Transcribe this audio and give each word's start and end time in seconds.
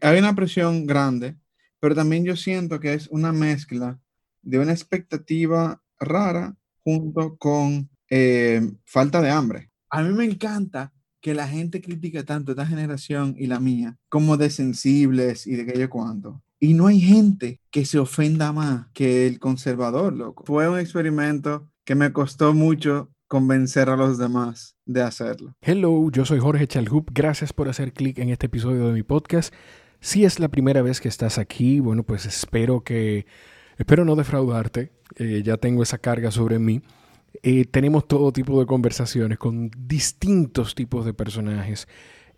hay 0.00 0.18
una 0.18 0.34
presión 0.34 0.86
grande, 0.86 1.36
pero 1.80 1.94
también 1.94 2.24
yo 2.24 2.36
siento 2.36 2.80
que 2.80 2.94
es 2.94 3.08
una 3.08 3.32
mezcla 3.32 4.00
de 4.42 4.58
una 4.58 4.72
expectativa 4.72 5.82
rara 5.98 6.56
junto 6.84 7.36
con 7.36 7.90
eh, 8.08 8.62
falta 8.84 9.20
de 9.20 9.30
hambre. 9.30 9.70
A 9.90 10.02
mí 10.02 10.14
me 10.14 10.24
encanta 10.24 10.92
que 11.20 11.34
la 11.34 11.46
gente 11.46 11.80
critique 11.80 12.22
tanto 12.24 12.52
esta 12.52 12.66
generación 12.66 13.34
y 13.38 13.46
la 13.46 13.60
mía 13.60 13.98
como 14.08 14.36
de 14.36 14.50
sensibles 14.50 15.46
y 15.46 15.56
de 15.56 15.66
que 15.66 15.78
yo 15.78 15.90
cuánto. 15.90 16.42
Y 16.58 16.74
no 16.74 16.86
hay 16.86 17.00
gente 17.00 17.60
que 17.70 17.84
se 17.84 17.98
ofenda 17.98 18.52
más 18.52 18.86
que 18.92 19.26
el 19.26 19.38
conservador, 19.38 20.12
loco. 20.12 20.44
Fue 20.46 20.68
un 20.68 20.78
experimento 20.78 21.70
que 21.84 21.94
me 21.94 22.12
costó 22.12 22.52
mucho 22.54 23.10
convencer 23.28 23.88
a 23.88 23.96
los 23.96 24.18
demás 24.18 24.76
de 24.84 25.02
hacerlo. 25.02 25.54
Hello, 25.60 26.10
yo 26.10 26.24
soy 26.24 26.40
Jorge 26.40 26.66
Chalhup. 26.66 27.10
Gracias 27.12 27.52
por 27.52 27.68
hacer 27.68 27.92
clic 27.92 28.18
en 28.18 28.28
este 28.28 28.46
episodio 28.46 28.88
de 28.88 28.92
mi 28.92 29.02
podcast. 29.02 29.54
Si 30.00 30.24
es 30.24 30.40
la 30.40 30.48
primera 30.48 30.80
vez 30.80 31.00
que 31.00 31.08
estás 31.08 31.38
aquí, 31.38 31.78
bueno, 31.78 32.02
pues 32.02 32.24
espero 32.24 32.82
que, 32.82 33.26
espero 33.76 34.04
no 34.06 34.16
defraudarte. 34.16 34.90
Eh, 35.16 35.42
ya 35.44 35.58
tengo 35.58 35.82
esa 35.82 35.98
carga 35.98 36.30
sobre 36.30 36.58
mí. 36.58 36.80
Eh, 37.42 37.66
tenemos 37.66 38.08
todo 38.08 38.32
tipo 38.32 38.58
de 38.58 38.66
conversaciones 38.66 39.38
con 39.38 39.70
distintos 39.76 40.74
tipos 40.74 41.04
de 41.04 41.12
personajes. 41.12 41.86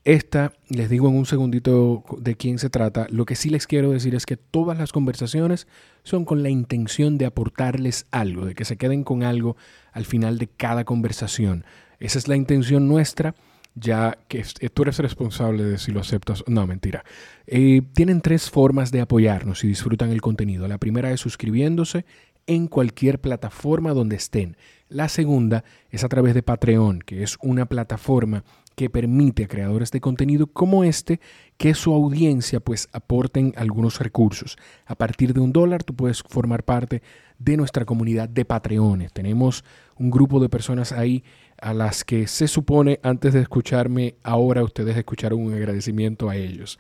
Esta, 0.04 0.52
les 0.68 0.90
digo 0.90 1.08
en 1.08 1.14
un 1.14 1.26
segundito 1.26 2.02
de 2.18 2.34
quién 2.34 2.58
se 2.58 2.68
trata. 2.68 3.06
Lo 3.10 3.24
que 3.24 3.36
sí 3.36 3.48
les 3.48 3.68
quiero 3.68 3.92
decir 3.92 4.16
es 4.16 4.26
que 4.26 4.36
todas 4.36 4.76
las 4.76 4.90
conversaciones 4.90 5.68
son 6.02 6.24
con 6.24 6.42
la 6.42 6.50
intención 6.50 7.16
de 7.16 7.26
aportarles 7.26 8.06
algo, 8.10 8.44
de 8.44 8.56
que 8.56 8.64
se 8.64 8.76
queden 8.76 9.04
con 9.04 9.22
algo 9.22 9.56
al 9.92 10.04
final 10.04 10.38
de 10.38 10.48
cada 10.48 10.84
conversación. 10.84 11.64
Esa 12.00 12.18
es 12.18 12.26
la 12.26 12.34
intención 12.34 12.88
nuestra, 12.88 13.36
ya 13.74 14.18
que 14.28 14.44
tú 14.72 14.82
eres 14.82 14.98
responsable 14.98 15.64
de 15.64 15.78
si 15.78 15.92
lo 15.92 16.00
aceptas. 16.00 16.44
No, 16.46 16.66
mentira. 16.66 17.04
Eh, 17.46 17.82
tienen 17.94 18.20
tres 18.20 18.50
formas 18.50 18.90
de 18.90 19.00
apoyarnos 19.00 19.60
si 19.60 19.68
disfrutan 19.68 20.10
el 20.10 20.20
contenido. 20.20 20.68
La 20.68 20.78
primera 20.78 21.10
es 21.10 21.20
suscribiéndose 21.20 22.04
en 22.46 22.66
cualquier 22.66 23.20
plataforma 23.20 23.92
donde 23.92 24.16
estén. 24.16 24.56
La 24.88 25.08
segunda 25.08 25.64
es 25.90 26.04
a 26.04 26.08
través 26.08 26.34
de 26.34 26.42
Patreon, 26.42 27.00
que 27.00 27.22
es 27.22 27.38
una 27.40 27.66
plataforma 27.66 28.44
que 28.74 28.90
permite 28.90 29.44
a 29.44 29.48
creadores 29.48 29.90
de 29.90 30.00
contenido 30.00 30.46
como 30.46 30.84
este 30.84 31.20
que 31.56 31.74
su 31.74 31.92
audiencia 31.92 32.60
pues 32.60 32.88
aporten 32.92 33.52
algunos 33.56 34.00
recursos. 34.00 34.56
A 34.86 34.94
partir 34.94 35.34
de 35.34 35.40
un 35.40 35.52
dólar 35.52 35.84
tú 35.84 35.94
puedes 35.94 36.22
formar 36.22 36.64
parte 36.64 37.02
de 37.38 37.56
nuestra 37.56 37.84
comunidad 37.84 38.28
de 38.28 38.44
Patreones. 38.44 39.12
Tenemos 39.12 39.64
un 39.96 40.10
grupo 40.10 40.40
de 40.40 40.48
personas 40.48 40.92
ahí 40.92 41.24
a 41.62 41.72
las 41.72 42.04
que 42.04 42.26
se 42.26 42.48
supone 42.48 42.98
antes 43.04 43.32
de 43.32 43.40
escucharme 43.40 44.16
ahora 44.24 44.64
ustedes 44.64 44.96
escucharon 44.96 45.40
un 45.40 45.54
agradecimiento 45.54 46.28
a 46.28 46.36
ellos. 46.36 46.78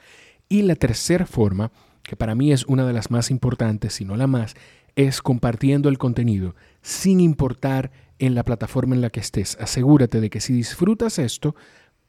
Y 0.48 0.62
la 0.62 0.74
tercera 0.74 1.24
forma, 1.24 1.70
que 2.02 2.16
para 2.16 2.34
mí 2.34 2.52
es 2.52 2.66
una 2.66 2.84
de 2.84 2.92
las 2.92 3.10
más 3.10 3.30
importantes, 3.30 3.94
si 3.94 4.04
no 4.04 4.16
la 4.16 4.26
más, 4.26 4.54
es 4.96 5.22
compartiendo 5.22 5.88
el 5.88 5.98
contenido 5.98 6.56
sin 6.82 7.20
importar 7.20 7.92
en 8.18 8.34
la 8.34 8.44
plataforma 8.44 8.96
en 8.96 9.02
la 9.02 9.10
que 9.10 9.20
estés. 9.20 9.56
Asegúrate 9.60 10.20
de 10.20 10.30
que 10.30 10.40
si 10.40 10.52
disfrutas 10.52 11.20
esto, 11.20 11.54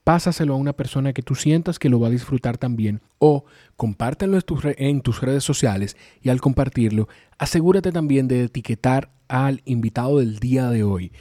pásaselo 0.04 0.56
a 0.56 0.58
una 0.58 0.74
persona 0.74 1.14
que 1.14 1.22
tú 1.22 1.36
sientas 1.36 1.78
que 1.78 1.90
lo 1.90 2.00
va 2.00 2.08
a 2.08 2.12
disfrutar 2.12 2.58
también 2.58 3.02
o 3.20 3.46
compártelo 3.78 4.40
en 4.78 5.02
tus, 5.02 5.22
redes 5.22 5.44
sociales 5.44 5.96
y 6.24 6.30
al 6.30 6.42
compartirlo, 6.42 7.08
asegúrate 7.38 7.92
también 7.92 8.28
de 8.28 8.46
etiquetar 8.46 9.12
al 9.28 9.62
invitado 9.66 10.18
del 10.18 10.40
día 10.40 10.72
de 10.72 10.84
hoy. 10.84 11.12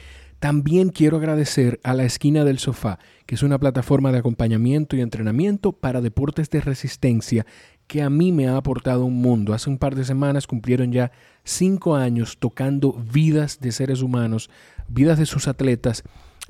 También 0.43 0.89
quiero 0.89 1.15
agradecer 1.15 1.79
a 1.83 1.93
La 1.93 2.03
Esquina 2.03 2.43
del 2.43 2.59
Sofá, 2.59 2.99
que 3.25 3.35
es 3.35 3.43
una 3.43 3.59
plataforma 3.59 4.11
de 4.11 4.17
acompañamiento 4.17 4.97
y 4.97 4.99
entrenamiento 4.99 5.71
para 5.71 6.01
deportes 6.01 6.49
de 6.49 6.59
resistencia 6.59 7.45
que 7.87 8.01
a 8.01 8.09
mí 8.09 8.33
me 8.33 8.49
ha 8.49 8.57
aportado 8.57 9.05
un 9.05 9.21
mundo. 9.21 9.53
Hace 9.53 9.69
un 9.69 9.77
par 9.77 9.95
de 9.95 10.03
semanas 10.03 10.45
cumplieron 10.45 10.91
ya 10.91 11.13
cinco 11.45 11.95
años 11.95 12.39
tocando 12.39 12.91
vidas 12.91 13.61
de 13.61 13.71
seres 13.71 14.01
humanos, 14.01 14.49
vidas 14.89 15.17
de 15.17 15.27
sus 15.27 15.47
atletas, 15.47 16.03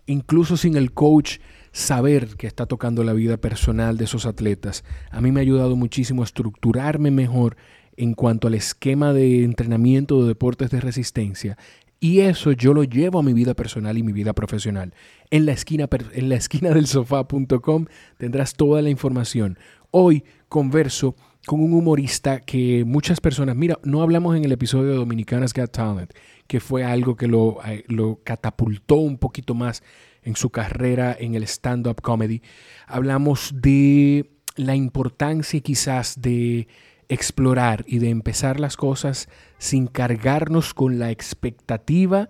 incluso 0.07 0.57
sin 0.57 0.75
el 0.75 0.91
coach 0.91 1.37
saber 1.71 2.35
que 2.35 2.47
está 2.47 2.65
tocando 2.65 3.03
la 3.03 3.13
vida 3.13 3.37
personal 3.37 3.97
de 3.97 4.05
esos 4.05 4.25
atletas. 4.25 4.83
A 5.11 5.21
mí 5.21 5.31
me 5.31 5.39
ha 5.39 5.43
ayudado 5.43 5.75
muchísimo 5.75 6.23
a 6.23 6.25
estructurarme 6.25 7.11
mejor 7.11 7.57
en 7.95 8.13
cuanto 8.15 8.47
al 8.47 8.55
esquema 8.55 9.13
de 9.13 9.43
entrenamiento 9.43 10.21
de 10.21 10.29
deportes 10.29 10.71
de 10.71 10.81
resistencia. 10.81 11.57
Y 12.03 12.19
eso 12.19 12.51
yo 12.51 12.73
lo 12.73 12.83
llevo 12.83 13.19
a 13.19 13.23
mi 13.23 13.31
vida 13.31 13.53
personal 13.53 13.97
y 13.97 14.03
mi 14.03 14.11
vida 14.11 14.33
profesional. 14.33 14.93
En 15.31 15.45
la 15.45 15.53
esquina, 15.53 15.87
en 16.11 16.27
la 16.27 16.35
esquina 16.35 16.71
del 16.71 16.85
sofá.com 16.85 17.85
tendrás 18.17 18.55
toda 18.55 18.81
la 18.81 18.89
información. 18.89 19.57
Hoy 19.89 20.25
converso 20.49 21.15
con 21.45 21.61
un 21.61 21.71
humorista 21.71 22.41
que 22.41 22.83
muchas 22.83 23.21
personas, 23.21 23.55
mira, 23.55 23.79
no 23.85 24.01
hablamos 24.01 24.35
en 24.35 24.43
el 24.43 24.51
episodio 24.51 24.89
de 24.89 24.97
Dominicanas 24.97 25.53
Got 25.53 25.71
Talent, 25.71 26.11
que 26.45 26.59
fue 26.59 26.83
algo 26.83 27.15
que 27.15 27.29
lo, 27.29 27.59
eh, 27.65 27.85
lo 27.87 28.19
catapultó 28.21 28.95
un 28.95 29.17
poquito 29.17 29.55
más 29.55 29.81
en 30.23 30.35
su 30.35 30.49
carrera 30.49 31.15
en 31.17 31.35
el 31.35 31.43
stand-up 31.43 32.01
comedy. 32.01 32.41
Hablamos 32.85 33.53
de 33.61 34.29
la 34.57 34.75
importancia 34.75 35.61
quizás 35.61 36.21
de 36.21 36.67
explorar 37.13 37.83
y 37.87 37.99
de 37.99 38.09
empezar 38.09 38.59
las 38.59 38.77
cosas 38.77 39.29
sin 39.57 39.87
cargarnos 39.87 40.73
con 40.73 40.99
la 40.99 41.11
expectativa 41.11 42.29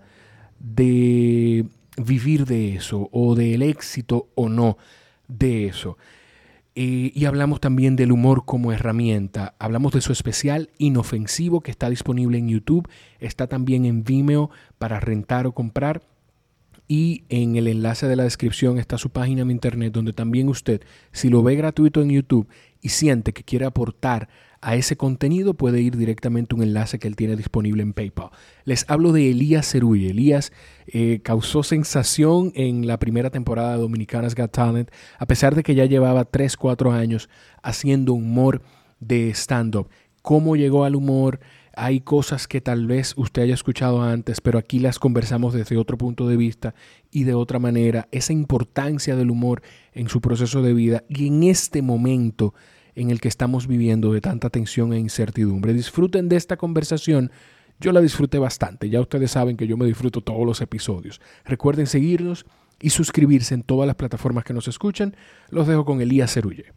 de 0.58 1.66
vivir 1.96 2.46
de 2.46 2.74
eso 2.74 3.08
o 3.12 3.34
del 3.34 3.62
éxito 3.62 4.28
o 4.34 4.48
no 4.48 4.78
de 5.28 5.66
eso. 5.66 5.96
Eh, 6.76 7.12
y 7.14 7.24
hablamos 7.26 7.60
también 7.60 7.94
del 7.94 8.10
humor 8.10 8.44
como 8.44 8.72
herramienta. 8.72 9.54
Hablamos 9.58 9.92
de 9.92 10.00
su 10.00 10.12
especial 10.12 10.70
inofensivo 10.78 11.60
que 11.60 11.70
está 11.70 11.88
disponible 11.88 12.38
en 12.38 12.48
YouTube. 12.48 12.88
Está 13.20 13.46
también 13.46 13.84
en 13.84 14.02
Vimeo 14.02 14.50
para 14.78 14.98
rentar 14.98 15.46
o 15.46 15.52
comprar. 15.52 16.02
Y 16.88 17.24
en 17.28 17.56
el 17.56 17.68
enlace 17.68 18.06
de 18.08 18.16
la 18.16 18.24
descripción 18.24 18.78
está 18.78 18.98
su 18.98 19.10
página 19.10 19.42
en 19.42 19.50
internet 19.50 19.92
donde 19.92 20.12
también 20.12 20.48
usted, 20.48 20.82
si 21.12 21.30
lo 21.30 21.42
ve 21.42 21.54
gratuito 21.56 22.02
en 22.02 22.10
YouTube 22.10 22.48
y 22.82 22.90
siente 22.90 23.32
que 23.32 23.44
quiere 23.44 23.64
aportar 23.64 24.28
a 24.64 24.76
ese 24.76 24.96
contenido 24.96 25.52
puede 25.52 25.82
ir 25.82 25.98
directamente 25.98 26.54
un 26.54 26.62
enlace 26.62 26.98
que 26.98 27.06
él 27.06 27.16
tiene 27.16 27.36
disponible 27.36 27.82
en 27.82 27.92
PayPal. 27.92 28.30
Les 28.64 28.86
hablo 28.88 29.12
de 29.12 29.30
Elías 29.30 29.70
Cerulle. 29.70 30.08
Elías 30.08 30.52
eh, 30.86 31.20
causó 31.22 31.62
sensación 31.62 32.50
en 32.54 32.86
la 32.86 32.98
primera 32.98 33.28
temporada 33.28 33.72
de 33.72 33.82
Dominicanas 33.82 34.34
Got 34.34 34.52
Talent, 34.52 34.90
a 35.18 35.26
pesar 35.26 35.54
de 35.54 35.62
que 35.62 35.74
ya 35.74 35.84
llevaba 35.84 36.24
3, 36.24 36.56
4 36.56 36.92
años 36.92 37.28
haciendo 37.62 38.14
humor 38.14 38.62
de 39.00 39.30
stand-up. 39.34 39.88
¿Cómo 40.22 40.56
llegó 40.56 40.84
al 40.84 40.96
humor? 40.96 41.40
Hay 41.76 42.00
cosas 42.00 42.48
que 42.48 42.62
tal 42.62 42.86
vez 42.86 43.12
usted 43.18 43.42
haya 43.42 43.52
escuchado 43.52 44.02
antes, 44.02 44.40
pero 44.40 44.58
aquí 44.58 44.78
las 44.78 44.98
conversamos 44.98 45.52
desde 45.52 45.76
otro 45.76 45.98
punto 45.98 46.26
de 46.26 46.38
vista 46.38 46.74
y 47.10 47.24
de 47.24 47.34
otra 47.34 47.58
manera. 47.58 48.08
Esa 48.12 48.32
importancia 48.32 49.14
del 49.14 49.30
humor 49.30 49.60
en 49.92 50.08
su 50.08 50.22
proceso 50.22 50.62
de 50.62 50.72
vida 50.72 51.04
y 51.08 51.26
en 51.26 51.42
este 51.42 51.82
momento 51.82 52.54
en 52.94 53.10
el 53.10 53.20
que 53.20 53.28
estamos 53.28 53.66
viviendo 53.66 54.12
de 54.12 54.20
tanta 54.20 54.50
tensión 54.50 54.92
e 54.92 54.98
incertidumbre. 54.98 55.72
Disfruten 55.72 56.28
de 56.28 56.36
esta 56.36 56.56
conversación. 56.56 57.30
Yo 57.80 57.92
la 57.92 58.00
disfruté 58.00 58.38
bastante. 58.38 58.88
Ya 58.88 59.00
ustedes 59.00 59.32
saben 59.32 59.56
que 59.56 59.66
yo 59.66 59.76
me 59.76 59.86
disfruto 59.86 60.20
todos 60.20 60.46
los 60.46 60.60
episodios. 60.60 61.20
Recuerden 61.44 61.86
seguirnos 61.86 62.46
y 62.80 62.90
suscribirse 62.90 63.54
en 63.54 63.62
todas 63.62 63.86
las 63.86 63.96
plataformas 63.96 64.44
que 64.44 64.54
nos 64.54 64.68
escuchan. 64.68 65.16
Los 65.50 65.66
dejo 65.66 65.84
con 65.84 66.00
Elías 66.00 66.32
Cerulle. 66.32 66.72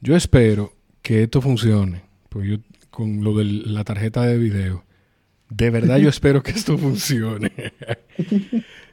Yo 0.00 0.16
espero 0.16 0.72
que 1.00 1.22
esto 1.22 1.40
funcione. 1.40 2.02
Pues 2.28 2.48
yo 2.48 2.56
con 2.92 3.24
lo 3.24 3.36
de 3.36 3.44
la 3.44 3.82
tarjeta 3.82 4.22
de 4.22 4.38
video. 4.38 4.84
De 5.48 5.70
verdad 5.70 5.98
yo 5.98 6.08
espero 6.10 6.42
que 6.42 6.52
esto 6.52 6.78
funcione. 6.78 7.50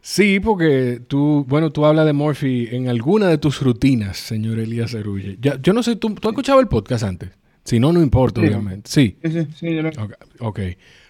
sí, 0.01 0.39
porque 0.39 1.01
tú, 1.07 1.45
bueno, 1.47 1.69
tú 1.69 1.85
hablas 1.85 2.07
de 2.07 2.13
Morphy 2.13 2.69
en 2.71 2.87
alguna 2.87 3.27
de 3.27 3.37
tus 3.37 3.61
rutinas, 3.61 4.17
señor 4.17 4.57
Elías 4.57 4.91
Cerulle. 4.91 5.37
yo 5.39 5.73
no 5.73 5.83
sé, 5.83 5.97
¿tú, 5.97 6.15
¿tú 6.15 6.29
has 6.29 6.33
escuchado 6.33 6.59
el 6.59 6.67
podcast 6.67 7.03
antes? 7.03 7.29
Si 7.65 7.79
no, 7.79 7.93
no 7.93 8.01
importa, 8.01 8.41
obviamente. 8.41 8.89
Sí. 8.89 9.17
Sí, 9.23 9.47
sí, 9.55 9.75
yo 9.75 9.83
lo... 9.83 9.89
okay. 9.89 10.15
ok. 10.39 10.59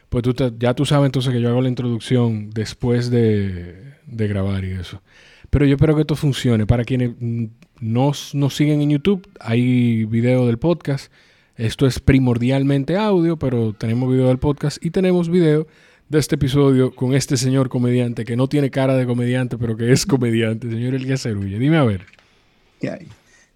Pues 0.10 0.24
tú 0.24 0.34
ya 0.58 0.74
tú 0.74 0.86
sabes 0.86 1.06
entonces 1.06 1.32
que 1.32 1.40
yo 1.40 1.50
hago 1.50 1.62
la 1.62 1.70
introducción 1.70 2.50
después 2.50 3.12
de, 3.12 3.94
de 4.08 4.28
grabar 4.28 4.66
y 4.66 4.72
eso. 4.72 5.02
Pero 5.52 5.66
yo 5.66 5.76
espero 5.76 5.96
que 5.96 6.02
esto 6.02 6.16
funcione. 6.16 6.66
Para 6.66 6.84
quienes 6.84 7.12
nos, 7.80 8.34
nos 8.34 8.56
siguen 8.56 8.82
en 8.82 8.90
YouTube, 8.90 9.28
hay 9.40 10.06
video 10.06 10.48
del 10.48 10.58
podcast 10.58 11.12
esto 11.60 11.86
es 11.86 12.00
primordialmente 12.00 12.96
audio, 12.96 13.38
pero 13.38 13.74
tenemos 13.74 14.10
video 14.10 14.30
del 14.30 14.38
podcast 14.38 14.84
y 14.84 14.92
tenemos 14.92 15.30
video 15.30 15.68
de 16.08 16.18
este 16.18 16.36
episodio 16.36 16.96
con 16.96 17.14
este 17.14 17.36
señor 17.36 17.68
comediante 17.68 18.24
que 18.24 18.38
no 18.38 18.48
tiene 18.48 18.72
cara 18.72 18.96
de 18.96 19.06
comediante, 19.06 19.58
pero 19.58 19.76
que 19.76 19.92
es 19.92 20.06
comediante, 20.06 20.70
señor 20.70 20.96
Elías 20.96 21.22
Cerulle. 21.22 21.60
Dime 21.60 21.76
a 21.76 21.84
ver. 21.84 22.06
¿Qué 22.80 22.90
hay? 22.90 23.08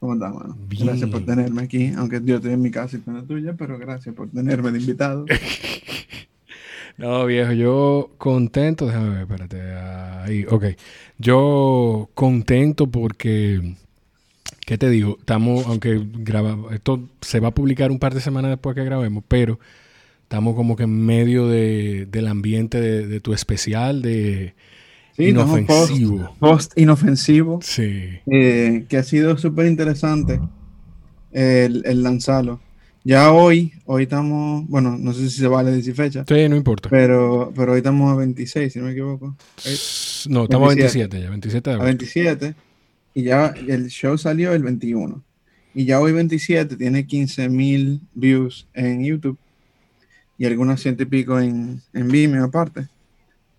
¿Cómo 0.01 0.15
estás, 0.15 0.33
mano? 0.33 0.57
Gracias 0.67 1.09
por 1.09 1.25
tenerme 1.25 1.63
aquí, 1.63 1.93
aunque 1.95 2.19
yo 2.25 2.35
estoy 2.35 2.51
en 2.51 2.61
mi 2.61 2.71
casa 2.71 2.97
y 2.97 2.99
tú 2.99 3.11
en 3.11 3.17
la 3.17 3.23
tuya, 3.23 3.53
pero 3.57 3.79
gracias 3.79 4.13
por 4.13 4.29
tenerme 4.29 4.71
de 4.71 4.79
invitado. 4.79 5.25
No, 6.95 7.25
viejo, 7.25 7.53
yo 7.53 8.11
contento, 8.19 8.85
déjame 8.85 9.09
ver, 9.09 9.21
espérate, 9.21 9.61
ahí, 9.73 10.45
ok. 10.47 10.65
Yo 11.17 12.11
contento 12.13 12.85
porque, 12.85 13.77
¿qué 14.65 14.77
te 14.77 14.89
digo? 14.89 15.17
Estamos, 15.19 15.65
aunque 15.67 16.01
grabamos, 16.03 16.73
esto 16.73 17.01
se 17.21 17.39
va 17.39 17.49
a 17.49 17.53
publicar 17.53 17.91
un 17.91 17.99
par 17.99 18.13
de 18.13 18.21
semanas 18.21 18.51
después 18.51 18.75
que 18.75 18.83
grabemos, 18.83 19.23
pero 19.27 19.59
estamos 20.23 20.55
como 20.55 20.75
que 20.75 20.83
en 20.83 21.05
medio 21.05 21.47
de, 21.47 22.07
del 22.09 22.27
ambiente 22.27 22.79
de, 22.79 23.19
tu 23.19 23.33
especial 23.33 24.01
de 24.01 24.53
inofensivo. 25.17 26.35
Post, 26.39 26.77
inofensivo. 26.77 27.59
Sí. 27.61 28.19
Eh, 28.25 28.85
que 28.89 28.97
ha 28.97 29.03
sido 29.03 29.37
súper 29.37 29.67
interesante 29.67 30.39
el, 31.31 31.83
el 31.85 32.03
lanzarlo. 32.03 32.59
Ya 33.05 33.33
hoy, 33.33 33.73
hoy 33.85 34.03
estamos, 34.03 34.65
bueno, 34.69 34.97
no 34.97 35.11
sé 35.11 35.29
si 35.29 35.37
se 35.37 35.47
vale 35.47 35.71
decir 35.71 35.93
fecha. 35.93 36.23
Sí, 36.25 36.47
no 36.47 36.55
importa. 36.55 36.87
Pero, 36.89 37.51
pero 37.53 37.73
hoy 37.73 37.79
estamos 37.79 38.09
a 38.09 38.15
26, 38.15 38.71
si 38.71 38.79
no 38.79 38.85
me 38.85 38.91
equivoco. 38.91 39.35
No, 40.29 40.43
estamos 40.45 40.71
a 40.71 40.75
27 40.75 41.21
ya, 41.21 41.29
27 41.29 41.69
de 41.69 41.75
A 41.75 41.79
27. 41.83 42.55
Y 43.13 43.23
ya 43.23 43.53
el 43.67 43.87
show 43.87 44.17
salió 44.17 44.53
el 44.53 44.63
21. 44.63 45.21
Y 45.75 45.85
ya 45.85 45.99
hoy 45.99 46.11
27 46.11 46.75
tiene 46.75 47.05
15 47.05 47.49
mil 47.49 48.01
views 48.13 48.67
en 48.73 49.03
YouTube. 49.03 49.37
Y 50.37 50.45
algunos 50.45 50.81
ciento 50.81 51.03
y 51.03 51.05
pico 51.05 51.39
en, 51.39 51.81
en 51.93 52.07
Vimeo 52.07 52.45
aparte. 52.45 52.87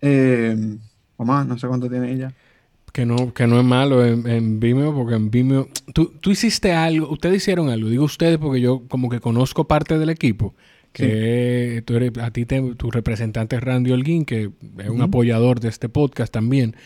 Eh, 0.01 0.77
o 1.17 1.25
más, 1.25 1.45
no 1.47 1.57
sé 1.57 1.67
cuánto 1.67 1.89
tiene 1.89 2.11
ella. 2.11 2.33
Que 2.91 3.05
no, 3.05 3.33
que 3.33 3.47
no 3.47 3.59
es 3.59 3.65
malo 3.65 4.05
en, 4.05 4.59
Vimeo, 4.59 4.93
porque 4.93 5.15
en 5.15 5.29
Vimeo. 5.29 5.67
Tú, 5.93 6.13
tú, 6.21 6.31
hiciste 6.31 6.73
algo, 6.73 7.09
ustedes 7.09 7.37
hicieron 7.37 7.69
algo, 7.69 7.89
digo 7.89 8.05
ustedes 8.05 8.37
porque 8.37 8.61
yo 8.61 8.83
como 8.87 9.09
que 9.09 9.19
conozco 9.19 9.67
parte 9.67 9.97
del 9.97 10.09
equipo, 10.09 10.55
que 10.93 11.83
tú 11.85 11.95
eres, 11.97 12.17
a 12.19 12.31
ti 12.31 12.45
tu 12.45 12.91
representante 12.91 13.57
es 13.57 13.63
Randy 13.63 13.91
Holguín, 13.91 14.23
que 14.23 14.51
es 14.77 14.89
un 14.89 15.01
apoyador 15.01 15.59
de 15.59 15.67
este 15.67 15.89
podcast 15.89 16.31
también. 16.31 16.77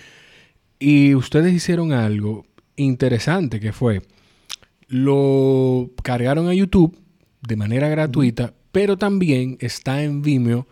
Y 0.80 1.14
ustedes 1.14 1.54
hicieron 1.54 1.92
algo 1.92 2.46
interesante 2.80 3.60
que 3.60 3.74
fue, 3.74 4.02
lo 4.88 5.92
cargaron 6.04 6.48
a 6.48 6.54
YouTube 6.54 6.98
de 7.48 7.56
manera 7.56 7.90
gratuita, 7.90 8.54
pero 8.72 8.98
también 8.98 9.58
está 9.60 10.04
en 10.04 10.22
Vimeo 10.22 10.68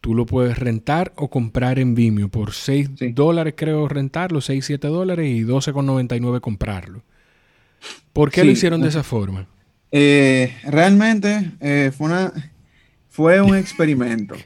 Tú 0.00 0.14
lo 0.14 0.26
puedes 0.26 0.58
rentar 0.58 1.12
o 1.16 1.28
comprar 1.28 1.78
en 1.78 1.94
Vimeo 1.94 2.28
por 2.28 2.52
6 2.52 3.14
dólares, 3.14 3.54
creo, 3.56 3.88
rentarlo, 3.88 4.40
6, 4.40 4.64
7 4.64 4.86
dólares 4.88 5.28
y 5.28 5.42
12,99 5.42 6.40
comprarlo. 6.40 7.02
¿Por 8.12 8.30
qué 8.30 8.44
lo 8.44 8.50
hicieron 8.50 8.80
de 8.80 8.88
esa 8.88 9.02
forma? 9.02 9.48
Eh, 9.90 10.54
realmente 10.64 11.52
eh, 11.60 11.90
fue, 11.96 12.06
una, 12.06 12.32
fue 13.08 13.40
un 13.40 13.56
experimento. 13.56 14.36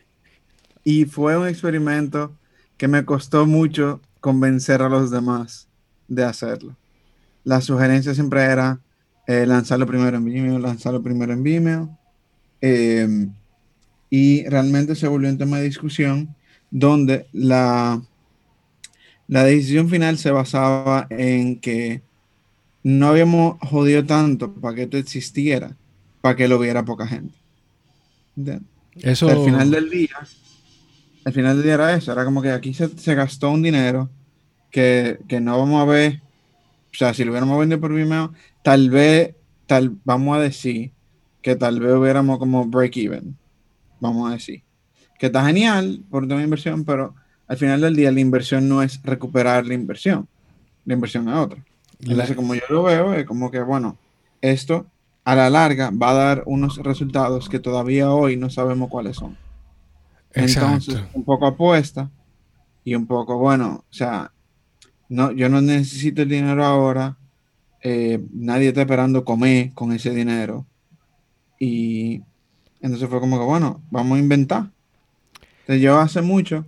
y 0.84 1.04
fue 1.04 1.36
un 1.36 1.46
experimento 1.46 2.32
que 2.76 2.88
me 2.88 3.04
costó 3.04 3.46
mucho 3.46 4.00
convencer 4.20 4.80
a 4.80 4.88
los 4.88 5.10
demás 5.10 5.68
de 6.08 6.24
hacerlo. 6.24 6.76
La 7.44 7.60
sugerencia 7.60 8.14
siempre 8.14 8.42
era 8.42 8.80
eh, 9.26 9.46
lanzarlo 9.46 9.86
primero 9.86 10.16
en 10.16 10.24
Vimeo, 10.24 10.58
lanzarlo 10.58 11.02
primero 11.02 11.32
en 11.32 11.42
Vimeo. 11.42 11.98
Eh, 12.60 13.28
y 14.10 14.44
realmente 14.44 14.94
se 14.94 15.08
volvió 15.08 15.30
un 15.30 15.38
tema 15.38 15.58
de 15.58 15.64
discusión 15.64 16.34
donde 16.70 17.26
la, 17.32 18.02
la 19.28 19.44
decisión 19.44 19.88
final 19.88 20.18
se 20.18 20.30
basaba 20.30 21.06
en 21.10 21.60
que 21.60 22.02
no 22.82 23.08
habíamos 23.08 23.58
jodido 23.60 24.04
tanto 24.04 24.52
para 24.54 24.74
que 24.74 24.82
esto 24.82 24.96
existiera, 24.96 25.76
para 26.20 26.36
que 26.36 26.48
lo 26.48 26.58
viera 26.58 26.84
poca 26.84 27.06
gente. 27.06 27.34
Eso... 28.96 29.28
al 29.28 29.44
final 29.44 29.70
del 29.70 29.90
día, 29.90 30.16
al 31.24 31.32
final 31.32 31.56
del 31.56 31.64
día 31.64 31.74
era 31.74 31.94
eso, 31.94 32.12
era 32.12 32.24
como 32.24 32.42
que 32.42 32.50
aquí 32.50 32.74
se, 32.74 33.14
gastó 33.14 33.50
un 33.50 33.62
dinero 33.62 34.10
que, 34.70 35.18
no 35.40 35.58
vamos 35.58 35.82
a 35.82 35.84
ver, 35.84 36.21
o 36.92 36.96
sea, 36.96 37.14
si 37.14 37.24
lo 37.24 37.30
hubiéramos 37.32 37.58
vendido 37.58 37.80
por 37.80 37.94
Vimeo, 37.94 38.32
tal 38.62 38.90
vez, 38.90 39.34
tal, 39.66 39.96
vamos 40.04 40.36
a 40.36 40.40
decir 40.40 40.92
que 41.40 41.56
tal 41.56 41.80
vez 41.80 41.94
hubiéramos 41.94 42.38
como 42.38 42.66
break 42.66 42.96
even 42.98 43.36
vamos 44.02 44.28
a 44.28 44.34
decir. 44.34 44.62
Que 45.18 45.26
está 45.26 45.46
genial 45.46 46.02
por 46.10 46.26
tema 46.26 46.42
inversión, 46.42 46.84
pero 46.84 47.14
al 47.46 47.56
final 47.56 47.80
del 47.80 47.94
día 47.94 48.10
la 48.10 48.20
inversión 48.20 48.68
no 48.68 48.82
es 48.82 49.00
recuperar 49.02 49.64
la 49.64 49.74
inversión. 49.74 50.28
La 50.84 50.94
inversión 50.94 51.28
es 51.28 51.36
otra. 51.36 51.64
Entonces, 52.00 52.34
como 52.34 52.54
yo 52.54 52.62
lo 52.68 52.82
veo, 52.82 53.14
es 53.14 53.24
como 53.24 53.50
que, 53.50 53.60
bueno, 53.60 53.96
esto 54.40 54.86
a 55.24 55.36
la 55.36 55.48
larga 55.48 55.90
va 55.90 56.10
a 56.10 56.14
dar 56.14 56.42
unos 56.46 56.78
resultados 56.78 57.48
que 57.48 57.60
todavía 57.60 58.10
hoy 58.10 58.36
no 58.36 58.50
sabemos 58.50 58.90
cuáles 58.90 59.16
son. 59.16 59.38
Entonces, 60.32 61.00
un 61.12 61.22
poco 61.22 61.46
apuesta 61.46 62.10
y 62.82 62.96
un 62.96 63.06
poco, 63.06 63.38
bueno, 63.38 63.84
o 63.88 63.94
sea, 63.94 64.31
no, 65.12 65.30
yo 65.32 65.48
no 65.50 65.60
necesito 65.60 66.22
el 66.22 66.28
dinero 66.30 66.64
ahora, 66.64 67.18
eh, 67.82 68.18
nadie 68.32 68.68
está 68.68 68.80
esperando 68.80 69.24
comer 69.24 69.72
con 69.74 69.92
ese 69.92 70.10
dinero. 70.10 70.66
Y 71.58 72.22
entonces 72.80 73.08
fue 73.08 73.20
como 73.20 73.38
que, 73.38 73.44
bueno, 73.44 73.82
vamos 73.90 74.16
a 74.16 74.20
inventar. 74.20 74.70
Entonces 75.60 75.82
yo 75.82 75.98
hace 75.98 76.22
mucho 76.22 76.66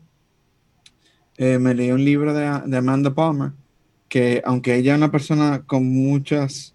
eh, 1.38 1.58
me 1.58 1.74
leí 1.74 1.90
un 1.90 2.04
libro 2.04 2.34
de, 2.34 2.46
Amanda 2.76 3.14
Palmer, 3.14 3.52
que 4.08 4.42
aunque 4.44 4.76
ella 4.76 4.92
es 4.92 4.98
una 4.98 5.10
persona 5.10 5.62
con 5.66 5.88
muchas 5.88 6.74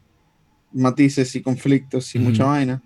matices 0.74 1.36
y 1.36 1.42
conflictos 1.42 2.14
y 2.16 2.20
mucha 2.20 2.46
vaina, 2.46 2.82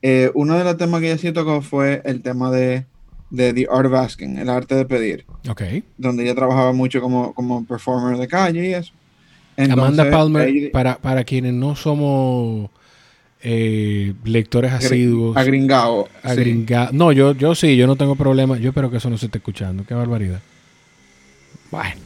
eh, 0.00 0.30
uno 0.34 0.56
de 0.56 0.64
los 0.64 0.76
temas 0.78 1.00
que 1.00 1.12
ella 1.12 1.18
sí 1.18 1.32
tocó 1.32 1.60
fue 1.62 2.02
el 2.06 2.22
tema 2.22 2.50
de, 2.50 2.86
The 3.34 3.66
Art 3.70 3.86
of 3.86 3.94
Asking, 3.94 4.38
el 4.38 4.48
arte 4.48 4.74
de 4.74 4.84
pedir. 4.84 5.24
Ok. 5.48 5.62
Donde 5.96 6.24
ella 6.24 6.34
trabajaba 6.34 6.72
mucho 6.72 7.00
como, 7.00 7.32
como 7.34 7.64
performer 7.64 8.18
de 8.18 8.28
calle 8.28 8.68
y 8.68 8.74
eso. 8.74 8.92
Amanda 9.56 10.10
Palmer, 10.10 10.70
para, 10.72 10.98
para 10.98 11.24
quienes 11.24 11.52
no 11.52 11.76
somos 11.76 12.70
eh, 13.42 14.14
lectores 14.24 14.72
asiduos. 14.72 15.36
Agringado. 15.36 16.08
No, 16.92 17.12
yo, 17.12 17.32
yo 17.32 17.54
sí, 17.54 17.76
yo 17.76 17.86
no 17.86 17.96
tengo 17.96 18.14
problema. 18.14 18.56
Yo 18.58 18.70
espero 18.70 18.90
que 18.90 18.98
eso 18.98 19.10
no 19.10 19.18
se 19.18 19.26
esté 19.26 19.38
escuchando. 19.38 19.84
Qué 19.84 19.94
barbaridad. 19.94 20.40
Bueno, 21.70 22.00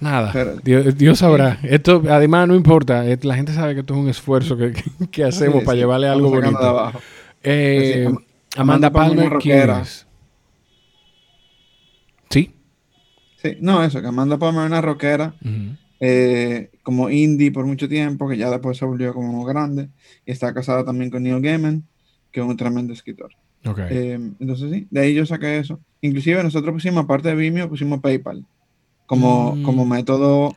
nada. 0.00 0.32
Dios, 0.62 1.18
sabrá. 1.18 1.58
Esto, 1.62 2.02
además, 2.10 2.48
no 2.48 2.54
importa. 2.54 3.04
La 3.22 3.36
gente 3.36 3.52
sabe 3.52 3.74
que 3.74 3.80
esto 3.80 3.94
es 3.94 4.00
un 4.00 4.08
esfuerzo 4.08 4.56
que, 5.10 5.24
hacemos 5.24 5.64
para 5.64 5.76
llevarle 5.76 6.08
algo 6.08 6.30
bonito. 6.30 6.92
Eh, 7.42 8.08
Amanda, 8.56 8.90
Palmer, 8.90 9.32
¿quién 9.40 9.70
es? 9.70 10.06
¿Sí? 12.28 12.52
Sí, 13.36 13.56
no, 13.60 13.82
eso, 13.84 14.00
que 14.00 14.08
Amanda 14.08 14.38
Palmer 14.38 14.64
es 14.64 14.70
una 14.70 14.80
rockera. 14.80 15.34
Eh, 15.98 16.70
como 16.82 17.08
indie 17.08 17.50
por 17.50 17.64
mucho 17.64 17.88
tiempo, 17.88 18.28
que 18.28 18.36
ya 18.36 18.50
después 18.50 18.76
se 18.76 18.84
volvió 18.84 19.14
como 19.14 19.44
grande, 19.44 19.88
y 20.26 20.32
está 20.32 20.52
casada 20.52 20.84
también 20.84 21.10
con 21.10 21.22
Neil 21.22 21.40
Gaiman, 21.40 21.84
que 22.30 22.40
es 22.40 22.46
un 22.46 22.56
tremendo 22.56 22.92
escritor. 22.92 23.32
Eh, 23.90 24.18
entonces 24.38 24.70
sí, 24.70 24.86
de 24.90 25.00
ahí 25.00 25.14
yo 25.14 25.26
saqué 25.26 25.58
eso. 25.58 25.80
Inclusive 26.00 26.42
nosotros 26.42 26.72
pusimos, 26.72 27.04
aparte 27.04 27.28
de 27.28 27.34
Vimeo, 27.34 27.68
pusimos 27.68 28.00
PayPal 28.00 28.44
como, 29.06 29.56
mm. 29.56 29.62
como 29.62 29.84
método 29.86 30.54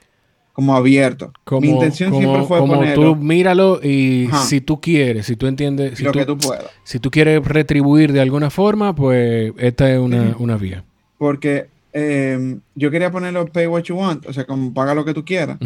como 0.60 0.76
abierto. 0.76 1.32
Como, 1.46 1.62
Mi 1.62 1.70
intención 1.70 2.14
siempre 2.14 2.44
fue 2.44 2.60
como 2.60 2.84
tú 2.94 3.16
míralo 3.16 3.80
y 3.82 4.28
si 4.44 4.60
tú 4.60 4.82
quieres, 4.82 5.26
si 5.26 5.38
tú 5.38 5.48
entiendes, 5.48 5.98
si 5.98 6.04
lo 6.04 6.12
tú, 6.12 6.20
que 6.20 6.26
tú 6.26 6.38
puedas. 6.38 6.66
Si 6.84 7.00
tú 7.00 7.10
quieres 7.10 7.42
retribuir 7.46 8.12
de 8.12 8.20
alguna 8.20 8.50
forma, 8.50 8.94
pues 8.94 9.54
esta 9.58 9.90
es 9.90 10.00
una, 10.00 10.36
una 10.38 10.58
vía. 10.58 10.84
Porque 11.18 11.68
Em, 11.92 12.62
yo 12.76 12.92
quería 12.92 13.12
ponerlo 13.12 13.48
pay 13.48 13.68
what 13.68 13.84
you 13.84 13.96
want, 13.96 14.26
o 14.28 14.34
sea, 14.34 14.46
como 14.46 14.74
paga 14.74 14.94
lo 14.94 15.06
que 15.06 15.14
tú 15.14 15.26
quieras. 15.26 15.58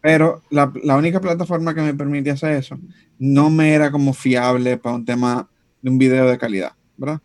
Pero 0.00 0.42
la, 0.50 0.72
la, 0.84 0.96
única 0.96 1.20
plataforma 1.20 1.74
que 1.74 1.80
me 1.80 1.94
permitía 1.94 2.34
hacer 2.34 2.52
eso 2.52 2.78
no 3.18 3.50
me 3.50 3.74
era 3.74 3.90
como 3.90 4.12
fiable 4.12 4.76
para 4.76 4.94
un 4.94 5.04
tema 5.04 5.48
de 5.82 5.90
un 5.90 5.98
video 5.98 6.28
de 6.28 6.38
calidad, 6.38 6.72
¿verdad? 6.96 7.20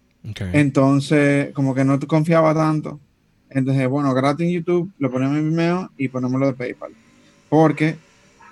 Entonces, 0.54 1.52
como 1.54 1.74
que 1.74 1.84
no 1.84 2.00
te 2.00 2.08
confiaba 2.08 2.54
tanto. 2.54 3.00
Entonces, 3.50 3.88
bueno, 3.88 4.14
gratis 4.14 4.46
en 4.46 4.54
YouTube, 4.54 4.92
lo 4.98 5.12
ponemos 5.12 5.38
en 5.38 5.50
Vimeo 5.50 5.92
y 5.98 6.08
ponemos 6.08 6.40
lo 6.40 6.48
de 6.48 6.54
PayPal. 6.54 6.92
Porque, 7.50 7.98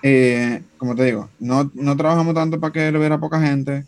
eh, 0.04 0.62
como 0.78 0.96
te 0.96 1.06
digo, 1.06 1.30
no, 1.40 1.72
no 1.74 1.96
trabajamos 1.96 2.34
tanto 2.34 2.60
para 2.60 2.74
que 2.74 2.92
lo 2.92 3.00
viera 3.00 3.20
poca 3.20 3.42
gente. 3.42 3.86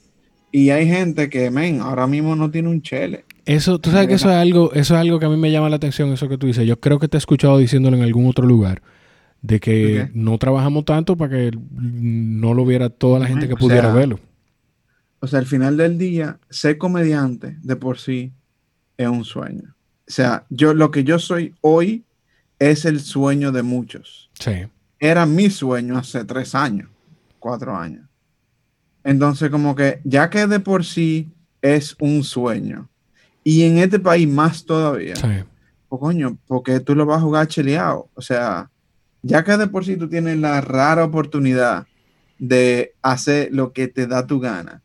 Y 0.52 0.70
hay 0.70 0.88
gente 0.88 1.30
que, 1.30 1.50
men, 1.52 1.82
ahora 1.82 2.08
mismo 2.08 2.36
no 2.36 2.50
tiene 2.50 2.70
un 2.70 2.82
chele. 2.82 3.26
Eso, 3.56 3.80
tú 3.80 3.92
sabes 3.92 4.08
que 4.08 4.14
eso 4.14 4.30
es 4.30 4.38
algo, 4.38 4.72
eso 4.72 4.94
es 4.96 5.02
algo 5.02 5.20
que 5.20 5.26
a 5.26 5.30
mí 5.30 5.36
me 5.36 5.52
llama 5.52 5.68
la 5.68 5.76
atención, 5.76 6.10
eso 6.14 6.30
que 6.30 6.38
tú 6.38 6.48
dices. 6.48 6.66
Yo 6.66 6.80
creo 6.80 7.00
que 7.00 7.10
te 7.10 7.18
he 7.18 7.20
escuchado 7.20 7.58
diciéndolo 7.58 7.98
en 7.98 8.04
algún 8.04 8.26
otro 8.28 8.48
lugar, 8.48 8.82
de 9.42 9.60
que 9.60 10.10
no 10.14 10.38
trabajamos 10.38 10.86
tanto 10.86 11.18
para 11.18 11.36
que 11.36 11.52
no 11.70 12.54
lo 12.54 12.66
viera 12.66 12.90
toda 12.90 13.20
la 13.20 13.26
gente 13.26 13.50
que 13.50 13.58
pudiera 13.58 13.92
verlo. 13.94 14.22
O 15.20 15.28
sea, 15.28 15.40
al 15.40 15.46
final 15.46 15.76
del 15.76 15.98
día, 15.98 16.40
ser 16.50 16.78
comediante 16.78 17.58
de 17.62 17.76
por 17.76 18.00
sí 18.00 18.32
es 18.96 19.10
un 19.10 19.26
sueño. 19.26 19.76
O 20.08 20.12
sea, 20.12 20.46
yo 20.50 20.74
lo 20.74 20.90
que 20.90 21.04
yo 21.04 21.20
soy 21.20 21.54
hoy 21.60 22.06
es 22.58 22.86
el 22.86 23.02
sueño 23.02 23.52
de 23.52 23.64
muchos. 23.64 24.32
Sí. 24.40 24.66
Era 24.98 25.26
mi 25.26 25.50
sueño 25.50 25.98
hace 25.98 26.24
tres 26.24 26.56
años, 26.56 26.90
cuatro 27.38 27.76
años. 27.76 28.08
Entonces, 29.04 29.50
como 29.50 29.76
que 29.76 30.00
ya 30.06 30.30
que 30.30 30.48
de 30.48 30.62
por 30.62 30.86
sí 30.86 31.34
es 31.62 31.98
un 32.00 32.24
sueño, 32.24 32.88
Y 33.44 33.64
en 33.64 33.78
este 33.80 34.00
país 34.00 34.28
más 34.28 34.66
todavía. 34.66 35.16
Sí. 35.16 35.28
Pues 35.90 36.00
coño, 36.00 36.38
porque 36.48 36.80
tú 36.80 36.96
lo 36.96 37.06
vas 37.06 37.18
a 37.18 37.22
jugar 37.22 37.48
cheleado. 37.48 38.10
O 38.14 38.22
sea, 38.22 38.70
ya 39.22 39.44
que 39.44 39.58
de 39.58 39.68
por 39.68 39.84
sí 39.86 39.98
tú 39.98 40.08
tienes 40.08 40.38
la 40.38 40.62
rara 40.62 41.04
oportunidad 41.04 41.88
de 42.40 42.94
hacer 43.02 43.50
lo 43.52 43.74
que 43.74 43.88
te 43.88 44.08
da 44.08 44.26
tu 44.26 44.40
gana, 44.40 44.82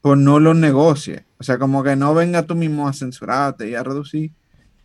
pues 0.00 0.18
no 0.18 0.38
lo 0.40 0.54
negocies. 0.54 1.22
O 1.38 1.42
sea, 1.42 1.58
como 1.58 1.82
que 1.82 1.96
no 1.96 2.14
venga 2.14 2.42
tú 2.44 2.54
mismo 2.54 2.86
a 2.88 2.92
censurarte 2.92 3.68
y 3.68 3.74
a 3.74 3.82
reducir 3.82 4.32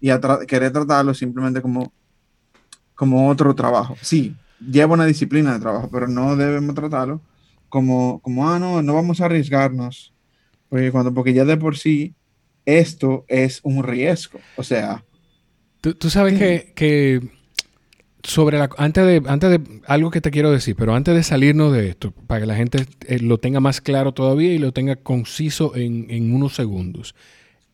y 0.02 0.10
a 0.10 0.20
tra- 0.22 0.46
querer 0.46 0.72
tratarlo 0.72 1.14
simplemente 1.14 1.62
como, 1.62 1.92
como 2.96 3.30
otro 3.30 3.54
trabajo. 3.54 3.96
Sí, 4.02 4.36
lleva 4.60 4.94
una 4.94 5.06
disciplina 5.06 5.54
de 5.54 5.60
trabajo, 5.60 5.90
pero 5.92 6.08
no 6.08 6.36
debemos 6.36 6.74
tratarlo 6.74 7.22
como, 7.68 8.20
como 8.22 8.50
ah, 8.50 8.60
no, 8.60 8.82
no 8.82 8.94
vamos 8.94 9.22
a 9.22 9.26
arriesgarnos. 9.26 10.14
Porque, 10.70 10.92
cuando, 10.92 11.14
porque 11.14 11.34
ya 11.34 11.46
de 11.46 11.58
por 11.58 11.78
sí 11.78 12.16
esto 12.66 13.26
es 13.28 13.60
un 13.64 13.84
riesgo. 13.84 14.40
O 14.56 14.64
sea, 14.64 15.04
Tú, 15.82 15.94
tú 15.94 16.10
sabes 16.10 16.38
que, 16.38 16.74
que 16.76 17.22
sobre 18.24 18.58
la 18.58 18.70
antes 18.78 19.06
de 19.06 19.30
antes 19.30 19.50
de 19.50 19.62
algo 19.86 20.12
que 20.12 20.20
te 20.20 20.30
quiero 20.30 20.52
decir, 20.52 20.76
pero 20.76 20.94
antes 20.94 21.16
de 21.16 21.24
salirnos 21.24 21.72
de 21.72 21.90
esto, 21.90 22.12
para 22.28 22.42
que 22.42 22.48
la 22.48 22.56
gente 22.56 22.86
eh, 23.08 23.20
lo 23.20 23.38
tenga 23.38 23.62
más 23.62 23.80
claro 23.80 24.14
todavía 24.14 24.54
y 24.54 24.58
lo 24.58 24.74
tenga 24.74 24.98
conciso 24.98 25.76
en, 25.76 26.08
en 26.10 26.34
unos 26.34 26.56
segundos. 26.56 27.16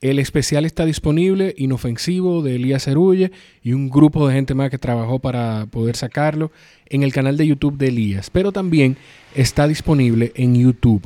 El 0.01 0.20
especial 0.20 0.65
está 0.65 0.86
disponible, 0.86 1.56
inofensivo, 1.58 2.44
de 2.44 2.58
Elías 2.58 2.84
Cerulle 2.84 3.32
y 3.63 3.74
un 3.74 3.89
grupo 3.89 4.27
de 4.27 4.36
gente 4.36 4.54
más 4.54 4.70
que 4.70 4.77
trabajó 4.77 5.18
para 5.18 5.65
poder 5.65 5.96
sacarlo 5.96 6.51
en 6.88 7.01
el 7.01 7.12
canal 7.12 7.38
de 7.38 7.48
YouTube 7.48 7.77
de 7.77 7.88
Elías. 7.88 8.30
Pero 8.30 8.51
también 8.51 8.98
está 9.34 9.68
disponible 9.68 10.32
en 10.36 10.54
YouTube. 10.54 11.01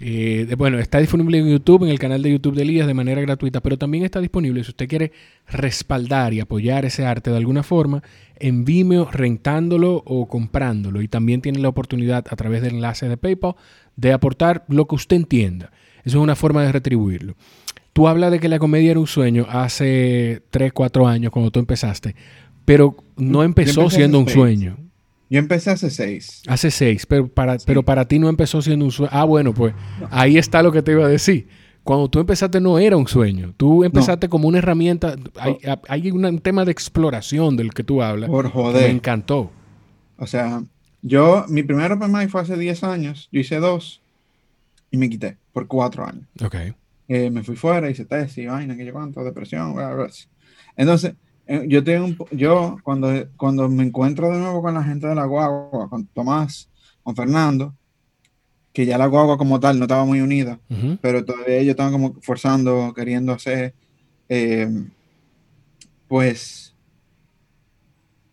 Eh, 0.00 0.46
de- 0.48 0.54
bueno, 0.56 0.78
está 0.78 0.98
disponible 0.98 1.38
en 1.38 1.48
YouTube, 1.48 1.84
en 1.84 1.90
el 1.90 1.98
canal 1.98 2.20
de 2.22 2.30
YouTube 2.32 2.54
de 2.56 2.62
Elías 2.62 2.86
de 2.86 2.94
manera 2.94 3.20
gratuita, 3.20 3.60
pero 3.60 3.78
también 3.78 4.04
está 4.04 4.20
disponible 4.20 4.62
si 4.64 4.70
usted 4.70 4.88
quiere 4.88 5.12
respaldar 5.46 6.32
y 6.34 6.40
apoyar 6.40 6.84
ese 6.84 7.06
arte 7.06 7.30
de 7.30 7.36
alguna 7.36 7.62
forma 7.62 8.02
en 8.36 8.64
Vimeo 8.64 9.08
rentándolo 9.10 10.02
o 10.04 10.26
comprándolo. 10.26 11.00
Y 11.00 11.08
también 11.08 11.40
tiene 11.40 11.60
la 11.60 11.68
oportunidad 11.68 12.24
a 12.28 12.36
través 12.36 12.60
del 12.62 12.74
enlace 12.74 13.08
de 13.08 13.16
PayPal 13.16 13.54
de 13.96 14.12
aportar 14.12 14.64
lo 14.68 14.86
que 14.86 14.96
usted 14.96 15.16
entienda. 15.16 15.70
Eso 16.04 16.18
es 16.18 16.22
una 16.22 16.34
forma 16.34 16.62
de 16.64 16.72
retribuirlo. 16.72 17.34
Tú 17.92 18.08
hablas 18.08 18.32
de 18.32 18.40
que 18.40 18.48
la 18.48 18.58
comedia 18.58 18.90
era 18.90 19.00
un 19.00 19.06
sueño 19.06 19.46
hace 19.48 20.42
3, 20.50 20.72
4 20.72 21.06
años 21.06 21.30
cuando 21.30 21.52
tú 21.52 21.60
empezaste, 21.60 22.16
pero 22.64 22.96
no 23.16 23.44
empezó 23.44 23.82
siendo 23.90 24.18
un 24.18 24.24
sueño. 24.40 24.76
Yo 25.30 25.38
empecé 25.38 25.70
hace 25.70 25.90
seis. 25.90 26.42
Hace 26.46 26.70
seis, 26.70 27.06
pero 27.06 27.28
para, 27.28 27.56
pero 27.64 27.82
para 27.82 28.06
ti 28.06 28.18
no 28.18 28.28
empezó 28.28 28.60
siendo 28.62 28.84
un 28.84 28.90
sueño. 28.92 29.10
Ah, 29.12 29.24
bueno, 29.24 29.52
pues 29.54 29.74
ahí 30.10 30.36
está 30.38 30.62
lo 30.62 30.70
que 30.72 30.82
te 30.82 30.92
iba 30.92 31.04
a 31.04 31.08
decir. 31.08 31.48
Cuando 31.82 32.08
tú 32.08 32.18
empezaste 32.18 32.60
no 32.60 32.78
era 32.78 32.96
un 32.96 33.06
sueño. 33.06 33.52
Tú 33.56 33.84
empezaste 33.84 34.28
como 34.28 34.48
una 34.48 34.58
herramienta. 34.58 35.16
Hay, 35.38 35.58
hay 35.88 36.10
una- 36.10 36.28
un 36.30 36.38
tema 36.38 36.64
de 36.64 36.72
exploración 36.72 37.56
del 37.56 37.74
que 37.74 37.84
tú 37.84 38.02
hablas. 38.02 38.30
Por 38.30 38.48
joder. 38.50 38.84
Me 38.88 38.90
encantó. 38.96 39.50
O 40.16 40.26
sea, 40.26 40.62
yo, 41.02 41.44
mi 41.48 41.62
primer 41.62 41.92
open 41.92 42.10
mic 42.10 42.30
fue 42.30 42.40
hace 42.40 42.56
10 42.56 42.84
años. 42.84 43.28
Yo 43.32 43.40
hice 43.40 43.56
dos 43.56 44.00
y 44.90 44.96
me 44.96 45.10
quité 45.10 45.36
por 45.52 45.66
cuatro 45.66 46.06
años. 46.06 46.24
Ok. 46.42 46.54
Eh, 47.08 47.28
me 47.30 47.42
fui 47.42 47.54
fuera, 47.56 47.90
hice 47.90 48.06
tesis, 48.06 48.46
vaina, 48.48 48.76
que 48.76 48.86
yo 48.86 48.92
cuánto, 48.94 49.22
depresión, 49.22 49.74
bla, 49.74 49.88
bla, 49.92 50.04
bla. 50.04 50.12
Entonces, 50.76 51.14
yo 51.66 51.84
tengo 51.84 52.06
un, 52.06 52.18
yo 52.30 52.78
cuando, 52.82 53.10
cuando 53.36 53.68
me 53.68 53.84
encuentro 53.84 54.30
de 54.30 54.38
nuevo 54.38 54.62
con 54.62 54.74
la 54.74 54.82
gente 54.82 55.06
de 55.06 55.14
la 55.14 55.26
guagua, 55.26 55.88
con 55.88 56.06
Tomás, 56.06 56.68
con 57.02 57.14
Fernando, 57.14 57.74
que 58.72 58.86
ya 58.86 58.98
la 58.98 59.06
guagua 59.06 59.38
como 59.38 59.60
tal 59.60 59.78
no 59.78 59.84
estaba 59.84 60.04
muy 60.04 60.20
unida, 60.20 60.58
pero 61.00 61.24
todavía 61.24 61.58
ellos 61.58 61.72
estaban 61.72 61.92
como 61.92 62.14
forzando, 62.20 62.92
queriendo 62.94 63.32
hacer, 63.32 63.74
eh, 64.28 64.68
pues 66.08 66.74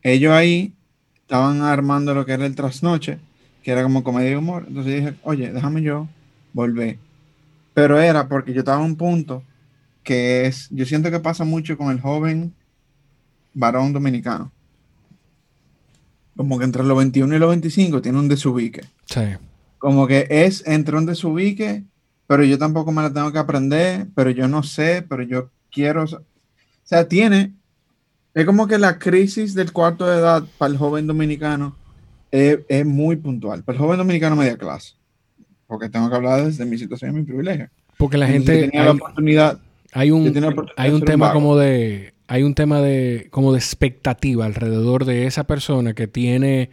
ellos 0.03 0.31
ahí 0.31 0.73
estaban 1.21 1.61
armando 1.61 2.13
lo 2.13 2.25
que 2.25 2.33
era 2.33 2.45
el 2.45 2.55
trasnoche, 2.55 3.19
que 3.63 3.71
era 3.71 3.83
como 3.83 4.03
comedia 4.03 4.31
y 4.31 4.35
humor. 4.35 4.65
Entonces 4.67 4.95
dije, 4.95 5.13
oye, 5.23 5.51
déjame 5.51 5.81
yo 5.81 6.07
volver. 6.53 6.97
Pero 7.73 8.01
era 8.01 8.27
porque 8.27 8.53
yo 8.53 8.59
estaba 8.59 8.79
en 8.79 8.91
un 8.91 8.95
punto 8.95 9.43
que 10.03 10.45
es, 10.45 10.67
yo 10.71 10.85
siento 10.85 11.11
que 11.11 11.19
pasa 11.19 11.43
mucho 11.43 11.77
con 11.77 11.91
el 11.91 12.01
joven 12.01 12.53
varón 13.53 13.93
dominicano. 13.93 14.51
Como 16.35 16.57
que 16.57 16.65
entre 16.65 16.83
los 16.83 16.97
21 16.97 17.35
y 17.35 17.39
los 17.39 17.49
25 17.49 18.01
tiene 18.01 18.17
un 18.19 18.27
desubique 18.27 18.81
Sí. 19.05 19.21
como 19.77 20.07
que 20.07 20.27
es 20.29 20.65
entre 20.65 20.97
un 20.97 21.05
desubique, 21.05 21.83
pero 22.27 22.43
yo 22.43 22.57
tampoco 22.57 22.91
me 22.91 23.01
la 23.01 23.11
tengo 23.13 23.31
que 23.31 23.39
aprender, 23.39 24.07
pero 24.15 24.29
yo 24.31 24.47
no 24.47 24.63
sé, 24.63 25.05
pero 25.07 25.23
yo 25.23 25.49
quiero. 25.71 26.03
O 26.05 26.21
sea, 26.83 27.07
tiene. 27.07 27.53
Es 28.33 28.45
como 28.45 28.65
que 28.67 28.77
la 28.77 28.97
crisis 28.97 29.53
del 29.53 29.73
cuarto 29.73 30.05
de 30.07 30.17
edad 30.19 30.43
para 30.57 30.71
el 30.71 30.77
joven 30.77 31.05
dominicano 31.05 31.75
es, 32.31 32.59
es 32.69 32.85
muy 32.85 33.17
puntual. 33.17 33.63
Para 33.63 33.75
el 33.75 33.81
joven 33.83 33.97
dominicano 33.97 34.37
media 34.37 34.57
clase. 34.57 34.93
Porque 35.67 35.89
tengo 35.89 36.09
que 36.09 36.15
hablar 36.15 36.45
desde 36.45 36.65
mi 36.65 36.77
situación 36.77 37.11
y 37.11 37.19
mi 37.19 37.23
privilegio. 37.23 37.69
Porque 37.97 38.17
la 38.17 38.29
Entonces, 38.29 38.61
gente. 38.61 38.71
tenía 38.71 38.85
la 38.85 38.91
Hay, 38.91 38.91
hay 38.91 38.97
la 38.97 39.03
oportunidad 39.03 39.59
hay 39.93 40.11
un 40.11 40.93
ser 40.93 40.93
un 40.93 41.01
tema 41.01 41.33
como 41.33 41.57
de. 41.57 42.13
Hay 42.31 42.43
un 42.43 42.53
tema 42.55 42.79
de. 42.79 43.27
como 43.29 43.51
de 43.51 43.59
expectativa 43.59 44.45
alrededor 44.45 45.03
de 45.03 45.25
esa 45.27 45.43
persona 45.43 45.93
que 45.93 46.07
tiene. 46.07 46.69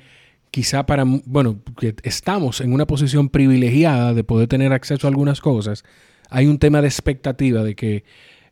Quizá 0.53 0.87
para. 0.87 1.03
Bueno, 1.05 1.59
que 1.81 1.97
estamos 2.05 2.61
en 2.61 2.73
una 2.73 2.87
posición 2.87 3.29
privilegiada 3.29 4.15
de 4.15 4.23
poder 4.23 4.47
tener 4.47 4.73
acceso 4.73 5.09
a 5.09 5.11
algunas 5.11 5.41
cosas. 5.41 5.83
Hay 6.31 6.47
un 6.47 6.61
tema 6.61 6.81
de 6.81 6.87
expectativa 6.87 7.65
de 7.65 7.75
que. 7.75 8.05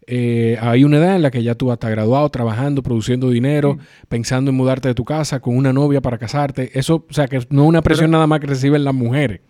eh, 0.08 0.58
hay 0.60 0.82
una 0.82 0.96
edad 0.96 1.14
en 1.14 1.22
la 1.22 1.30
que 1.30 1.44
ya 1.44 1.54
tú 1.54 1.70
estás 1.70 1.92
graduado, 1.92 2.28
trabajando, 2.28 2.82
produciendo 2.82 3.30
dinero, 3.30 3.78
pensando 4.08 4.50
en 4.50 4.56
mudarte 4.56 4.88
de 4.88 4.94
tu 4.96 5.04
casa 5.04 5.38
con 5.38 5.56
una 5.56 5.72
novia 5.72 6.00
para 6.00 6.18
casarte. 6.18 6.76
Eso, 6.76 7.06
o 7.08 7.12
sea, 7.12 7.28
que 7.28 7.36
no 7.50 7.62
es 7.62 7.68
una 7.68 7.82
presión 7.82 8.10
nada 8.10 8.26
más 8.26 8.40
que 8.40 8.48
reciben 8.48 8.82
las 8.82 8.94
mujeres. 8.94 9.42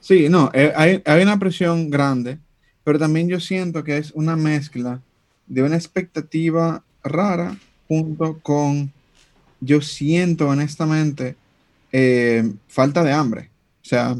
Sí, 0.00 0.30
no, 0.30 0.50
eh, 0.54 0.72
hay, 0.74 1.02
hay 1.04 1.22
una 1.22 1.38
presión 1.38 1.90
grande, 1.90 2.38
pero 2.84 2.98
también 2.98 3.28
yo 3.28 3.38
siento 3.38 3.84
que 3.84 3.98
es 3.98 4.12
una 4.12 4.34
mezcla 4.34 5.02
de 5.46 5.62
una 5.62 5.76
expectativa 5.76 6.82
rara 7.02 7.56
junto 7.88 8.38
con, 8.40 8.92
yo 9.60 9.80
siento 9.80 10.48
honestamente, 10.48 11.36
eh, 11.92 12.50
falta 12.68 13.02
de 13.04 13.12
hambre. 13.12 13.50
O 13.82 13.84
sea, 13.84 14.16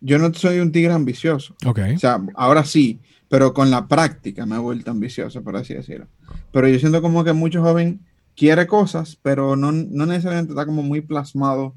yo 0.00 0.18
no 0.18 0.32
soy 0.32 0.60
un 0.60 0.72
tigre 0.72 0.92
ambicioso. 0.92 1.54
Ok. 1.66 1.80
O 1.96 1.98
sea, 1.98 2.20
ahora 2.34 2.64
sí, 2.64 2.98
pero 3.28 3.52
con 3.52 3.70
la 3.70 3.86
práctica 3.86 4.46
me 4.46 4.56
he 4.56 4.60
vuelto 4.60 4.90
ambicioso, 4.90 5.42
por 5.42 5.56
así 5.56 5.74
decirlo. 5.74 6.06
Pero 6.52 6.68
yo 6.68 6.78
siento 6.78 7.02
como 7.02 7.24
que 7.24 7.32
mucho 7.32 7.62
joven 7.62 8.00
quiere 8.36 8.66
cosas, 8.66 9.18
pero 9.22 9.56
no, 9.56 9.72
no 9.72 10.06
necesariamente 10.06 10.52
está 10.52 10.64
como 10.64 10.82
muy 10.82 11.00
plasmado 11.00 11.74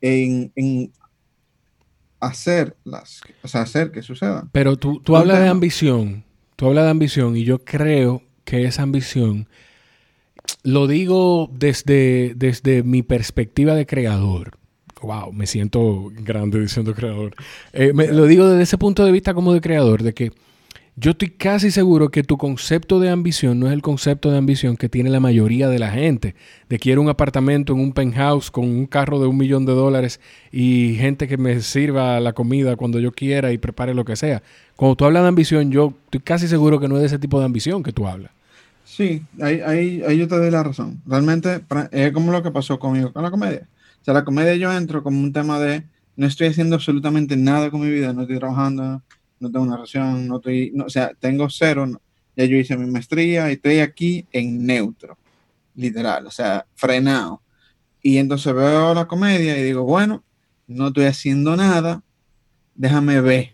en, 0.00 0.52
en 0.56 0.90
hacerlas, 2.20 3.20
o 3.42 3.48
sea, 3.48 3.62
hacer 3.62 3.92
que 3.92 4.02
sucedan. 4.02 4.48
Pero 4.52 4.76
tú, 4.76 5.00
tú 5.00 5.16
hablas 5.16 5.40
de 5.40 5.48
ambición, 5.48 6.24
tú 6.56 6.66
hablas 6.66 6.84
de 6.84 6.90
ambición 6.90 7.36
y 7.36 7.44
yo 7.44 7.64
creo 7.64 8.22
que 8.48 8.64
esa 8.64 8.82
ambición, 8.82 9.46
lo 10.62 10.86
digo 10.86 11.50
desde, 11.52 12.32
desde 12.34 12.82
mi 12.82 13.02
perspectiva 13.02 13.74
de 13.74 13.84
creador. 13.84 14.56
Wow, 15.02 15.34
me 15.34 15.46
siento 15.46 16.10
grande 16.24 16.58
diciendo 16.58 16.94
creador. 16.94 17.34
Eh, 17.74 17.92
lo 17.94 18.24
digo 18.24 18.48
desde 18.48 18.62
ese 18.62 18.78
punto 18.78 19.04
de 19.04 19.12
vista 19.12 19.34
como 19.34 19.52
de 19.52 19.60
creador, 19.60 20.02
de 20.02 20.14
que 20.14 20.32
yo 20.96 21.10
estoy 21.10 21.28
casi 21.28 21.70
seguro 21.70 22.08
que 22.08 22.24
tu 22.24 22.38
concepto 22.38 22.98
de 23.00 23.10
ambición 23.10 23.60
no 23.60 23.66
es 23.66 23.72
el 23.74 23.82
concepto 23.82 24.30
de 24.30 24.38
ambición 24.38 24.78
que 24.78 24.88
tiene 24.88 25.10
la 25.10 25.20
mayoría 25.20 25.68
de 25.68 25.78
la 25.78 25.90
gente. 25.90 26.34
De 26.70 26.78
quiero 26.78 27.02
un 27.02 27.10
apartamento 27.10 27.74
en 27.74 27.80
un 27.80 27.92
penthouse 27.92 28.50
con 28.50 28.64
un 28.64 28.86
carro 28.86 29.20
de 29.20 29.26
un 29.26 29.36
millón 29.36 29.66
de 29.66 29.74
dólares 29.74 30.20
y 30.50 30.96
gente 30.98 31.28
que 31.28 31.36
me 31.36 31.60
sirva 31.60 32.18
la 32.18 32.32
comida 32.32 32.76
cuando 32.76 32.98
yo 32.98 33.12
quiera 33.12 33.52
y 33.52 33.58
prepare 33.58 33.94
lo 33.94 34.06
que 34.06 34.16
sea. 34.16 34.42
Cuando 34.74 34.96
tú 34.96 35.04
hablas 35.04 35.22
de 35.22 35.28
ambición, 35.28 35.70
yo 35.70 35.92
estoy 36.06 36.20
casi 36.20 36.48
seguro 36.48 36.80
que 36.80 36.88
no 36.88 36.96
es 36.96 37.02
de 37.02 37.06
ese 37.08 37.18
tipo 37.18 37.38
de 37.38 37.44
ambición 37.44 37.82
que 37.82 37.92
tú 37.92 38.08
hablas. 38.08 38.32
Sí, 38.88 39.22
ahí, 39.40 39.60
ahí, 39.60 40.02
ahí 40.02 40.16
yo 40.16 40.26
te 40.26 40.36
doy 40.36 40.50
la 40.50 40.62
razón. 40.62 41.02
Realmente 41.04 41.62
es 41.92 42.10
como 42.10 42.32
lo 42.32 42.42
que 42.42 42.50
pasó 42.50 42.78
conmigo 42.78 43.12
con 43.12 43.22
la 43.22 43.30
comedia. 43.30 43.68
O 44.00 44.04
sea, 44.04 44.14
la 44.14 44.24
comedia 44.24 44.56
yo 44.56 44.72
entro 44.72 45.02
como 45.02 45.20
un 45.20 45.30
tema 45.30 45.60
de 45.60 45.84
no 46.16 46.26
estoy 46.26 46.48
haciendo 46.48 46.76
absolutamente 46.76 47.36
nada 47.36 47.70
con 47.70 47.82
mi 47.82 47.90
vida, 47.90 48.14
no 48.14 48.22
estoy 48.22 48.38
trabajando, 48.38 49.02
no 49.38 49.52
tengo 49.52 49.66
una 49.66 49.76
relación, 49.76 50.26
no 50.26 50.36
estoy, 50.36 50.72
no, 50.74 50.86
o 50.86 50.90
sea, 50.90 51.12
tengo 51.20 51.48
cero, 51.50 51.86
ya 52.34 52.44
yo 52.46 52.56
hice 52.56 52.78
mi 52.78 52.90
maestría 52.90 53.50
y 53.50 53.52
estoy 53.54 53.80
aquí 53.80 54.26
en 54.32 54.66
neutro, 54.66 55.18
literal, 55.76 56.26
o 56.26 56.30
sea, 56.30 56.66
frenado. 56.74 57.42
Y 58.02 58.16
entonces 58.16 58.54
veo 58.54 58.94
la 58.94 59.06
comedia 59.06 59.58
y 59.58 59.62
digo, 59.62 59.84
bueno, 59.84 60.24
no 60.66 60.88
estoy 60.88 61.04
haciendo 61.04 61.54
nada, 61.56 62.02
déjame 62.74 63.20
ver. 63.20 63.52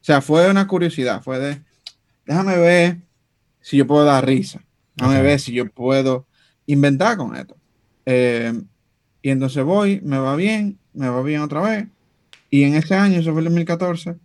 O 0.00 0.04
sea, 0.04 0.22
fue 0.22 0.48
una 0.48 0.68
curiosidad, 0.68 1.20
fue 1.20 1.40
de, 1.40 1.62
déjame 2.24 2.56
ver 2.56 2.98
si 3.60 3.76
yo 3.76 3.86
puedo 3.86 4.04
dar 4.04 4.24
risa, 4.24 4.64
déjame 4.98 5.18
Ok. 5.18 5.22
ver 5.24 5.40
si 5.40 5.52
yo 5.52 5.70
puedo 5.70 6.26
inventar 6.66 7.16
con 7.16 7.36
esto. 7.36 7.56
Eh, 8.06 8.52
y 9.22 9.30
entonces 9.30 9.64
voy, 9.64 10.00
me 10.02 10.18
va 10.18 10.36
bien, 10.36 10.78
me 10.92 11.08
va 11.08 11.22
bien 11.22 11.40
otra 11.42 11.60
vez. 11.62 11.86
Y 12.50 12.64
en 12.64 12.74
ese 12.76 12.94
año, 12.94 13.20
eso 13.20 13.32
fue 13.32 13.40
el 13.40 13.46
2014, 13.46 14.16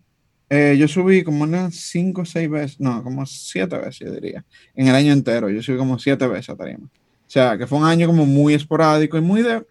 Eh, 0.49 0.77
yo 0.77 0.87
subí 0.87 1.23
como 1.23 1.43
unas 1.43 1.75
5 1.75 2.21
o 2.21 2.25
6 2.25 2.49
veces, 2.49 2.79
no, 2.79 3.03
como 3.03 3.25
7 3.25 3.77
veces, 3.77 3.99
yo 3.99 4.11
diría. 4.11 4.45
En 4.75 4.87
el 4.87 4.95
año 4.95 5.11
entero, 5.13 5.49
yo 5.49 5.63
subí 5.63 5.77
como 5.77 5.97
7 5.99 6.27
veces 6.27 6.49
a 6.51 6.55
tarima. 6.55 6.85
O 6.85 7.29
sea, 7.33 7.57
que 7.57 7.65
fue 7.67 7.79
un 7.79 7.85
año 7.85 8.05
como 8.07 8.25
muy 8.27 8.53
esporádico 8.53 9.17
y 9.17 9.21
muy 9.21 9.41
de. 9.41 9.65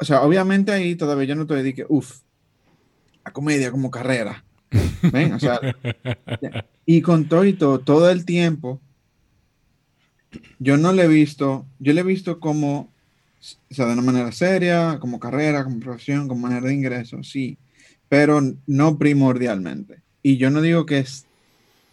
O 0.00 0.04
sea, 0.04 0.22
obviamente 0.22 0.70
ahí 0.72 0.94
todavía 0.96 1.26
yo 1.26 1.34
no 1.36 1.46
te 1.46 1.54
dediqué, 1.54 1.84
uff, 1.88 2.20
a 3.24 3.32
comedia 3.32 3.70
como 3.72 3.90
carrera. 3.90 4.44
¿Ven? 5.12 5.32
O 5.32 5.40
sea, 5.40 5.60
y 6.86 7.02
con 7.02 7.28
todo 7.28 7.44
y 7.44 7.54
todo, 7.54 7.80
todo 7.80 8.10
el 8.10 8.24
tiempo, 8.24 8.80
yo 10.58 10.76
no 10.76 10.92
le 10.92 11.04
he 11.04 11.08
visto, 11.08 11.66
yo 11.78 11.92
le 11.92 12.00
he 12.00 12.04
visto 12.04 12.40
como, 12.40 12.92
o 13.70 13.74
sea, 13.74 13.86
de 13.86 13.92
una 13.92 14.02
manera 14.02 14.32
seria, 14.32 14.98
como 15.00 15.18
carrera, 15.18 15.64
como 15.64 15.80
profesión, 15.80 16.28
como 16.28 16.42
manera 16.42 16.66
de 16.66 16.74
ingreso, 16.74 17.22
sí 17.22 17.58
pero 18.08 18.40
no 18.66 18.98
primordialmente. 18.98 20.00
Y 20.22 20.38
yo 20.38 20.50
no 20.50 20.60
digo 20.60 20.86
que 20.86 20.98
es 20.98 21.26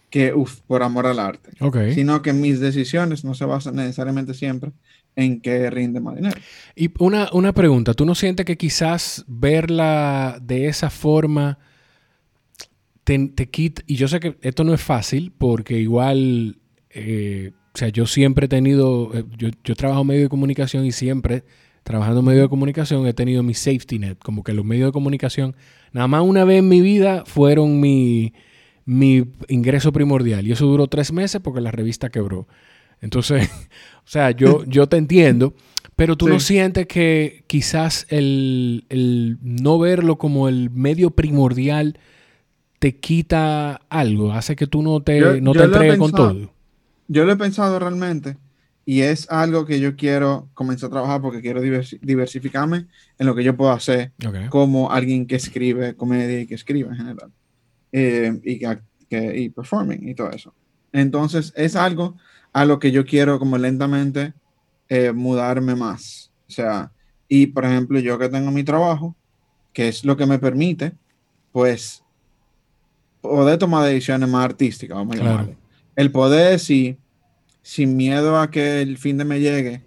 que, 0.10 0.34
uff, 0.34 0.62
por 0.62 0.82
amor 0.82 1.08
al 1.08 1.20
arte, 1.20 1.52
sino 1.94 2.22
que 2.22 2.34
mis 2.34 2.60
decisiones 2.60 3.26
no 3.26 3.34
se 3.34 3.46
basan 3.46 3.76
necesariamente 3.76 4.34
siempre 4.34 4.72
en 5.16 5.42
que 5.42 5.70
rinde 5.70 6.00
más 6.00 6.16
dinero. 6.16 6.40
Y 6.76 6.90
una, 7.00 7.30
una 7.34 7.54
pregunta, 7.54 7.94
¿tú 7.94 8.06
no 8.06 8.16
sientes 8.16 8.46
que 8.46 8.58
quizás 8.58 9.26
verla 9.28 10.40
de 10.42 10.68
esa 10.68 10.90
forma 10.90 11.60
te, 13.04 13.28
te 13.30 13.50
quita, 13.50 13.84
y 13.86 13.96
yo 13.96 14.08
sé 14.08 14.20
que 14.20 14.38
esto 14.42 14.64
no 14.64 14.74
es 14.74 14.82
fácil 14.82 15.32
porque 15.38 15.78
igual, 15.78 16.60
eh, 16.90 17.52
o 17.76 17.78
sea, 17.78 17.90
yo 17.90 18.08
siempre 18.08 18.46
he 18.46 18.48
tenido, 18.48 19.12
eh, 19.14 19.26
yo, 19.38 19.50
yo 19.66 19.76
trabajo 19.76 20.00
en 20.00 20.08
medio 20.08 20.22
de 20.22 20.30
comunicación 20.30 20.86
y 20.86 20.94
siempre 20.94 21.44
trabajando 21.84 22.22
en 22.22 22.26
medio 22.26 22.44
de 22.44 22.48
comunicación 22.48 23.06
he 23.06 23.14
tenido 23.14 23.44
mi 23.44 23.54
safety 23.54 24.00
net, 24.00 24.18
como 24.18 24.44
que 24.44 24.54
los 24.54 24.64
medios 24.64 24.88
de 24.88 24.92
comunicación, 24.94 25.58
nada 25.92 26.08
más 26.08 26.22
una 26.22 26.46
vez 26.46 26.60
en 26.60 26.70
mi 26.70 26.80
vida 26.80 27.26
fueron 27.26 27.82
mi, 27.82 28.32
ingreso 29.50 29.92
primordial. 29.92 30.48
Y 30.48 30.54
eso 30.54 30.68
duró 30.68 30.88
tres 30.88 31.12
meses 31.12 31.42
porque 31.42 31.60
la 31.60 31.72
revista 31.72 32.10
quebró. 32.10 32.48
Entonces, 33.02 33.50
o 34.06 34.08
sea, 34.08 34.32
yo, 34.32 34.64
yo 34.64 34.88
te 34.88 34.96
entiendo, 34.96 35.54
pero 35.98 36.16
tú 36.16 36.30
no 36.30 36.40
sientes 36.40 36.88
que 36.88 37.44
quizás 37.46 38.08
el, 38.10 39.38
no 39.42 39.80
verlo 39.80 40.18
como 40.18 40.48
el 40.48 40.70
medio 40.70 41.12
primordial 41.12 42.00
te 42.80 42.96
quita 42.96 43.82
algo, 43.90 44.32
hace 44.32 44.56
que 44.56 44.66
tú 44.66 44.82
no 44.82 45.02
te, 45.02 45.42
no 45.42 45.52
te 45.52 45.64
entregues 45.64 45.98
con 45.98 46.14
todo. 46.14 46.55
Yo 47.08 47.26
lo 47.26 47.32
he 47.32 47.38
pensado 47.38 47.80
realmente 47.80 48.38
y 48.86 49.02
es 49.02 49.30
algo 49.32 49.66
que 49.66 49.80
yo 49.80 49.96
quiero 49.96 50.48
comenzar 50.54 50.88
a 50.88 50.92
trabajar 50.92 51.22
porque 51.22 51.42
quiero 51.42 51.62
diversificarme 51.62 52.86
en 53.18 53.26
lo 53.26 53.36
que 53.36 53.44
yo 53.44 53.56
puedo 53.58 53.72
hacer 53.72 54.12
como 54.50 54.92
alguien 54.92 55.26
que 55.26 55.36
escribe 55.36 55.96
comedia 55.96 56.42
y 56.42 56.48
que 56.48 56.56
escribe 56.56 56.90
en 56.90 56.96
general. 56.96 57.32
Eh, 57.92 58.40
y, 58.44 58.60
que, 58.60 59.38
y 59.38 59.50
performing 59.50 60.08
y 60.08 60.16
todo 60.16 60.30
eso. 60.32 60.54
Entonces 60.92 61.54
es 61.56 61.76
algo 61.76 62.16
a 62.54 62.66
lo 62.66 62.80
que 62.80 62.92
yo 62.92 63.06
quiero 63.06 63.40
como 63.40 63.58
lentamente 63.58 64.34
eh, 64.88 65.12
mudarme 65.12 65.76
más. 65.76 66.32
O 66.48 66.52
sea, 66.52 66.92
y 67.28 67.48
por 67.48 67.66
ejemplo, 67.66 68.00
yo 68.00 68.20
que 68.20 68.30
tengo 68.30 68.52
mi 68.52 68.64
trabajo, 68.64 69.16
que 69.74 69.88
es 69.88 70.06
lo 70.06 70.16
que 70.16 70.26
me 70.26 70.40
permite, 70.40 70.94
pues, 71.52 72.04
poder 73.22 73.58
tomar 73.58 73.86
decisiones 73.86 74.30
más 74.30 74.46
artísticas, 74.46 74.96
vamos 74.96 75.16
a 75.16 75.20
llamarle. 75.20 75.58
El 75.96 76.12
poder 76.12 76.52
decir 76.52 76.98
sin 77.62 77.96
miedo 77.98 78.40
a 78.40 78.52
que 78.52 78.82
el 78.82 78.98
fin 78.98 79.18
de 79.18 79.26
me 79.26 79.40
llegue, 79.40 79.84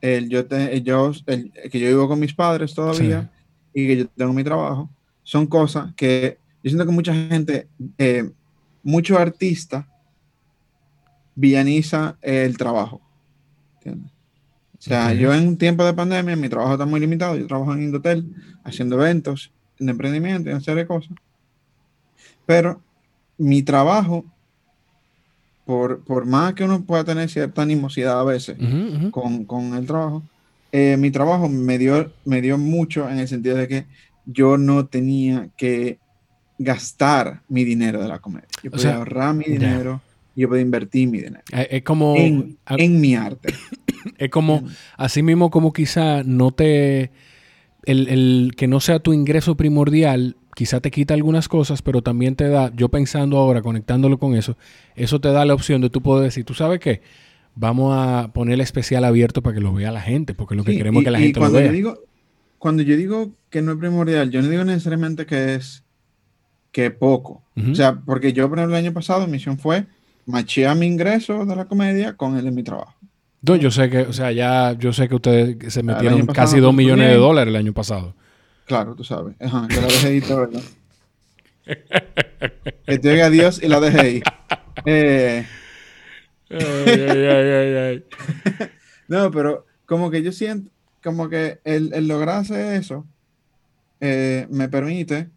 el, 0.00 0.28
yo, 0.28 0.46
te, 0.46 0.80
yo 0.82 1.12
el, 1.26 1.52
que 1.70 1.78
yo 1.78 1.88
vivo 1.88 2.08
con 2.08 2.20
mis 2.20 2.32
padres 2.32 2.74
todavía 2.74 3.30
y 3.74 3.86
que 3.86 3.96
yo 3.96 4.08
tengo 4.08 4.32
mi 4.32 4.44
trabajo, 4.44 4.90
son 5.22 5.46
cosas 5.46 5.92
que 5.94 6.38
yo 6.62 6.70
siento 6.70 6.86
que 6.86 6.92
mucha 6.92 7.12
gente, 7.12 7.68
eh, 7.98 8.30
mucho 8.82 9.18
artista, 9.18 9.88
villaniza 11.34 12.16
el 12.22 12.56
trabajo. 12.56 13.00
¿entiendes? 13.74 14.12
O 14.78 14.80
sea, 14.80 15.12
yo 15.12 15.34
en 15.34 15.48
un 15.48 15.58
tiempo 15.58 15.84
de 15.84 15.92
pandemia, 15.92 16.36
mi 16.36 16.48
trabajo 16.48 16.72
está 16.72 16.86
muy 16.86 17.00
limitado, 17.00 17.36
yo 17.36 17.46
trabajo 17.46 17.72
en 17.74 17.82
Indotel, 17.82 18.32
haciendo 18.64 18.96
eventos 18.96 19.52
de 19.78 19.90
emprendimiento 19.90 20.60
serie 20.60 20.82
de 20.82 20.86
cosas. 20.86 21.16
Pero 22.46 22.80
mi 23.36 23.62
trabajo 23.62 24.24
por, 25.68 26.24
más 26.24 26.54
que 26.54 26.64
uno 26.64 26.82
pueda 26.82 27.04
tener 27.04 27.28
cierta 27.28 27.60
animosidad 27.60 28.18
a 28.18 28.24
veces 28.24 28.56
Con, 29.10 29.74
el 29.76 29.86
trabajo, 29.86 30.22
eh, 30.72 30.96
mi 30.98 31.10
trabajo 31.10 31.46
me 31.46 31.76
dio, 31.76 32.10
me 32.24 32.40
dio 32.40 32.56
mucho 32.56 33.06
en 33.06 33.18
el 33.18 33.28
sentido 33.28 33.56
de 33.56 33.68
que 33.68 33.84
yo 34.24 34.56
no 34.56 34.86
tenía 34.86 35.50
que 35.58 35.98
gastar 36.56 37.42
mi 37.50 37.64
dinero 37.64 38.00
de 38.00 38.08
la 38.08 38.18
comedia. 38.18 38.48
Yo 38.62 38.70
podía 38.70 38.96
ahorrar 38.96 39.34
mi 39.34 39.44
dinero, 39.44 40.00
y 40.34 40.40
yo 40.40 40.48
podía 40.48 40.62
invertir 40.62 41.06
mi 41.06 41.18
dinero. 41.18 41.44
Eh, 41.52 41.68
es 41.70 41.82
como... 41.82 42.16
En, 42.16 43.00
mi 43.00 43.14
arte. 43.14 43.52
Es 44.16 44.30
como, 44.30 44.64
así 44.96 45.22
mismo 45.22 45.50
como 45.50 45.74
quizá 45.74 46.22
no 46.24 46.50
te... 46.50 47.10
El, 47.84 48.08
el, 48.08 48.54
que 48.56 48.68
no 48.68 48.80
sea 48.80 49.00
tu 49.00 49.12
ingreso 49.12 49.54
primordial 49.54 50.36
quizá 50.58 50.80
te 50.80 50.90
quita 50.90 51.14
algunas 51.14 51.46
cosas, 51.46 51.82
pero 51.82 52.02
también 52.02 52.34
te 52.34 52.48
da, 52.48 52.72
yo 52.74 52.88
pensando 52.88 53.36
ahora, 53.36 53.62
conectándolo 53.62 54.18
con 54.18 54.34
eso, 54.34 54.56
eso 54.96 55.20
te 55.20 55.28
da 55.28 55.44
la 55.44 55.54
opción 55.54 55.80
de 55.80 55.88
tú 55.88 56.02
poder 56.02 56.24
decir, 56.24 56.44
¿tú 56.44 56.52
sabes 56.52 56.80
qué? 56.80 57.00
Vamos 57.54 57.94
a 57.96 58.32
poner 58.32 58.54
el 58.54 58.60
especial 58.60 59.04
abierto 59.04 59.40
para 59.40 59.54
que 59.54 59.60
lo 59.60 59.72
vea 59.72 59.92
la 59.92 60.00
gente, 60.00 60.34
porque 60.34 60.56
lo 60.56 60.64
que 60.64 60.76
queremos 60.76 61.02
es 61.02 61.04
que 61.04 61.10
la 61.12 61.20
gente 61.20 61.38
lo 61.38 61.52
vea. 61.52 61.66
Yo 61.66 61.72
digo, 61.72 61.98
cuando 62.58 62.82
yo 62.82 62.96
digo 62.96 63.30
que 63.50 63.62
no 63.62 63.70
es 63.70 63.78
primordial, 63.78 64.32
yo 64.32 64.42
no 64.42 64.48
digo 64.48 64.64
necesariamente 64.64 65.26
que 65.26 65.54
es 65.54 65.84
que 66.72 66.90
poco. 66.90 67.44
O 67.70 67.76
sea, 67.76 67.94
porque 67.94 68.32
yo, 68.32 68.48
por 68.48 68.58
ejemplo, 68.58 68.76
el 68.76 68.84
año 68.84 68.92
pasado, 68.92 69.26
mi 69.26 69.34
misión 69.34 69.58
fue 69.58 69.86
machear 70.26 70.76
mi 70.76 70.86
ingreso 70.86 71.46
de 71.46 71.54
la 71.54 71.66
comedia 71.66 72.16
con 72.16 72.36
el 72.36 72.44
de 72.44 72.50
mi 72.50 72.64
trabajo. 72.64 72.96
No, 73.42 73.54
yo 73.54 73.70
sé 73.70 73.88
que, 73.90 74.00
o 74.00 74.12
sea, 74.12 74.32
ya 74.32 74.72
yo 74.72 74.92
sé 74.92 75.08
que 75.08 75.14
ustedes 75.14 75.72
se 75.72 75.84
metieron 75.84 76.26
casi 76.26 76.58
dos 76.58 76.74
millones 76.74 77.10
de 77.10 77.16
dólares 77.16 77.52
el 77.52 77.56
año 77.56 77.72
pasado. 77.72 78.16
Claro, 78.68 78.94
tú 78.94 79.02
sabes. 79.02 79.34
Ajá, 79.40 79.66
que 79.66 79.76
la 79.76 79.86
dejé 79.86 80.06
ahí 80.06 80.20
¿verdad? 80.20 80.62
que 82.86 82.98
te 82.98 83.10
oiga 83.10 83.30
Dios 83.30 83.62
y 83.62 83.68
la 83.68 83.80
dejé 83.80 84.00
ahí. 84.00 84.22
Eh... 84.84 85.46
Ay, 86.50 86.60
ay, 86.90 87.74
ay, 87.76 88.04
no, 89.08 89.30
pero 89.30 89.66
como 89.84 90.10
que 90.10 90.22
yo 90.22 90.32
siento, 90.32 90.70
como 91.02 91.28
que 91.28 91.60
el, 91.64 91.92
el 91.92 92.08
lograr 92.08 92.38
hacer 92.40 92.74
eso 92.74 93.06
eh, 94.00 94.46
me 94.50 94.68
permite, 94.68 95.28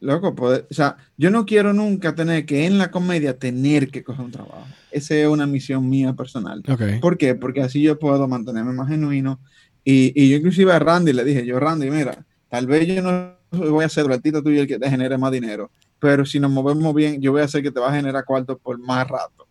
loco, 0.00 0.36
poder, 0.36 0.66
o 0.70 0.74
sea, 0.74 0.96
yo 1.16 1.30
no 1.30 1.46
quiero 1.46 1.72
nunca 1.72 2.14
tener 2.14 2.46
que 2.46 2.66
en 2.66 2.78
la 2.78 2.92
comedia 2.92 3.38
tener 3.38 3.88
que 3.90 4.04
coger 4.04 4.24
un 4.24 4.30
trabajo. 4.30 4.66
Esa 4.92 5.16
es 5.16 5.26
una 5.26 5.46
misión 5.46 5.88
mía 5.88 6.12
personal. 6.14 6.62
¿Por 7.00 7.18
qué? 7.18 7.34
Porque 7.34 7.62
así 7.62 7.82
yo 7.82 7.98
puedo 7.98 8.28
mantenerme 8.28 8.72
más 8.72 8.88
genuino. 8.88 9.40
Y, 9.84 10.12
y 10.20 10.30
yo 10.30 10.36
inclusive 10.36 10.72
a 10.72 10.78
Randy 10.78 11.12
le 11.12 11.24
dije, 11.24 11.44
yo 11.44 11.58
Randy, 11.58 11.90
mira, 11.90 12.24
Tal 12.56 12.66
vez 12.66 12.86
yo 12.86 13.02
no 13.02 13.36
voy 13.50 13.84
a 13.84 13.88
ser 13.90 14.10
el 14.10 14.22
tuyo 14.22 14.62
el 14.62 14.66
que 14.66 14.78
te 14.78 14.88
genere 14.88 15.18
más 15.18 15.30
dinero, 15.30 15.70
pero 15.98 16.24
si 16.24 16.40
nos 16.40 16.50
movemos 16.50 16.94
bien, 16.94 17.20
yo 17.20 17.32
voy 17.32 17.42
a 17.42 17.44
hacer 17.44 17.62
que 17.62 17.70
te 17.70 17.78
va 17.78 17.90
a 17.90 17.94
generar 17.94 18.24
cuarto 18.24 18.56
por 18.56 18.78
más 18.78 19.06
rato. 19.06 19.46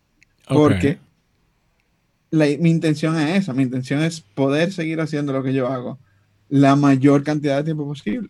Porque 0.47 0.97
mi 2.31 2.71
intención 2.71 3.15
es 3.19 3.43
esa, 3.43 3.53
mi 3.53 3.61
intención 3.61 4.01
es 4.01 4.21
poder 4.21 4.73
seguir 4.73 4.99
haciendo 5.01 5.33
lo 5.33 5.43
que 5.43 5.53
yo 5.53 5.67
hago 5.67 5.99
la 6.49 6.75
mayor 6.75 7.23
cantidad 7.23 7.57
de 7.57 7.65
tiempo 7.65 7.85
posible. 7.85 8.27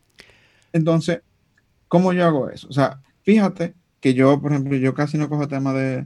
Entonces, 0.73 1.21
¿cómo 1.87 2.11
yo 2.11 2.25
hago 2.25 2.49
eso? 2.49 2.67
O 2.69 2.73
sea, 2.73 2.99
fíjate 3.23 3.75
que 4.01 4.13
yo, 4.13 4.41
por 4.41 4.51
ejemplo, 4.51 4.75
yo 4.75 4.93
casi 4.93 5.17
no 5.17 5.29
cojo 5.29 5.47
tema 5.47 5.71
de, 5.71 6.05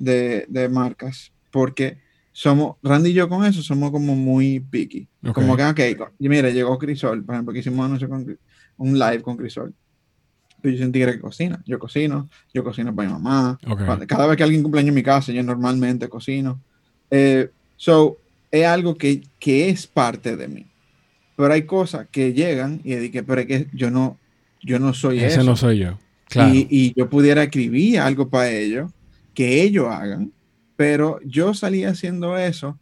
de, 0.00 0.46
de 0.48 0.68
marcas 0.68 1.30
porque 1.52 1.98
somos, 2.32 2.76
Randy 2.82 3.10
y 3.10 3.14
yo 3.14 3.28
con 3.28 3.44
eso 3.44 3.62
somos 3.62 3.90
como 3.90 4.14
muy 4.14 4.60
picky. 4.60 5.08
Como 5.32 5.56
que, 5.56 5.64
ok, 5.64 6.12
mira, 6.18 6.50
llegó 6.50 6.78
Crisol, 6.78 7.24
por 7.24 7.34
ejemplo, 7.34 7.52
que 7.52 7.60
hicimos 7.60 8.02
un 8.76 8.98
live 8.98 9.22
con 9.22 9.36
Crisol. 9.36 9.74
Pero 10.62 10.74
yo 10.74 10.82
sentí 10.82 11.00
que 11.00 11.20
cocina. 11.20 11.62
Yo 11.66 11.78
cocino, 11.78 12.28
yo 12.52 12.62
cocino 12.62 12.94
para 12.94 13.08
mi 13.08 13.14
mamá. 13.14 13.58
Cada 14.06 14.26
vez 14.26 14.36
que 14.36 14.42
alguien 14.42 14.62
cumpleaños 14.62 14.90
en 14.90 14.94
mi 14.94 15.02
casa, 15.02 15.32
yo 15.32 15.42
normalmente 15.42 16.08
cocino. 16.08 16.60
Eh, 17.10 17.50
so, 17.76 18.18
es 18.50 18.66
algo 18.66 18.96
que, 18.96 19.22
que, 19.38 19.70
es 19.70 19.86
parte 19.86 20.36
de 20.36 20.48
mí. 20.48 20.66
Pero 21.36 21.52
hay 21.52 21.62
cosas 21.62 22.06
que 22.10 22.32
llegan 22.32 22.80
y 22.84 22.94
dije, 22.96 23.22
pero 23.22 23.40
es 23.40 23.46
que 23.46 23.66
yo 23.72 23.90
no, 23.90 24.18
yo 24.62 24.78
no 24.78 24.92
soy 24.92 25.20
Ese 25.20 25.42
no 25.42 25.56
soy 25.56 25.78
yo. 25.78 25.98
Y, 26.34 26.66
y, 26.70 26.94
yo 26.94 27.08
pudiera 27.08 27.42
escribir 27.42 27.98
algo 27.98 28.28
para 28.28 28.50
ellos, 28.50 28.92
que 29.34 29.62
ellos 29.62 29.88
hagan, 29.88 30.32
pero 30.80 31.20
yo 31.26 31.52
salí 31.52 31.84
haciendo 31.84 32.38
eso, 32.38 32.78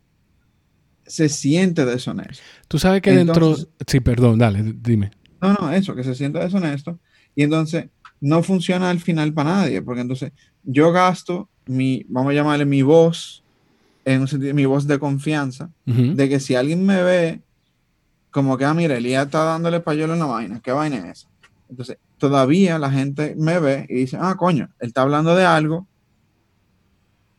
se 1.05 1.29
siente 1.29 1.85
deshonesto. 1.85 2.45
Tú 2.69 2.79
sabes 2.79 3.03
que 3.03 3.11
dentro... 3.11 3.57
Sí, 3.85 3.99
perdón, 3.99 4.39
dale, 4.39 4.63
dime. 4.63 5.11
No, 5.41 5.53
no, 5.55 5.73
eso, 5.73 5.97
que 5.97 6.05
se 6.05 6.15
siente 6.15 6.39
deshonesto. 6.39 6.97
Y 7.35 7.43
entonces 7.43 7.87
no 8.21 8.45
funciona 8.45 8.89
al 8.91 9.01
final 9.01 9.33
para 9.33 9.51
nadie, 9.51 9.83
porque 9.83 10.03
entonces 10.03 10.31
yo 10.63 10.93
gasto 10.93 11.49
mi, 11.67 12.07
vamos 12.09 12.31
a 12.31 12.35
llamarle 12.35 12.67
mi 12.67 12.83
voz, 12.83 13.43
en 14.05 14.21
un 14.21 14.29
sentido, 14.29 14.55
mi 14.55 14.65
voz 14.65 14.87
de 14.87 15.01
confianza, 15.01 15.69
de 15.85 16.29
que 16.29 16.39
si 16.39 16.55
alguien 16.55 16.87
me 16.87 17.03
ve 17.03 17.41
como 18.31 18.57
que, 18.57 18.65
ah, 18.65 18.75
mira, 18.75 18.97
Elías 18.97 19.27
está 19.27 19.43
dándole 19.43 19.81
payola 19.81 20.13
en 20.13 20.21
la 20.21 20.27
vaina, 20.27 20.61
¿qué 20.63 20.71
vaina 20.71 20.99
es 20.99 21.19
esa? 21.19 21.29
Entonces, 21.69 21.99
todavía 22.17 22.79
la 22.79 22.93
gente 22.93 23.35
me 23.37 23.59
ve 23.59 23.87
y 23.89 23.95
dice, 23.95 24.19
ah, 24.21 24.37
coño, 24.39 24.69
él 24.79 24.87
está 24.87 25.03
hablando 25.03 25.35
de 25.35 25.45
algo 25.45 25.89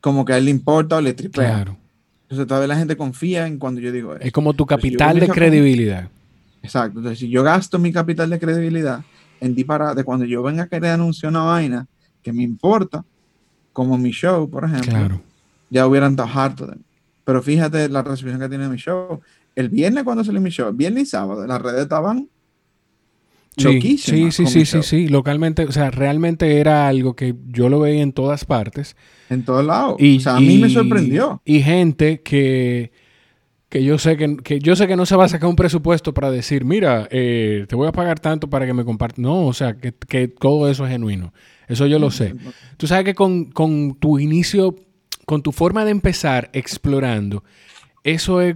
como 0.02 0.26
que 0.26 0.34
a 0.34 0.38
él 0.38 0.46
le 0.46 0.52
importa 0.52 0.98
o 0.98 1.02
le 1.02 1.14
tripea. 1.14 1.56
Claro. 1.56 1.78
Entonces 2.24 2.48
todavía 2.48 2.68
la 2.68 2.78
gente 2.78 2.96
confía 2.96 3.48
en 3.48 3.58
cuando 3.58 3.82
yo 3.82 3.92
digo 3.92 4.14
eso. 4.14 4.24
Es 4.24 4.32
como 4.32 4.54
tu 4.54 4.66
capital 4.66 5.20
de 5.20 5.28
credibilidad. 5.28 6.10
Exacto. 6.62 7.00
Entonces, 7.00 7.20
si 7.20 7.30
yo 7.30 7.44
gasto 7.44 7.80
mi 7.80 7.92
capital 7.92 8.30
de 8.30 8.40
credibilidad 8.40 9.04
en 9.42 9.56
de 9.56 10.04
cuando 10.04 10.26
yo 10.26 10.44
venga 10.44 10.64
a 10.64 10.68
querer 10.68 10.92
anunciar 10.92 11.32
una 11.32 11.44
vaina 11.44 11.88
que 12.22 12.34
me 12.34 12.44
importa, 12.44 13.04
como 13.74 13.98
mi 13.98 14.12
show, 14.12 14.50
por 14.50 14.66
ejemplo, 14.66 15.22
ya 15.70 15.88
hubieran 15.88 16.12
estado 16.12 16.30
harto 16.34 16.68
de 16.68 16.76
mí. 16.76 16.82
Pero 17.24 17.42
fíjate 17.42 17.90
la 17.90 18.02
recepción 18.02 18.40
que 18.40 18.50
tiene 18.50 18.68
mi 18.68 18.78
show. 18.78 19.22
El 19.56 19.70
viernes 19.70 20.04
cuando 20.04 20.24
salió 20.24 20.42
mi 20.42 20.50
show, 20.50 20.72
viernes 20.74 21.04
y 21.04 21.06
sábado, 21.08 21.48
las 21.48 21.62
redes 21.62 21.82
estaban 21.82 22.28
Sí, 23.60 23.98
sí, 23.98 24.32
sí, 24.32 24.46
sí, 24.46 24.66
sí, 24.66 24.84
sí, 24.84 25.08
localmente, 25.08 25.66
o 25.66 25.72
sea, 25.72 25.92
realmente 25.92 26.60
era 26.60 26.88
algo 26.88 27.16
que 27.16 27.36
yo 27.48 27.70
lo 27.70 27.80
veía 27.80 28.02
en 28.02 28.14
todas 28.14 28.46
partes. 28.46 28.96
En 29.30 29.44
todos 29.44 29.66
lados. 29.66 29.98
Y, 30.00 30.18
o 30.18 30.20
sea, 30.20 30.38
a 30.38 30.40
mí 30.40 30.58
me 30.58 30.70
sorprendió. 30.70 31.42
Y 31.46 31.62
gente 31.62 32.22
que, 32.22 32.92
que 33.70 33.84
yo 33.84 33.98
sé 33.98 34.18
que, 34.18 34.60
yo 34.60 34.76
sé 34.76 34.88
que 34.88 34.96
no 34.96 35.06
se 35.06 35.16
va 35.16 35.26
a 35.26 35.30
sacar 35.30 35.50
un 35.50 35.56
presupuesto 35.56 36.14
para 36.14 36.32
decir, 36.32 36.66
mira, 36.66 37.08
eh, 37.12 37.66
te 37.68 37.76
voy 37.76 37.88
a 37.88 37.92
pagar 37.92 38.20
tanto 38.20 38.50
para 38.50 38.66
que 38.66 38.74
me 38.74 38.86
compartas. 38.86 39.20
No, 39.20 39.46
o 39.46 39.54
sea, 39.54 39.76
que, 39.78 40.28
todo 40.28 40.70
eso 40.70 40.86
es 40.86 40.92
genuino. 40.92 41.34
Eso 41.68 41.86
yo 41.86 42.00
lo 42.00 42.10
sé. 42.10 42.34
Tú 42.78 42.88
sabes 42.88 43.06
que 43.06 43.14
con, 43.14 43.52
tu 44.00 44.20
inicio, 44.20 44.76
con 45.26 45.44
tu 45.44 45.52
forma 45.52 45.86
de 45.86 45.92
empezar 45.92 46.50
explorando, 46.54 47.44
eso 48.04 48.42
es, 48.42 48.56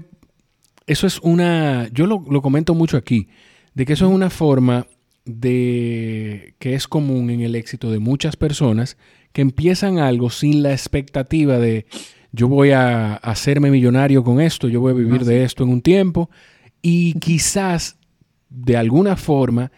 eso 0.88 1.08
es 1.08 1.20
una, 1.20 1.90
yo 1.94 2.08
lo, 2.08 2.26
lo 2.30 2.42
comento 2.42 2.74
mucho 2.74 2.98
aquí 2.98 3.28
de 3.74 3.86
que 3.86 3.94
eso 3.94 4.06
es 4.08 4.12
una 4.12 4.30
forma 4.30 4.88
de 5.26 6.56
que 6.60 6.76
es 6.76 6.88
común 6.88 7.30
en 7.30 7.42
el 7.42 7.56
éxito 7.56 7.92
de 7.92 8.00
muchas 8.00 8.36
personas 8.36 8.98
que 9.32 9.42
empiezan 9.42 9.98
algo 9.98 10.30
sin 10.30 10.64
la 10.64 10.72
expectativa 10.72 11.58
de 11.58 11.86
yo 12.32 12.48
voy 12.48 12.72
a 12.72 13.16
hacerme 13.16 13.72
millonario 13.72 14.24
con 14.24 14.42
esto, 14.42 14.68
yo 14.68 14.82
voy 14.82 14.92
a 14.92 14.96
vivir 14.96 15.24
de 15.24 15.44
esto 15.44 15.64
en 15.64 15.70
un 15.70 15.82
tiempo 15.82 16.30
y 16.82 17.14
quizás 17.20 17.98
de 18.50 18.76
alguna 18.76 19.16
forma 19.16 19.72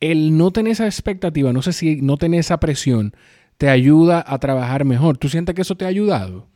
el 0.00 0.36
no 0.36 0.50
tener 0.50 0.72
esa 0.72 0.86
expectativa, 0.86 1.52
no 1.52 1.62
sé 1.62 1.72
si 1.72 2.00
no 2.02 2.16
tener 2.16 2.40
esa 2.40 2.60
presión, 2.60 3.14
te 3.58 3.68
ayuda 3.68 4.24
a 4.26 4.38
trabajar 4.38 4.84
mejor. 4.84 5.18
¿Tú 5.18 5.28
sientes 5.28 5.54
que 5.54 5.62
eso 5.62 5.76
te 5.76 5.84
ha 5.84 5.88
ayudado? 5.88 6.46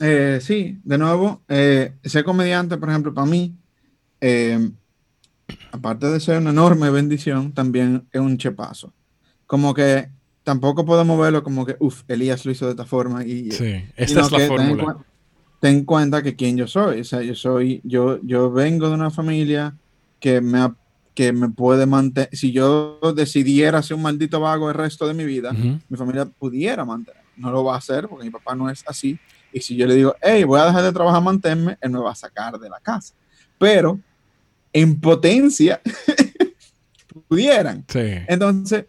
Eh, 0.00 0.38
sí, 0.40 0.78
de 0.84 0.98
nuevo, 0.98 1.42
eh, 1.48 1.92
ser 2.04 2.24
comediante, 2.24 2.76
por 2.76 2.88
ejemplo, 2.88 3.12
para 3.12 3.26
mí, 3.26 3.56
eh, 4.20 4.70
aparte 5.72 6.06
de 6.06 6.20
ser 6.20 6.38
una 6.38 6.50
enorme 6.50 6.90
bendición, 6.90 7.52
también 7.52 8.06
es 8.12 8.20
un 8.20 8.36
chepazo. 8.38 8.92
Como 9.46 9.74
que 9.74 10.10
tampoco 10.42 10.84
podemos 10.84 11.18
verlo 11.20 11.42
como 11.42 11.66
que, 11.66 11.76
uff, 11.78 12.02
Elías 12.08 12.44
lo 12.44 12.52
hizo 12.52 12.66
de 12.66 12.72
esta 12.72 12.86
forma. 12.86 13.24
Y, 13.24 13.50
sí, 13.50 13.84
esta 13.96 14.20
es 14.20 14.32
la 14.32 14.40
fórmula. 14.40 14.96
Ten, 15.60 15.84
cuenta 15.84 16.22
que 16.22 16.36
quién 16.36 16.56
yo 16.56 16.66
soy. 16.66 17.00
O 17.00 17.04
sea, 17.04 17.22
yo 17.22 17.34
soy, 17.34 17.80
yo, 17.84 18.20
yo 18.22 18.50
vengo 18.50 18.88
de 18.88 18.94
una 18.94 19.10
familia 19.10 19.76
que 20.20 20.40
me, 20.40 20.72
que 21.14 21.32
me 21.32 21.48
puede 21.48 21.86
mantener. 21.86 22.30
Si 22.32 22.52
yo 22.52 22.98
decidiera 23.14 23.82
ser 23.82 23.96
un 23.96 24.02
maldito 24.02 24.40
vago 24.40 24.68
el 24.68 24.74
resto 24.74 25.06
de 25.06 25.14
mi 25.14 25.24
vida, 25.24 25.52
mi 25.52 25.96
familia 25.96 26.26
pudiera 26.26 26.84
mantener. 26.84 27.22
No 27.36 27.50
lo 27.50 27.64
va 27.64 27.74
a 27.74 27.78
hacer 27.78 28.08
porque 28.08 28.24
mi 28.24 28.30
papá 28.30 28.54
no 28.54 28.70
es 28.70 28.84
así. 28.86 29.18
Y 29.52 29.60
si 29.60 29.76
yo 29.76 29.86
le 29.86 29.94
digo, 29.94 30.14
hey, 30.20 30.44
voy 30.44 30.60
a 30.60 30.66
dejar 30.66 30.82
de 30.82 30.92
trabajar, 30.92 31.22
manténme, 31.22 31.78
él 31.80 31.90
me 31.90 31.98
va 31.98 32.12
a 32.12 32.14
sacar 32.14 32.58
de 32.58 32.68
la 32.68 32.80
casa. 32.80 33.14
Pero 33.58 33.98
en 34.80 35.00
potencia 35.00 35.80
pudieran. 37.28 37.84
Entonces, 38.28 38.86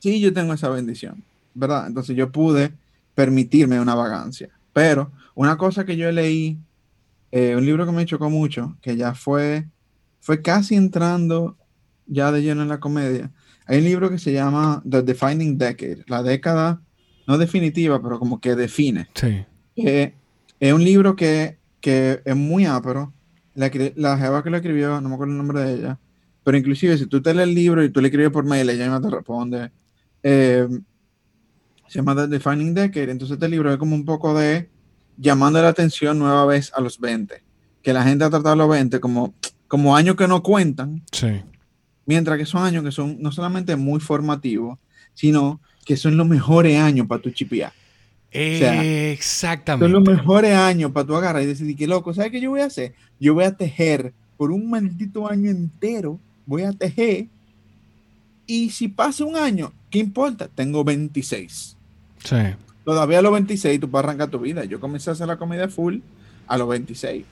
sí, 0.00 0.20
yo 0.20 0.32
tengo 0.32 0.54
esa 0.54 0.68
bendición, 0.70 1.22
¿verdad? 1.54 1.86
Entonces 1.86 2.16
yo 2.16 2.30
pude 2.32 2.72
permitirme 3.14 3.80
una 3.80 3.94
vagancia. 3.94 4.48
Pero 4.72 5.10
una 5.34 5.56
cosa 5.58 5.84
que 5.84 5.96
yo 5.96 6.10
leí, 6.10 6.58
eh, 7.32 7.54
un 7.56 7.66
libro 7.66 7.84
que 7.84 7.92
me 7.92 8.06
chocó 8.06 8.30
mucho, 8.30 8.76
que 8.80 8.96
ya 8.96 9.14
fue, 9.14 9.66
fue 10.20 10.40
casi 10.40 10.74
entrando 10.74 11.56
ya 12.06 12.32
de 12.32 12.42
lleno 12.42 12.62
en 12.62 12.68
la 12.68 12.80
comedia. 12.80 13.30
Hay 13.66 13.78
un 13.78 13.84
libro 13.84 14.08
que 14.08 14.18
se 14.18 14.32
llama 14.32 14.82
The 14.88 15.02
Defining 15.02 15.58
Decade, 15.58 16.04
la 16.06 16.22
década, 16.22 16.80
no 17.26 17.36
definitiva, 17.36 18.00
pero 18.02 18.18
como 18.18 18.40
que 18.40 18.56
define. 18.56 19.08
Sí. 19.14 19.44
es 19.76 20.72
un 20.72 20.82
libro 20.82 21.14
que, 21.14 21.58
que 21.80 22.22
es 22.24 22.34
muy 22.34 22.64
ápero, 22.64 23.12
la, 23.58 23.70
la 23.96 24.18
jeva 24.18 24.42
que 24.42 24.50
lo 24.50 24.56
escribió, 24.56 25.00
no 25.00 25.08
me 25.08 25.14
acuerdo 25.16 25.32
el 25.32 25.38
nombre 25.38 25.60
de 25.62 25.74
ella, 25.74 25.98
pero 26.44 26.56
inclusive 26.56 26.96
si 26.96 27.06
tú 27.06 27.20
te 27.20 27.34
lees 27.34 27.48
el 27.48 27.54
libro 27.54 27.82
y 27.84 27.90
tú 27.90 28.00
le 28.00 28.08
escribes 28.08 28.30
por 28.30 28.44
mail, 28.44 28.70
ella 28.70 28.88
no 28.88 29.00
te 29.00 29.10
responde. 29.10 29.70
Eh, 30.22 30.66
se 31.88 31.98
llama 31.98 32.14
The 32.14 32.28
Defining 32.28 32.72
Decade, 32.72 33.10
entonces 33.10 33.34
este 33.34 33.48
libro 33.48 33.72
es 33.72 33.78
como 33.78 33.94
un 33.94 34.04
poco 34.04 34.38
de 34.38 34.70
llamando 35.16 35.60
la 35.60 35.68
atención 35.68 36.18
nueva 36.18 36.46
vez 36.46 36.72
a 36.74 36.80
los 36.80 37.00
20, 37.00 37.42
que 37.82 37.92
la 37.92 38.04
gente 38.04 38.24
ha 38.24 38.30
tratado 38.30 38.52
a 38.52 38.56
los 38.56 38.68
20 38.68 39.00
como, 39.00 39.34
como 39.66 39.96
años 39.96 40.14
que 40.14 40.28
no 40.28 40.42
cuentan, 40.42 41.02
sí. 41.10 41.42
mientras 42.06 42.38
que 42.38 42.46
son 42.46 42.62
años 42.62 42.84
que 42.84 42.92
son 42.92 43.16
no 43.20 43.32
solamente 43.32 43.74
muy 43.74 43.98
formativos, 43.98 44.78
sino 45.14 45.60
que 45.84 45.96
son 45.96 46.16
los 46.16 46.28
mejores 46.28 46.78
años 46.78 47.08
para 47.08 47.20
tu 47.20 47.30
chipear. 48.30 48.84
Exactamente. 48.84 49.84
Son 49.84 50.04
los 50.04 50.16
mejores 50.16 50.54
años 50.54 50.92
para 50.92 51.06
tú 51.06 51.14
agarrar 51.16 51.42
y 51.42 51.46
decir, 51.46 51.76
que 51.76 51.86
loco, 51.86 52.12
¿sabes 52.14 52.30
qué 52.30 52.40
yo 52.40 52.50
voy 52.50 52.60
a 52.60 52.66
hacer? 52.66 52.94
Yo 53.18 53.34
voy 53.34 53.44
a 53.44 53.56
tejer 53.56 54.12
por 54.36 54.50
un 54.52 54.70
maldito 54.70 55.28
año 55.28 55.50
entero, 55.50 56.18
voy 56.46 56.62
a 56.62 56.72
tejer. 56.72 57.26
Y 58.46 58.70
si 58.70 58.88
pasa 58.88 59.24
un 59.24 59.36
año, 59.36 59.72
¿qué 59.90 59.98
importa? 59.98 60.48
Tengo 60.48 60.84
26. 60.84 61.76
Sí. 62.24 62.36
Todavía 62.84 63.18
a 63.18 63.22
los 63.22 63.32
26 63.32 63.80
tú 63.80 63.90
puedes 63.90 64.04
arrancar 64.04 64.30
tu 64.30 64.38
vida. 64.38 64.64
Yo 64.64 64.80
comencé 64.80 65.10
a 65.10 65.12
hacer 65.12 65.26
la 65.26 65.36
comida 65.36 65.68
full 65.68 65.98
a 66.46 66.56
los 66.56 66.68
26. 66.68 67.24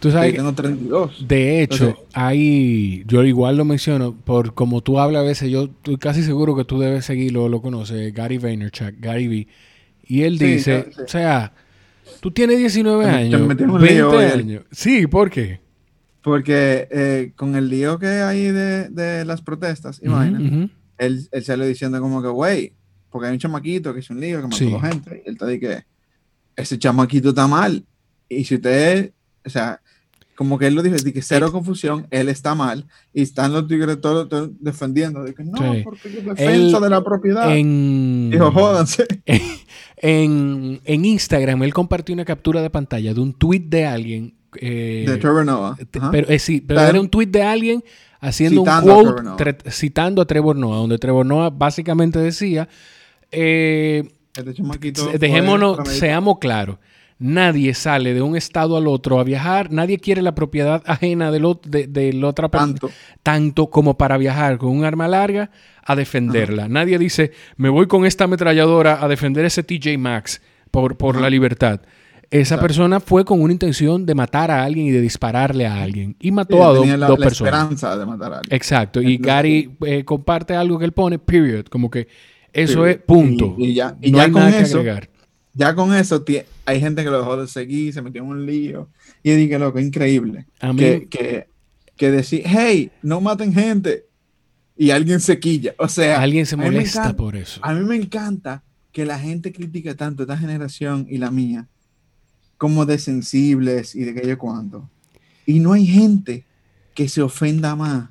Tú 0.00 0.10
sabes, 0.10 0.34
tengo 0.34 0.52
32. 0.52 1.26
De 1.26 1.62
hecho, 1.62 1.96
ahí 2.12 3.02
yo 3.06 3.22
igual 3.24 3.56
lo 3.56 3.64
menciono, 3.64 4.14
por 4.14 4.54
como 4.54 4.82
tú 4.82 4.98
hablas 4.98 5.20
a 5.20 5.24
veces, 5.24 5.50
yo 5.50 5.64
estoy 5.64 5.96
casi 5.96 6.22
seguro 6.22 6.54
que 6.54 6.64
tú 6.64 6.78
debes 6.78 7.06
seguirlo, 7.06 7.48
lo 7.48 7.62
conoces, 7.62 8.12
Gary 8.12 8.38
Vaynerchuk, 8.38 8.96
Gary 8.98 9.28
V 9.28 9.46
y 10.06 10.22
él 10.22 10.38
dice, 10.38 10.90
o 11.04 11.08
sea, 11.08 11.52
tú 12.20 12.30
tienes 12.30 12.58
19 12.58 13.04
años, 13.06 13.48
20 13.48 14.16
años. 14.32 14.64
Sí, 14.70 15.06
¿por 15.06 15.30
qué? 15.30 15.60
Porque 16.22 16.88
eh, 16.90 17.32
con 17.36 17.54
el 17.54 17.68
lío 17.68 17.98
que 17.98 18.06
hay 18.06 18.50
de, 18.50 19.24
las 19.26 19.42
protestas, 19.42 20.00
imagínate, 20.02 20.70
él, 20.98 21.28
él 21.30 21.44
sale 21.44 21.66
diciendo 21.66 22.00
como 22.00 22.22
que, 22.22 22.28
güey, 22.28 22.74
porque 23.10 23.28
hay 23.28 23.34
un 23.34 23.38
chamaquito 23.38 23.94
que 23.94 24.00
es 24.00 24.10
un 24.10 24.20
lío, 24.20 24.40
que 24.40 24.48
mató 24.48 24.80
gente, 24.80 25.22
y 25.24 25.28
él 25.28 25.38
te 25.38 25.46
dice 25.46 25.60
que 25.60 25.84
ese 26.56 26.78
chamaquito 26.78 27.28
está 27.28 27.46
mal. 27.46 27.84
Y 28.28 28.44
si 28.44 28.56
usted, 28.56 29.12
o 29.44 29.50
sea, 29.50 29.80
como 30.34 30.58
que 30.58 30.66
él 30.66 30.74
lo 30.74 30.82
dijo, 30.82 30.96
de 30.96 31.12
que 31.12 31.22
cero 31.22 31.52
confusión, 31.52 32.06
él 32.10 32.28
está 32.28 32.54
mal, 32.54 32.86
y 33.12 33.22
están 33.22 33.52
los 33.52 33.66
tigres 33.66 34.00
todos, 34.00 34.28
defendiendo, 34.60 35.22
de 35.22 35.34
que 35.34 35.44
no, 35.44 35.74
porque 35.84 36.08
es 36.08 36.24
defensa 36.24 36.80
de 36.80 36.90
la 36.90 37.02
propiedad. 37.02 37.56
En, 37.56 38.30
Dijo, 38.30 38.50
jódanse. 38.50 39.06
En, 39.96 40.80
en, 40.84 41.04
Instagram, 41.04 41.62
él 41.62 41.72
compartió 41.72 42.12
una 42.12 42.26
captura 42.26 42.60
de 42.60 42.68
pantalla 42.68 43.14
de 43.14 43.20
un 43.20 43.32
tweet 43.32 43.60
de 43.60 43.86
alguien. 43.86 44.34
Eh, 44.60 45.06
de 45.08 45.16
Trevor 45.16 45.46
Noah. 45.46 45.78
Pero, 46.10 46.28
eh, 46.28 46.38
sí, 46.38 46.60
pero 46.60 46.80
era 46.80 47.00
un 47.00 47.08
tweet 47.08 47.28
de 47.28 47.42
alguien 47.42 47.82
haciendo 48.20 48.62
un 48.62 48.80
quote, 48.82 49.56
citando 49.70 50.20
a 50.20 50.26
Trevor 50.26 50.56
Noah, 50.56 50.76
donde 50.76 50.98
Trevor 50.98 51.24
Noah 51.24 51.48
básicamente 51.48 52.18
decía, 52.18 52.68
eh, 53.30 54.12
este 54.34 55.18
dejémonos, 55.18 55.88
seamos 55.88 56.38
claros 56.38 56.76
Nadie 57.26 57.72
sale 57.72 58.12
de 58.12 58.20
un 58.20 58.36
estado 58.36 58.76
al 58.76 58.86
otro 58.86 59.18
a 59.18 59.24
viajar, 59.24 59.72
nadie 59.72 59.98
quiere 59.98 60.20
la 60.20 60.34
propiedad 60.34 60.82
ajena 60.84 61.30
de, 61.30 61.40
la 61.40 62.28
otra 62.28 62.50
persona, 62.50 62.78
tanto. 63.22 63.70
como 63.70 63.96
para 63.96 64.18
viajar 64.18 64.58
con 64.58 64.68
un 64.68 64.84
arma 64.84 65.08
larga 65.08 65.50
a 65.82 65.96
defenderla. 65.96 66.68
Nadie 66.68 66.98
dice, 66.98 67.32
me 67.56 67.70
voy 67.70 67.86
con 67.86 68.04
esta 68.04 68.24
ametralladora 68.24 69.02
a 69.02 69.08
defender 69.08 69.46
ese 69.46 69.62
TJ 69.62 69.96
Maxx 69.96 70.42
por, 70.70 70.98
por 70.98 71.18
la 71.18 71.30
libertad. 71.30 71.80
Esa 72.30 72.60
persona 72.60 73.00
fue 73.00 73.24
con 73.24 73.40
una 73.40 73.54
intención 73.54 74.04
de 74.04 74.14
matar 74.14 74.50
a 74.50 74.62
alguien 74.62 74.88
y 74.88 74.90
de 74.90 75.00
dispararle 75.00 75.66
a 75.66 75.82
alguien. 75.82 76.16
Y 76.20 76.30
mató 76.30 76.62
a 76.62 76.74
dos 76.74 76.86
personas. 77.18 77.54
esperanza 77.54 77.96
de 77.96 78.04
matar 78.04 78.34
a 78.34 78.36
alguien. 78.40 78.54
Exacto. 78.54 79.00
Y 79.00 79.16
Gary 79.16 79.74
eh, 79.86 80.04
comparte 80.04 80.54
algo 80.54 80.78
que 80.78 80.84
él 80.84 80.92
pone, 80.92 81.18
period. 81.18 81.64
Como 81.70 81.90
que 81.90 82.06
eso 82.52 82.84
es 82.86 82.98
punto. 82.98 83.54
Y, 83.56 83.72
ya, 83.72 83.96
y 84.02 84.12
ya 84.12 84.30
con 84.30 84.42
eso, 84.42 84.82
ya 85.54 85.74
con 85.74 85.94
eso 85.94 86.24
hay 86.66 86.80
gente 86.80 87.04
que 87.04 87.10
lo 87.10 87.18
dejó 87.18 87.36
de 87.36 87.46
seguir, 87.46 87.94
se 87.94 88.02
metió 88.02 88.22
en 88.22 88.28
un 88.28 88.44
lío. 88.44 88.88
Y 89.22 89.32
dije, 89.32 89.58
loco, 89.58 89.78
increíble. 89.78 90.46
que, 90.76 91.06
que, 91.08 91.46
que 91.96 92.10
decir, 92.10 92.42
hey, 92.44 92.90
no 93.02 93.20
maten 93.20 93.54
gente. 93.54 94.06
Y 94.76 94.90
alguien 94.90 95.20
se 95.20 95.38
quilla. 95.38 95.74
O 95.78 95.88
sea, 95.88 96.20
alguien 96.20 96.44
se 96.46 96.56
molesta 96.56 97.14
por 97.14 97.36
eso. 97.36 97.60
A 97.62 97.72
mí 97.72 97.84
me 97.84 97.94
encanta 97.94 98.64
que 98.90 99.04
la 99.04 99.18
gente 99.18 99.52
critique 99.52 99.94
tanto 99.94 100.24
esta 100.24 100.36
generación 100.36 101.06
y 101.08 101.18
la 101.18 101.30
mía 101.30 101.68
como 102.58 102.86
de 102.86 102.98
sensibles 102.98 103.94
y 103.94 104.04
de 104.04 104.10
aquello 104.10 104.38
cuanto. 104.38 104.90
Y 105.46 105.60
no 105.60 105.72
hay 105.72 105.86
gente 105.86 106.44
que 106.94 107.08
se 107.08 107.22
ofenda 107.22 107.76
más 107.76 108.10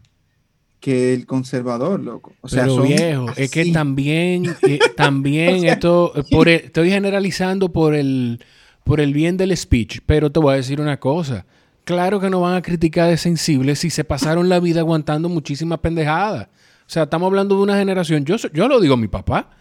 que 0.84 1.14
el 1.14 1.26
conservador, 1.26 2.02
loco. 2.02 2.34
O 2.42 2.50
sea, 2.50 2.64
Pero 2.64 2.82
viejo, 2.82 3.28
es 3.38 3.50
que 3.50 3.72
también, 3.72 4.54
eh, 4.68 4.80
también 4.98 5.64
esto, 5.64 6.12
por 6.30 6.50
estoy 6.50 6.90
generalizando 6.90 7.72
por 7.72 7.96
el, 7.96 8.44
por 8.84 9.00
el 9.00 9.14
bien 9.14 9.38
del 9.38 9.56
speech, 9.56 10.00
pero 10.06 10.30
te 10.30 10.42
voy 10.42 10.56
a 10.56 10.58
decir 10.58 10.82
una 10.82 11.00
cosa. 11.00 11.46
Claro 11.86 12.20
que 12.20 12.30
no 12.30 12.42
van 12.42 12.56
a 12.56 12.62
criticar 12.62 13.10
de 13.10 13.16
sensibles 13.16 13.80
si 13.80 13.90
se 13.90 14.04
pasaron 14.04 14.50
la 14.50 14.60
vida 14.60 14.82
aguantando 14.82 15.30
muchísimas 15.30 15.80
pendejadas. 15.80 16.48
O 16.48 16.90
sea, 16.90 17.04
estamos 17.04 17.28
hablando 17.28 17.56
de 17.56 17.62
una 17.62 17.78
generación, 17.78 18.26
yo, 18.26 18.36
yo 18.52 18.68
lo 18.68 18.82
digo 18.82 18.96
a 18.96 18.98
mi 18.98 19.08
papá, 19.08 19.52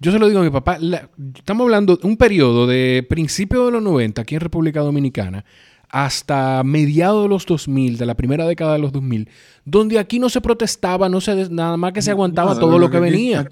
yo 0.00 0.10
se 0.10 0.18
lo 0.18 0.26
digo 0.26 0.40
a 0.40 0.42
mi 0.42 0.50
papá, 0.50 0.78
estamos 1.34 1.64
hablando 1.66 1.96
de 1.96 2.06
un 2.06 2.16
periodo 2.16 2.66
de 2.66 3.04
principios 3.06 3.66
de 3.66 3.72
los 3.72 3.82
90 3.82 4.22
aquí 4.22 4.36
en 4.36 4.40
República 4.40 4.80
Dominicana 4.80 5.44
hasta 5.88 6.62
mediados 6.64 7.24
de 7.24 7.28
los 7.28 7.46
2000, 7.46 7.98
de 7.98 8.06
la 8.06 8.14
primera 8.14 8.46
década 8.46 8.74
de 8.74 8.78
los 8.78 8.92
2000, 8.92 9.28
donde 9.64 9.98
aquí 9.98 10.18
no 10.18 10.28
se 10.28 10.40
protestaba, 10.40 11.08
no 11.08 11.20
se 11.20 11.48
nada 11.50 11.76
más 11.76 11.92
que 11.92 12.02
se 12.02 12.10
aguantaba 12.10 12.58
todo 12.58 12.78
lo 12.78 12.90
que, 12.90 13.00
venía. 13.00 13.48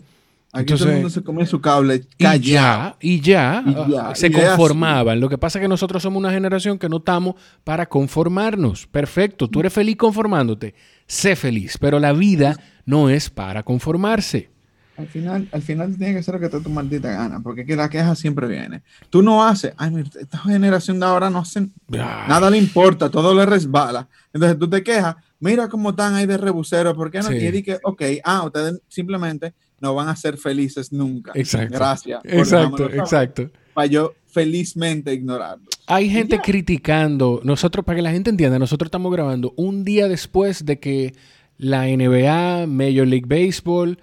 Aquí 0.53 0.73
todo 0.75 0.88
el 0.88 0.94
mundo 0.94 1.11
se 1.11 1.23
comía 1.23 1.47
su 1.47 1.61
cable 1.61 2.05
y 2.16 2.38
ya, 2.38 2.97
y 3.01 3.20
ya, 3.20 3.64
ah, 3.66 4.12
se 4.14 4.31
conformaban. 4.31 5.18
Lo 5.18 5.29
que 5.29 5.37
pasa 5.37 5.59
es 5.59 5.62
que 5.64 5.68
nosotros 5.68 6.03
somos 6.03 6.20
una 6.20 6.31
generación 6.31 6.79
que 6.79 6.88
no 6.88 6.99
estamos 6.99 7.35
para 7.64 7.87
conformarnos. 7.87 8.87
Perfecto, 8.87 9.49
tú 9.49 9.61
eres 9.61 9.73
feliz 9.73 9.97
conformándote, 9.97 10.75
sé 11.09 11.35
feliz, 11.35 11.77
pero 11.81 11.99
la 11.99 12.12
vida 12.12 12.57
no 12.87 13.11
es 13.11 13.31
para 13.31 13.64
conformarse. 13.64 14.54
Al 14.96 15.09
final, 15.09 15.48
al 15.50 15.62
final 15.62 15.96
tiene 15.96 16.14
que 16.14 16.22
ser 16.22 16.35
lo 16.35 16.40
que 16.40 16.48
te 16.48 16.61
tu 16.61 16.70
maldita 16.70 17.11
gana, 17.11 17.40
porque 17.40 17.66
que 17.66 17.74
la 17.74 17.88
queja 17.88 18.14
siempre 18.14 18.46
viene. 18.46 18.83
Tú 19.11 19.22
no 19.22 19.44
haces, 19.44 19.72
ay, 19.76 20.04
esta 20.20 20.38
generación 20.38 21.00
de 21.00 21.07
ahora 21.07 21.30
no 21.30 21.40
hacen, 21.40 21.72
nada 21.88 22.48
le 22.48 22.59
importa, 22.59 23.11
todo 23.11 23.35
le 23.35 23.44
resbala. 23.44 24.09
Entonces 24.33 24.57
tú 24.59 24.70
te 24.70 24.85
quejas, 24.85 25.16
mira 25.40 25.68
cómo 25.68 25.90
están 25.90 26.14
ahí 26.14 26.26
de 26.26 26.37
rebuceros, 26.37 26.94
¿por 26.94 27.11
qué 27.11 27.18
no? 27.18 27.28
Sí. 27.28 27.62
que, 27.62 27.78
ok, 27.83 28.02
ah, 28.22 28.44
ustedes 28.44 28.80
simplemente 28.88 29.52
no 29.80 29.94
van 29.94 30.09
a 30.09 30.16
ser 30.16 30.38
felices 30.38 30.92
nunca. 30.92 31.33
Exacto. 31.35 31.74
Gracias. 31.74 32.20
Exacto, 32.24 32.88
exacto. 32.90 33.50
Para 33.74 33.87
yo 33.87 34.14
felizmente 34.26 35.12
ignorarlo. 35.12 35.64
Hay 35.87 36.09
gente 36.09 36.38
criticando, 36.38 37.40
nosotros, 37.44 37.85
para 37.85 37.96
que 37.96 38.02
la 38.02 38.11
gente 38.12 38.30
entienda, 38.30 38.59
nosotros 38.59 38.87
estamos 38.87 39.12
grabando 39.12 39.52
un 39.57 39.85
día 39.85 40.09
después 40.09 40.64
de 40.64 40.78
que 40.78 41.14
la 41.59 41.87
NBA, 41.87 42.66
Major 42.66 43.07
League 43.07 43.26
Baseball, 43.26 43.98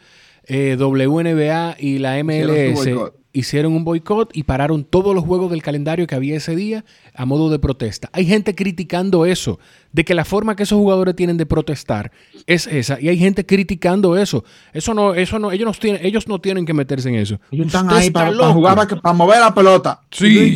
eh, 0.53 0.75
WNBA 0.77 1.77
y 1.79 1.99
la 1.99 2.21
MLS 2.23 2.89
hicieron 3.33 3.71
un 3.71 3.85
boicot 3.85 4.35
y 4.35 4.43
pararon 4.43 4.83
todos 4.83 5.15
los 5.15 5.23
juegos 5.23 5.49
del 5.49 5.61
calendario 5.61 6.05
que 6.05 6.15
había 6.15 6.35
ese 6.35 6.57
día 6.57 6.83
a 7.15 7.25
modo 7.25 7.49
de 7.49 7.57
protesta. 7.57 8.09
Hay 8.11 8.25
gente 8.25 8.53
criticando 8.53 9.25
eso, 9.25 9.59
de 9.93 10.03
que 10.03 10.13
la 10.13 10.25
forma 10.25 10.57
que 10.57 10.63
esos 10.63 10.77
jugadores 10.77 11.15
tienen 11.15 11.37
de 11.37 11.45
protestar 11.45 12.11
es 12.47 12.67
esa, 12.67 12.99
y 12.99 13.07
hay 13.07 13.17
gente 13.17 13.45
criticando 13.45 14.17
eso. 14.17 14.43
Eso 14.73 14.93
no, 14.93 15.13
eso 15.13 15.39
no, 15.39 15.53
ellos 15.53 15.65
no 15.65 15.71
tienen, 15.71 16.05
ellos 16.05 16.27
no 16.27 16.41
tienen 16.41 16.65
que 16.65 16.73
meterse 16.73 17.07
en 17.07 17.15
eso. 17.15 17.39
Ellos 17.49 17.67
están 17.67 17.89
ahí 17.89 18.09
para, 18.09 18.31
jugar, 18.51 18.75
para, 19.01 19.13
mover 19.13 19.39
la 19.39 19.53
pelota. 19.53 20.01
Sí, 20.11 20.53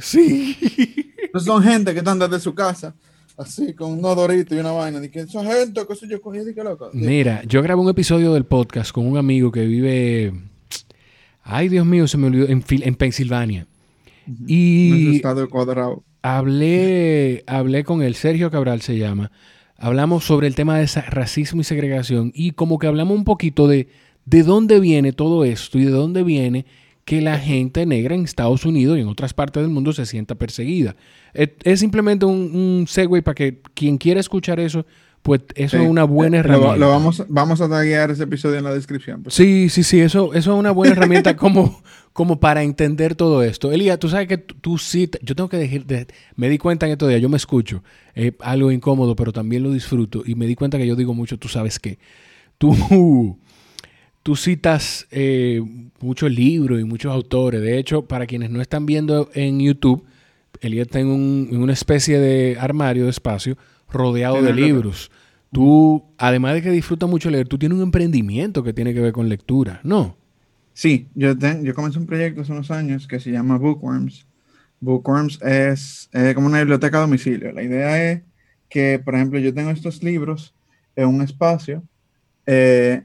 sí. 0.00 0.56
son 1.44 1.62
gente 1.64 1.92
que 1.92 1.98
están 1.98 2.20
desde 2.20 2.38
su 2.38 2.54
casa 2.54 2.94
así 3.36 3.74
con 3.74 3.92
un 3.92 4.04
odorito 4.04 4.54
y 4.54 4.58
una 4.58 4.72
vaina. 4.72 5.00
Esa 5.04 5.44
gente, 5.44 5.80
qué 5.86 5.96
sé 5.96 6.08
yo, 6.08 6.20
cogí, 6.20 6.38
que 6.54 6.64
loco. 6.64 6.90
Mira, 6.92 7.42
yo 7.44 7.62
grabé 7.62 7.80
un 7.80 7.88
episodio 7.88 8.32
del 8.34 8.44
podcast 8.44 8.92
con 8.92 9.06
un 9.06 9.16
amigo 9.16 9.50
que 9.52 9.66
vive. 9.66 10.32
Ay, 11.42 11.68
Dios 11.68 11.86
mío, 11.86 12.06
se 12.06 12.18
me 12.18 12.28
olvidó. 12.28 12.48
En, 12.48 12.64
en 12.68 12.94
Pensilvania. 12.94 13.66
Y. 14.46 15.16
estado 15.16 15.48
cuadrado. 15.48 16.04
Hablé, 16.22 17.42
hablé 17.46 17.82
con 17.82 18.02
él, 18.02 18.14
Sergio 18.14 18.50
Cabral 18.50 18.80
se 18.80 18.96
llama. 18.96 19.32
Hablamos 19.76 20.24
sobre 20.24 20.46
el 20.46 20.54
tema 20.54 20.78
de 20.78 20.86
racismo 20.86 21.60
y 21.60 21.64
segregación 21.64 22.30
y 22.34 22.52
como 22.52 22.78
que 22.78 22.86
hablamos 22.86 23.16
un 23.16 23.24
poquito 23.24 23.66
de 23.66 23.88
de 24.24 24.42
dónde 24.42 24.80
viene 24.80 25.12
todo 25.12 25.44
esto 25.44 25.78
y 25.78 25.84
de 25.84 25.90
dónde 25.90 26.22
viene 26.22 26.66
que 27.04 27.20
la 27.20 27.38
gente 27.38 27.84
negra 27.86 28.14
en 28.14 28.24
Estados 28.24 28.64
Unidos 28.64 28.96
y 28.96 29.00
en 29.00 29.08
otras 29.08 29.34
partes 29.34 29.62
del 29.62 29.70
mundo 29.70 29.92
se 29.92 30.06
sienta 30.06 30.34
perseguida. 30.34 30.94
Es, 31.34 31.80
simplemente 31.80 32.26
un, 32.26 32.84
segue 32.88 33.22
para 33.22 33.34
que 33.34 33.60
quien 33.74 33.98
quiera 33.98 34.20
escuchar 34.20 34.60
eso, 34.60 34.86
pues 35.22 35.40
eso 35.54 35.78
es 35.78 35.88
una 35.88 36.04
buena 36.04 36.38
herramienta. 36.38 36.76
Lo, 36.76 36.88
vamos, 36.88 37.24
vamos 37.28 37.60
a 37.60 37.68
taguear 37.68 38.10
ese 38.10 38.24
episodio 38.24 38.58
en 38.58 38.64
la 38.64 38.74
descripción. 38.74 39.22
Pues. 39.22 39.34
Sí, 39.34 39.68
sí, 39.68 39.82
sí, 39.82 40.00
eso, 40.00 40.34
eso 40.34 40.52
es 40.52 40.58
una 40.58 40.72
buena 40.72 40.94
herramienta 40.94 41.36
como, 41.36 41.82
como 42.12 42.40
para 42.40 42.62
entender 42.62 43.14
todo 43.14 43.42
esto. 43.42 43.72
Elías, 43.72 43.98
tú 43.98 44.08
sabes 44.08 44.28
que 44.28 44.38
tú, 44.38 44.78
sí, 44.78 45.08
yo 45.22 45.34
tengo 45.34 45.48
que 45.48 45.58
decir, 45.58 45.86
me 46.36 46.48
di 46.48 46.58
cuenta 46.58 46.86
en 46.86 46.92
estos 46.92 47.08
días, 47.08 47.20
yo 47.20 47.28
me 47.28 47.36
escucho, 47.36 47.82
es 48.14 48.32
algo 48.40 48.70
incómodo, 48.70 49.16
pero 49.16 49.32
también 49.32 49.62
lo 49.62 49.72
disfruto 49.72 50.22
y 50.24 50.34
me 50.34 50.46
di 50.46 50.54
cuenta 50.54 50.78
que 50.78 50.86
yo 50.86 50.96
digo 50.96 51.14
mucho, 51.14 51.38
tú 51.38 51.48
sabes 51.48 51.78
que 51.78 51.98
tú 52.58 53.38
Tú 54.22 54.36
citas 54.36 55.06
eh, 55.10 55.60
muchos 56.00 56.30
libros 56.30 56.80
y 56.80 56.84
muchos 56.84 57.12
autores. 57.12 57.60
De 57.60 57.78
hecho, 57.78 58.02
para 58.02 58.26
quienes 58.26 58.50
no 58.50 58.60
están 58.60 58.86
viendo 58.86 59.30
en 59.34 59.60
YouTube, 59.60 60.04
Elías 60.60 60.86
está 60.86 61.00
en, 61.00 61.08
una 61.08 61.72
especie 61.72 62.18
de 62.18 62.56
armario 62.58 63.04
de 63.04 63.10
espacio 63.10 63.56
rodeado 63.90 64.40
de 64.40 64.52
libros. 64.52 65.10
Tú, 65.52 66.04
además 66.18 66.54
de 66.54 66.62
que 66.62 66.70
disfrutas 66.70 67.08
mucho 67.08 67.30
leer, 67.30 67.48
tú 67.48 67.58
tienes 67.58 67.76
un 67.76 67.82
emprendimiento 67.82 68.62
que 68.62 68.72
tiene 68.72 68.94
que 68.94 69.00
ver 69.00 69.12
con 69.12 69.28
lectura, 69.28 69.80
¿no? 69.82 70.16
Sí, 70.72 71.08
yo, 71.14 71.34
yo 71.62 71.74
comencé 71.74 71.98
un 71.98 72.06
proyecto 72.06 72.40
hace 72.40 72.52
unos 72.52 72.70
años 72.70 73.06
que 73.06 73.20
se 73.20 73.30
llama 73.30 73.58
Bookworms. 73.58 74.26
Bookworms 74.80 75.40
es 75.42 76.08
como 76.34 76.46
una 76.46 76.58
biblioteca 76.60 76.98
a 76.98 77.02
domicilio. 77.02 77.52
La 77.52 77.62
idea 77.62 78.12
es 78.12 78.22
que, 78.68 78.98
por 78.98 79.14
ejemplo, 79.14 79.38
yo 79.38 79.52
tengo 79.52 79.70
estos 79.70 80.02
libros 80.02 80.54
en 80.96 81.08
un 81.08 81.22
espacio 81.22 81.82
eh, 82.46 83.02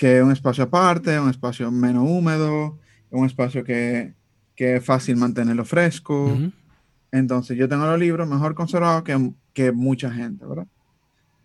que 0.00 0.16
es 0.16 0.24
un 0.24 0.32
espacio 0.32 0.64
aparte, 0.64 1.20
un 1.20 1.28
espacio 1.28 1.70
menos 1.70 2.08
húmedo, 2.08 2.78
un 3.10 3.26
espacio 3.26 3.62
que, 3.62 4.14
que 4.56 4.76
es 4.76 4.84
fácil 4.84 5.16
mantenerlo 5.16 5.62
fresco. 5.66 6.38
Entonces, 7.12 7.58
yo 7.58 7.68
tengo 7.68 7.84
los 7.84 7.98
libros 7.98 8.26
mejor 8.26 8.54
conservados 8.54 9.02
que, 9.02 9.32
que 9.52 9.72
mucha 9.72 10.10
gente, 10.10 10.46
¿verdad? 10.46 10.66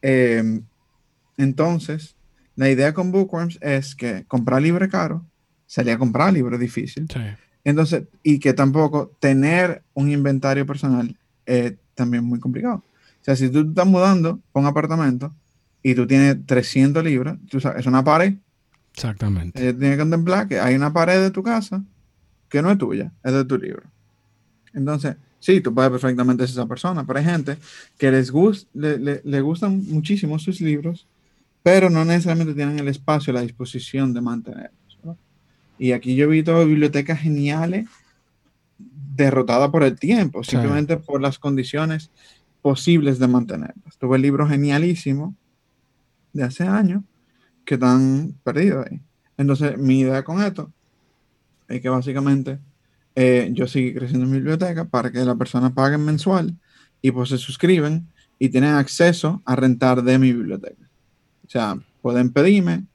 Em, 0.02 0.64
entonces, 1.36 2.16
la 2.56 2.70
idea 2.70 2.94
con 2.94 3.12
Bookworms 3.12 3.58
es 3.60 3.94
que 3.94 4.24
comprar 4.26 4.62
libro 4.62 4.88
caro, 4.88 5.26
salía 5.66 5.96
a 5.96 5.98
comprar 5.98 6.32
libro 6.32 6.58
difícil. 6.58 7.10
Entonces, 7.66 8.04
y 8.24 8.40
que 8.40 8.54
tampoco 8.54 9.18
tener 9.20 9.84
un 9.94 10.10
inventario 10.10 10.66
personal 10.66 11.14
es 11.46 11.74
también 11.94 12.24
muy 12.24 12.40
complicado. 12.40 12.86
O 13.20 13.24
sea, 13.26 13.36
si 13.36 13.50
tú 13.50 13.68
estás 13.68 13.86
mudando 13.86 14.40
a 14.54 14.60
un 14.60 14.66
apartamento 14.66 15.36
y 15.84 15.94
tú 15.94 16.08
tienes 16.08 16.38
300 16.46 17.04
libros, 17.04 17.38
tú 17.50 17.60
sabes, 17.60 17.82
es 17.82 17.86
una 17.86 18.02
pared 18.02 18.36
Exactamente. 18.96 19.60
Tienes 19.74 19.92
que 19.92 19.98
contemplar 19.98 20.48
que 20.48 20.60
hay 20.60 20.74
una 20.74 20.94
pared 20.94 21.22
de 21.22 21.30
tu 21.30 21.44
casa 21.44 21.84
que 22.48 22.62
no 22.62 22.72
es 22.72 22.78
tuya, 22.78 23.12
es 23.24 23.34
de 23.34 23.44
tu 23.44 23.58
libro. 23.58 23.84
Entonces, 24.74 25.18
sí, 25.40 25.60
tú 25.60 25.74
puedes 25.74 25.92
perfectamente 25.92 26.48
ser 26.48 26.54
esa 26.54 26.66
persona, 26.66 27.06
pero 27.06 27.20
hay 27.20 27.26
gente 27.26 27.58
que 27.98 28.10
les 28.10 28.32
gust, 28.32 28.70
le, 28.74 29.42
gustan 29.42 29.86
muchísimo 29.88 30.40
sus 30.40 30.62
libros, 30.62 31.08
pero 31.62 31.90
no 31.90 32.06
necesariamente 32.06 32.54
tienen 32.54 32.80
el 32.80 32.88
espacio, 32.88 33.34
la 33.34 33.42
disposición 33.42 34.14
de 34.14 34.22
mantenerlos. 34.22 34.72
Y 35.78 35.92
aquí 35.92 36.16
yo 36.16 36.26
he 36.26 36.30
visto 36.30 36.66
bibliotecas 36.66 37.20
geniales 37.20 37.90
derrotadas 38.78 39.70
por 39.72 39.84
el 39.84 40.00
tiempo, 40.00 40.42
simplemente 40.42 40.96
por 40.96 41.22
las 41.22 41.38
condiciones 41.38 42.12
posibles 42.62 43.20
de 43.20 43.28
mantenerlas. 43.28 43.98
Tuve 43.98 44.18
libros 44.20 44.50
genialísimos 44.50 45.34
de 46.32 46.44
hace 46.44 46.64
años 46.64 47.04
que 47.66 47.76
están 47.76 48.36
perdidos 48.44 48.86
ahí. 48.90 49.02
Entonces, 49.38 49.78
mi 49.78 50.00
idea 50.00 50.24
con 50.24 50.42
esto 50.42 50.72
es 51.68 51.82
que 51.82 51.90
básicamente 51.90 52.60
eh, 53.16 53.50
yo 53.54 53.68
sigo 53.68 54.00
creciendo 54.00 54.26
en 54.26 54.32
mi 54.32 54.38
biblioteca 54.38 54.86
para 54.86 55.12
que 55.12 55.24
las 55.26 55.36
personas 55.36 55.72
paguen 55.72 56.06
mensual 56.06 56.56
y 57.02 57.12
pues 57.12 57.30
se 57.30 57.38
suscriben 57.38 58.08
y 58.40 58.50
tienen 58.50 58.76
acceso 58.76 59.42
a 59.46 59.56
rentar 59.56 60.04
de 60.04 60.20
mi 60.20 60.34
biblioteca. 60.34 60.90
O 61.46 61.50
sea, 61.50 61.78
pueden 62.02 62.32
pedirme 62.32 62.86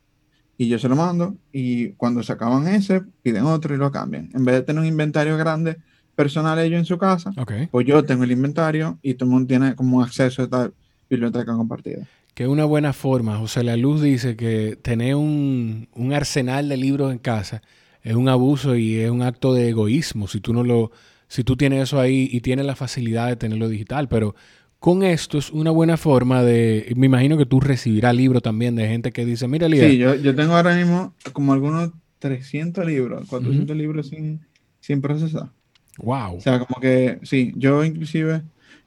y 0.57 0.69
yo 0.69 0.79
se 0.79 0.89
lo 0.89 0.97
mando 0.97 1.37
y 1.53 1.91
cuando 1.93 2.23
se 2.23 2.33
acaban 2.33 2.69
ese, 2.69 3.03
piden 3.23 3.45
otro 3.45 3.75
y 3.75 3.79
lo 3.79 3.91
cambian. 3.91 4.31
En 4.35 4.45
vez 4.45 4.57
de 4.57 4.63
tener 4.63 4.81
un 4.81 4.87
inventario 4.87 5.37
grande 5.37 5.79
personal 6.15 6.59
ellos 6.59 6.79
en 6.79 6.85
su 6.85 6.99
casa, 6.99 7.33
pues 7.71 7.87
yo 7.87 8.05
tengo 8.05 8.25
el 8.25 8.33
inventario 8.33 8.99
y 9.03 9.15
todo 9.15 9.27
el 9.27 9.33
mundo 9.33 9.49
tiene 9.49 9.75
como 9.75 10.03
acceso 10.03 10.43
a 10.43 10.45
esta 10.45 10.71
biblioteca 11.09 11.57
compartida 11.57 12.07
que 12.41 12.45
es 12.45 12.49
una 12.49 12.65
buena 12.65 12.95
forma. 12.95 13.37
José 13.37 13.63
La 13.63 13.77
Luz 13.77 14.01
dice 14.01 14.35
que 14.35 14.79
tener 14.81 15.15
un, 15.15 15.89
arsenal 16.15 16.71
de 16.71 16.79
libros 16.79 17.13
en 17.13 17.19
casa 17.19 17.61
es 18.03 18.15
un 18.15 18.31
abuso 18.31 18.77
y 18.77 18.97
es 18.97 19.11
un 19.11 19.21
acto 19.21 19.53
de 19.53 19.69
egoísmo 19.69 20.27
si 20.27 20.41
tú 20.41 20.55
no 20.55 20.65
lo, 20.65 20.91
si 21.29 21.45
tú 21.45 21.59
tienes 21.59 21.83
eso 21.83 22.01
ahí 22.01 22.31
y 22.33 22.41
tienes 22.41 22.65
la 22.65 22.77
facilidad 22.77 23.29
de 23.29 23.37
tenerlo 23.37 23.69
digital. 23.69 24.09
Pero 24.09 24.35
con 24.79 25.03
esto 25.03 25.37
es 25.37 25.51
una 25.51 25.71
buena 25.71 25.99
forma 25.99 26.43
de. 26.43 26.91
Me 26.97 27.05
imagino 27.05 27.37
que 27.37 27.45
tú 27.45 27.61
recibirás 27.61 28.17
libros 28.17 28.43
también 28.43 28.75
de 28.75 28.89
gente 28.89 29.13
que 29.13 29.27
dice, 29.27 29.47
mira, 29.47 29.69
Sí, 29.69 29.99
yo, 29.99 30.35
tengo 30.35 30.57
ahora 30.57 30.75
mismo 30.75 31.13
como 31.35 31.53
algunos 31.53 31.91
300 32.21 32.87
libros, 32.87 33.29
400 33.29 33.77
libros 33.77 34.09
sin, 34.09 34.41
sin 34.81 35.03
procesar. 35.03 35.51
Wow. 35.99 36.37
O 36.37 36.41
sea, 36.41 36.59
como 36.59 36.81
que 36.81 37.19
sí, 37.23 37.53
yo 37.57 37.85
inclusive, 37.85 38.45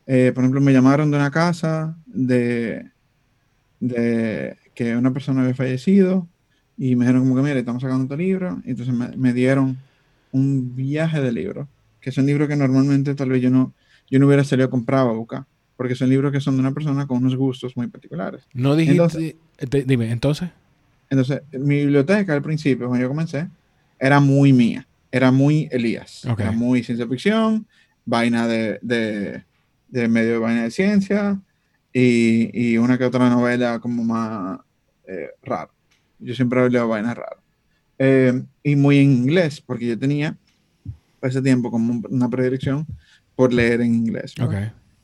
eh, 0.08 0.32
por 0.34 0.44
ejemplo, 0.44 0.60
me 0.60 0.74
llamaron 0.74 1.12
de 1.12 1.18
una 1.18 1.30
casa 1.30 1.96
de 2.08 2.93
de 3.84 4.56
que 4.74 4.96
una 4.96 5.12
persona 5.12 5.42
había 5.42 5.54
fallecido 5.54 6.28
y 6.78 6.96
me 6.96 7.06
dijeron 7.06 7.24
como 7.24 7.36
que, 7.36 7.42
mire, 7.42 7.60
estamos 7.60 7.82
sacando 7.82 8.06
otro 8.06 8.16
libro. 8.16 8.62
Y 8.66 8.72
entonces 8.72 8.94
me, 8.94 9.10
me 9.18 9.34
dieron 9.34 9.78
un 10.32 10.76
viaje 10.76 11.22
de 11.22 11.32
libros, 11.32 11.68
que 12.00 12.12
son 12.12 12.26
libros 12.26 12.48
que 12.48 12.56
normalmente 12.56 13.14
tal 13.14 13.30
vez 13.30 13.42
yo 13.42 13.50
no, 13.50 13.74
yo 14.10 14.20
no 14.20 14.28
hubiera 14.28 14.44
salido 14.46 14.68
a 14.68 14.72
comprar 14.72 15.06
o 15.06 15.10
a 15.10 15.14
buscar, 15.14 15.46
porque 15.76 15.96
son 15.96 16.10
libros 16.10 16.32
que 16.32 16.40
son 16.40 16.56
de 16.56 16.62
una 16.62 16.72
persona 16.72 17.06
con 17.06 17.18
unos 17.18 17.36
gustos 17.36 17.76
muy 17.76 17.88
particulares. 17.88 18.44
No 18.54 18.76
dijiste, 18.76 19.36
dime, 19.86 20.12
entonces. 20.12 20.50
Entonces, 21.10 21.42
mi 21.52 21.76
biblioteca 21.76 22.34
al 22.34 22.42
principio, 22.42 22.88
cuando 22.88 23.04
yo 23.04 23.10
comencé, 23.10 23.48
era 24.00 24.20
muy 24.22 24.54
mía, 24.54 24.88
era 25.12 25.32
muy 25.32 25.68
Elías, 25.72 26.26
era 26.38 26.52
muy 26.52 26.84
ciencia 26.84 27.06
ficción, 27.06 27.68
vaina 28.06 28.48
de, 28.48 28.80
de, 28.82 29.44
de 29.90 30.08
medio 30.08 30.32
de 30.32 30.38
vaina 30.40 30.64
de 30.64 30.72
ciencia 30.72 31.40
y, 31.94 32.50
y, 32.74 32.78
una 32.78 32.98
que 32.98 33.06
otra 33.06 33.30
novela 33.30 33.80
como 33.80 34.04
más 34.04 34.60
eh, 35.08 35.30
rara. 35.44 35.70
Yo 36.20 36.34
siempre 36.34 36.70
leo 36.70 36.88
vainas 36.88 37.16
raras. 37.16 37.40
Eh, 38.00 38.44
y 38.64 38.76
muy 38.76 38.98
en 38.98 39.12
inglés, 39.12 39.62
porque 39.62 39.88
yo 39.88 40.00
tenía 40.00 40.36
ese 41.22 41.42
tiempo 41.42 41.72
como 41.72 42.02
una 42.10 42.30
predilección 42.30 42.86
por 43.36 43.54
leer 43.54 43.82
en 43.82 43.94
inglés. 43.94 44.34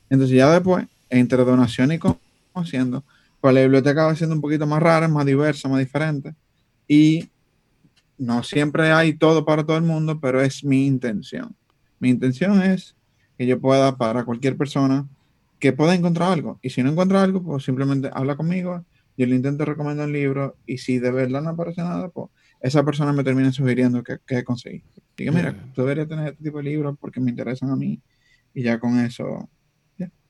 Entonces 0.09 0.35
ya 0.35 0.51
después, 0.51 0.85
entre 1.09 1.43
donación 1.43 1.91
y 1.91 1.99
conociendo, 1.99 3.03
pues 3.39 3.53
la 3.53 3.61
biblioteca 3.61 4.05
va 4.05 4.15
siendo 4.15 4.35
un 4.35 4.41
poquito 4.41 4.65
más 4.65 4.81
rara, 4.81 5.07
más 5.07 5.25
diversa, 5.25 5.69
más 5.69 5.79
diferente. 5.79 6.33
Y 6.87 7.29
no 8.17 8.43
siempre 8.43 8.91
hay 8.91 9.13
todo 9.13 9.45
para 9.45 9.63
todo 9.63 9.77
el 9.77 9.83
mundo, 9.83 10.19
pero 10.19 10.41
es 10.41 10.63
mi 10.63 10.85
intención. 10.85 11.55
Mi 11.99 12.09
intención 12.09 12.61
es 12.61 12.95
que 13.37 13.45
yo 13.45 13.59
pueda 13.59 13.95
para 13.95 14.25
cualquier 14.25 14.57
persona 14.57 15.07
que 15.59 15.73
pueda 15.73 15.93
encontrar 15.95 16.31
algo. 16.31 16.59
Y 16.61 16.69
si 16.69 16.83
no 16.83 16.91
encuentra 16.91 17.21
algo, 17.21 17.43
pues 17.43 17.63
simplemente 17.63 18.09
habla 18.13 18.35
conmigo, 18.35 18.85
yo 19.17 19.25
le 19.25 19.35
intento 19.35 19.65
recomendar 19.65 20.07
un 20.07 20.13
libro 20.13 20.55
y 20.65 20.77
si 20.77 20.99
de 20.99 21.11
verdad 21.11 21.41
no 21.41 21.49
aparece 21.49 21.81
nada, 21.81 22.09
pues 22.09 22.29
esa 22.61 22.83
persona 22.83 23.13
me 23.13 23.23
termina 23.23 23.51
sugiriendo 23.51 24.03
que, 24.03 24.17
que 24.25 24.43
conseguir. 24.43 24.83
Diga, 25.17 25.31
mira, 25.31 25.55
tú 25.75 25.81
deberías 25.81 26.07
tener 26.07 26.29
este 26.29 26.43
tipo 26.43 26.57
de 26.59 26.63
libros 26.63 26.95
porque 26.99 27.19
me 27.19 27.29
interesan 27.29 27.69
a 27.71 27.75
mí. 27.75 27.99
Y 28.53 28.63
ya 28.63 28.79
con 28.79 28.99
eso. 28.99 29.49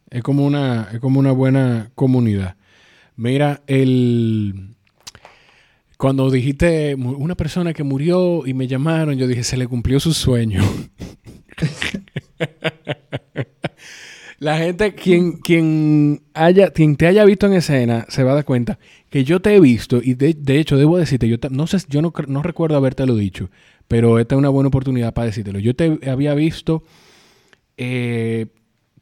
Es 0.09 0.23
como 0.23 0.45
una, 0.45 0.89
es 0.91 0.99
como 0.99 1.19
una 1.19 1.31
buena 1.31 1.91
comunidad. 1.93 2.57
Mira, 3.15 3.61
el 3.67 4.75
cuando 5.97 6.31
dijiste 6.31 6.95
una 6.95 7.35
persona 7.35 7.73
que 7.73 7.83
murió 7.83 8.47
y 8.47 8.53
me 8.53 8.67
llamaron, 8.67 9.17
yo 9.17 9.27
dije, 9.27 9.43
se 9.43 9.57
le 9.57 9.67
cumplió 9.67 9.99
su 9.99 10.13
sueño. 10.13 10.63
La 14.39 14.57
gente, 14.57 14.95
quien, 14.95 15.33
quien, 15.33 16.21
haya, 16.33 16.71
quien 16.71 16.95
te 16.95 17.07
haya 17.07 17.25
visto 17.25 17.45
en 17.45 17.53
escena, 17.53 18.05
se 18.07 18.23
va 18.23 18.31
a 18.31 18.35
dar 18.35 18.45
cuenta 18.45 18.79
que 19.09 19.25
yo 19.25 19.41
te 19.41 19.53
he 19.53 19.59
visto, 19.59 19.99
y 20.01 20.13
de, 20.13 20.59
hecho, 20.59 20.77
debo 20.77 20.97
decirte, 20.97 21.27
yo 21.27 21.37
no 21.49 21.67
sé, 21.67 21.79
yo 21.89 22.01
no, 22.01 22.13
no 22.27 22.41
recuerdo 22.41 22.77
habértelo 22.77 23.15
dicho, 23.15 23.49
pero 23.89 24.17
esta 24.17 24.35
es 24.35 24.39
una 24.39 24.49
buena 24.49 24.69
oportunidad 24.69 25.13
para 25.13 25.25
decírtelo. 25.25 25.59
Yo 25.59 25.75
te 25.75 25.99
había 26.09 26.33
visto 26.35 26.83
eh, 27.75 28.47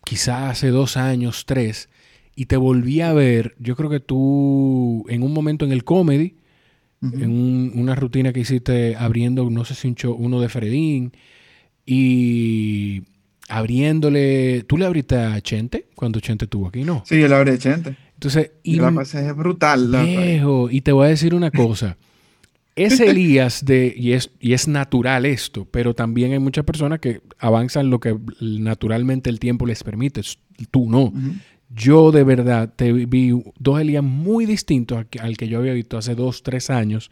quizás 0.04 0.52
hace 0.52 0.70
dos 0.70 0.98
años, 0.98 1.46
tres, 1.46 1.90
y 2.36 2.46
te 2.46 2.58
volví 2.58 3.02
a 3.02 3.14
ver, 3.14 3.56
yo 3.60 3.76
creo 3.76 3.90
que 3.90 4.00
tú, 4.00 5.06
en 5.10 5.22
un 5.22 5.34
momento 5.34 5.66
en 5.66 5.72
el 5.72 5.84
comedy, 5.84 6.36
en 7.02 7.78
una 7.80 7.94
rutina 7.94 8.34
que 8.34 8.40
hiciste 8.40 8.96
abriendo, 8.96 9.48
no 9.52 9.66
sé 9.66 9.76
si 9.76 9.88
un 9.88 9.94
show, 9.94 10.16
uno 10.18 10.42
de 10.42 10.50
Fredín, 10.50 11.12
y 11.86 13.04
abriéndole. 13.48 14.64
¿Tú 14.64 14.78
le 14.78 14.86
abriste 14.86 15.16
a 15.16 15.40
Chente 15.42 15.88
cuando 15.96 16.20
Chente 16.20 16.46
estuvo 16.46 16.68
aquí, 16.68 16.84
no? 16.84 17.04
Sí, 17.06 17.20
yo 17.20 17.28
le 17.28 17.36
abrí 17.36 17.52
a 17.52 17.58
Chente. 17.58 17.96
Entonces, 18.14 18.52
y 18.64 18.78
la 18.78 18.92
pasé 18.92 19.32
brutal. 19.34 19.92
Viejo, 20.04 20.70
y 20.72 20.82
te 20.82 20.92
voy 20.92 21.06
a 21.06 21.10
decir 21.10 21.36
una 21.36 21.52
cosa. 21.52 21.98
Ese 22.76 23.10
Elías 23.10 23.66
de, 23.66 23.94
y 23.98 24.12
es, 24.12 24.30
y 24.40 24.54
es 24.54 24.68
natural 24.68 25.26
esto, 25.26 25.66
pero 25.66 25.96
también 25.96 26.32
hay 26.32 26.40
muchas 26.40 26.64
personas 26.64 27.00
que 27.00 27.22
avanzan 27.40 27.90
lo 27.90 28.00
que 28.00 28.16
naturalmente 28.40 29.32
el 29.32 29.40
tiempo 29.40 29.66
les 29.66 29.84
permite. 29.84 30.22
Tú 30.70 30.88
no. 30.88 31.12
Yo 31.70 32.12
de 32.12 32.24
verdad 32.24 32.72
te 32.76 32.94
vi 32.94 33.34
dos 33.58 33.82
Elías 33.82 34.04
muy 34.04 34.46
distintos 34.46 35.06
al 35.20 35.38
que 35.38 35.48
yo 35.48 35.58
había 35.58 35.74
visto 35.74 35.98
hace 35.98 36.14
dos, 36.14 36.44
tres 36.44 36.70
años 36.70 37.10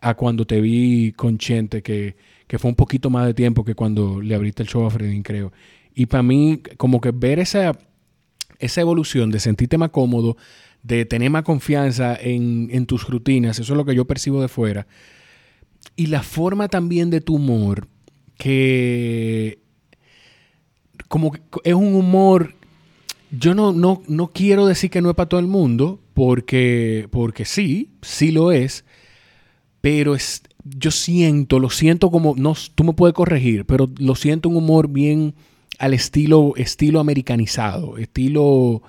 a 0.00 0.14
cuando 0.14 0.46
te 0.46 0.60
vi 0.60 1.12
con 1.12 1.36
Chente, 1.36 1.82
que, 1.82 2.16
que 2.46 2.58
fue 2.60 2.70
un 2.70 2.76
poquito 2.76 3.10
más 3.10 3.26
de 3.26 3.34
tiempo 3.34 3.64
que 3.64 3.74
cuando 3.74 4.20
le 4.20 4.36
abriste 4.36 4.62
el 4.62 4.68
show 4.68 4.86
a 4.86 4.90
Fredín, 4.90 5.24
creo. 5.24 5.52
Y 5.98 6.06
para 6.06 6.22
mí, 6.22 6.62
como 6.76 7.00
que 7.00 7.10
ver 7.10 7.40
esa, 7.40 7.76
esa 8.60 8.80
evolución 8.80 9.32
de 9.32 9.40
sentirte 9.40 9.78
más 9.78 9.90
cómodo, 9.90 10.36
de 10.84 11.04
tener 11.04 11.28
más 11.28 11.42
confianza 11.42 12.16
en, 12.16 12.86
tus 12.86 13.08
rutinas, 13.08 13.58
eso 13.58 13.72
es 13.72 13.76
lo 13.76 13.84
que 13.84 13.96
yo 13.96 14.04
percibo 14.04 14.40
de 14.40 14.46
fuera. 14.46 14.86
Y 15.96 16.06
la 16.06 16.22
forma 16.22 16.68
también 16.68 17.10
de 17.10 17.20
tu 17.20 17.34
humor, 17.34 17.88
que 18.36 19.58
como 21.08 21.32
que 21.32 21.40
es 21.64 21.74
un 21.74 21.96
humor, 21.96 22.54
yo 23.32 23.56
no, 23.56 23.72
no, 23.72 24.00
no 24.06 24.28
quiero 24.28 24.66
decir 24.66 24.90
que 24.90 25.02
no 25.02 25.10
es 25.10 25.16
para 25.16 25.28
todo 25.28 25.40
el 25.40 25.48
mundo, 25.48 25.98
porque, 26.14 27.08
porque 27.10 27.44
sí, 27.44 27.90
sí 28.02 28.30
lo 28.30 28.52
es, 28.52 28.84
pero 29.80 30.14
es, 30.14 30.44
yo 30.62 30.92
siento, 30.92 31.58
lo 31.58 31.70
siento 31.70 32.12
como, 32.12 32.36
no, 32.36 32.54
tú 32.76 32.84
me 32.84 32.92
puedes 32.92 33.14
corregir, 33.14 33.64
pero 33.64 33.90
lo 33.98 34.14
siento 34.14 34.48
un 34.48 34.54
humor 34.54 34.86
bien 34.86 35.34
al 35.78 35.94
estilo, 35.94 36.54
estilo 36.56 37.00
americanizado, 37.00 37.98
estilo 37.98 38.82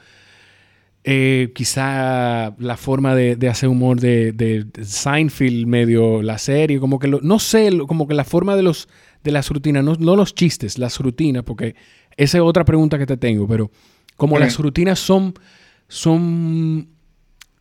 eh, 1.04 1.52
quizá 1.56 2.56
la 2.58 2.78
forma 2.78 3.16
de, 3.16 3.50
hacer 3.50 3.70
humor 3.70 4.00
de, 4.00 4.66
Seinfeld, 4.82 5.66
medio 5.66 6.22
la 6.22 6.38
serie, 6.38 6.80
como 6.80 7.00
que 7.00 7.08
no 7.08 7.40
sé, 7.40 7.70
como 7.88 8.08
que 8.08 8.14
la 8.14 8.26
forma 8.26 8.56
de 8.56 8.64
los 8.64 8.90
de 9.24 9.32
las 9.32 9.50
rutinas, 9.50 9.84
no, 9.84 10.16
los 10.16 10.34
chistes, 10.34 10.78
las 10.78 11.00
rutinas, 11.00 11.44
porque 11.44 11.76
esa 12.16 12.38
es 12.38 12.44
otra 12.44 12.66
pregunta 12.66 12.98
que 12.98 13.06
te 13.06 13.18
tengo, 13.18 13.48
pero 13.48 13.70
como 14.18 14.38
las 14.40 14.58
rutinas 14.58 15.00
son, 15.00 15.34
son 15.88 16.90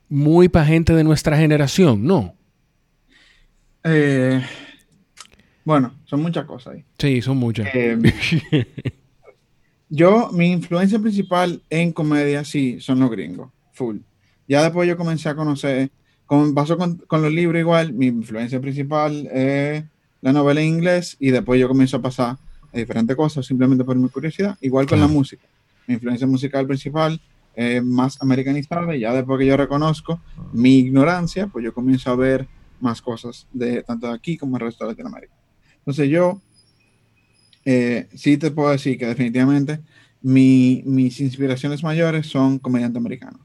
muy 0.08 0.48
para 0.48 0.66
gente 0.66 0.94
de 0.94 1.04
nuestra 1.04 1.36
generación, 1.36 2.04
¿no? 2.04 2.34
Eh, 3.84 4.42
bueno, 5.64 5.94
son 6.04 6.22
muchas 6.22 6.44
cosas 6.46 6.74
ahí. 6.74 6.84
Sí, 6.98 7.22
son 7.22 7.36
muchas. 7.36 7.68
Eh, 7.74 7.98
Yo, 9.90 10.30
mi 10.32 10.50
influencia 10.52 10.98
principal 10.98 11.62
en 11.70 11.92
comedia, 11.92 12.44
sí, 12.44 12.78
son 12.80 13.00
los 13.00 13.10
gringos, 13.10 13.50
full. 13.72 13.98
Ya 14.46 14.62
después 14.62 14.88
yo 14.88 14.96
comencé 14.96 15.28
a 15.28 15.34
conocer, 15.34 15.90
como 16.26 16.52
pasó 16.54 16.76
con, 16.76 16.96
con, 16.96 17.22
los 17.22 17.32
libros 17.32 17.60
igual, 17.60 17.92
mi 17.92 18.06
influencia 18.06 18.60
principal 18.60 19.26
es 19.32 19.84
la 20.20 20.32
novela 20.32 20.60
en 20.60 20.68
inglés 20.68 21.16
y 21.18 21.30
después 21.30 21.60
yo 21.60 21.68
comienzo 21.68 21.98
a 21.98 22.02
pasar 22.02 22.36
a 22.72 22.78
diferentes 22.78 23.16
cosas 23.16 23.46
simplemente 23.46 23.84
por 23.84 23.96
mi 23.96 24.08
curiosidad, 24.08 24.56
igual 24.60 24.86
con 24.86 25.00
la 25.00 25.06
música. 25.06 25.46
Mi 25.86 25.94
influencia 25.94 26.26
musical 26.26 26.66
principal 26.66 27.20
es 27.54 27.82
más 27.82 28.20
americanizada 28.20 28.94
y 28.94 29.00
ya 29.00 29.12
después 29.12 29.38
que 29.38 29.46
yo 29.46 29.56
reconozco 29.56 30.20
mi 30.52 30.78
ignorancia, 30.78 31.46
pues 31.46 31.64
yo 31.64 31.72
comienzo 31.72 32.10
a 32.10 32.16
ver 32.16 32.46
más 32.80 33.02
cosas 33.02 33.46
de 33.52 33.82
tanto 33.82 34.06
de 34.06 34.14
aquí 34.14 34.36
como 34.36 34.56
el 34.56 34.60
resto 34.60 34.84
de 34.84 34.92
Latinoamérica. 34.92 35.34
Entonces 35.78 36.08
yo 36.08 36.40
eh, 37.64 38.08
sí 38.14 38.36
te 38.36 38.50
puedo 38.50 38.70
decir 38.70 38.98
que 38.98 39.06
definitivamente 39.06 39.80
mis 40.22 41.20
inspiraciones 41.20 41.82
mayores 41.82 42.26
son 42.26 42.58
comediantes 42.58 42.98
americanos. 42.98 43.40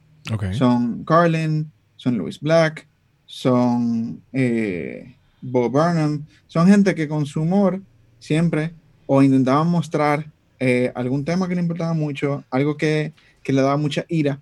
Son 0.53 1.03
Carlin, 1.03 1.71
son 1.95 2.17
Louis 2.17 2.39
Black, 2.39 2.87
son 3.25 4.21
eh, 4.31 5.15
Bob 5.41 5.71
Burnham, 5.71 6.25
son 6.47 6.67
gente 6.67 6.95
que 6.95 7.07
con 7.07 7.25
su 7.25 7.41
humor 7.41 7.81
siempre 8.19 8.71
o 9.05 9.21
intentaban 9.21 9.67
mostrar 9.67 10.25
eh, 10.59 10.91
algún 10.95 11.25
tema 11.25 11.47
que 11.47 11.55
le 11.55 11.61
importaba 11.61 11.93
mucho, 11.93 12.43
algo 12.49 12.77
que, 12.77 13.13
que 13.43 13.53
le 13.53 13.61
daba 13.61 13.77
mucha 13.77 14.05
ira, 14.07 14.39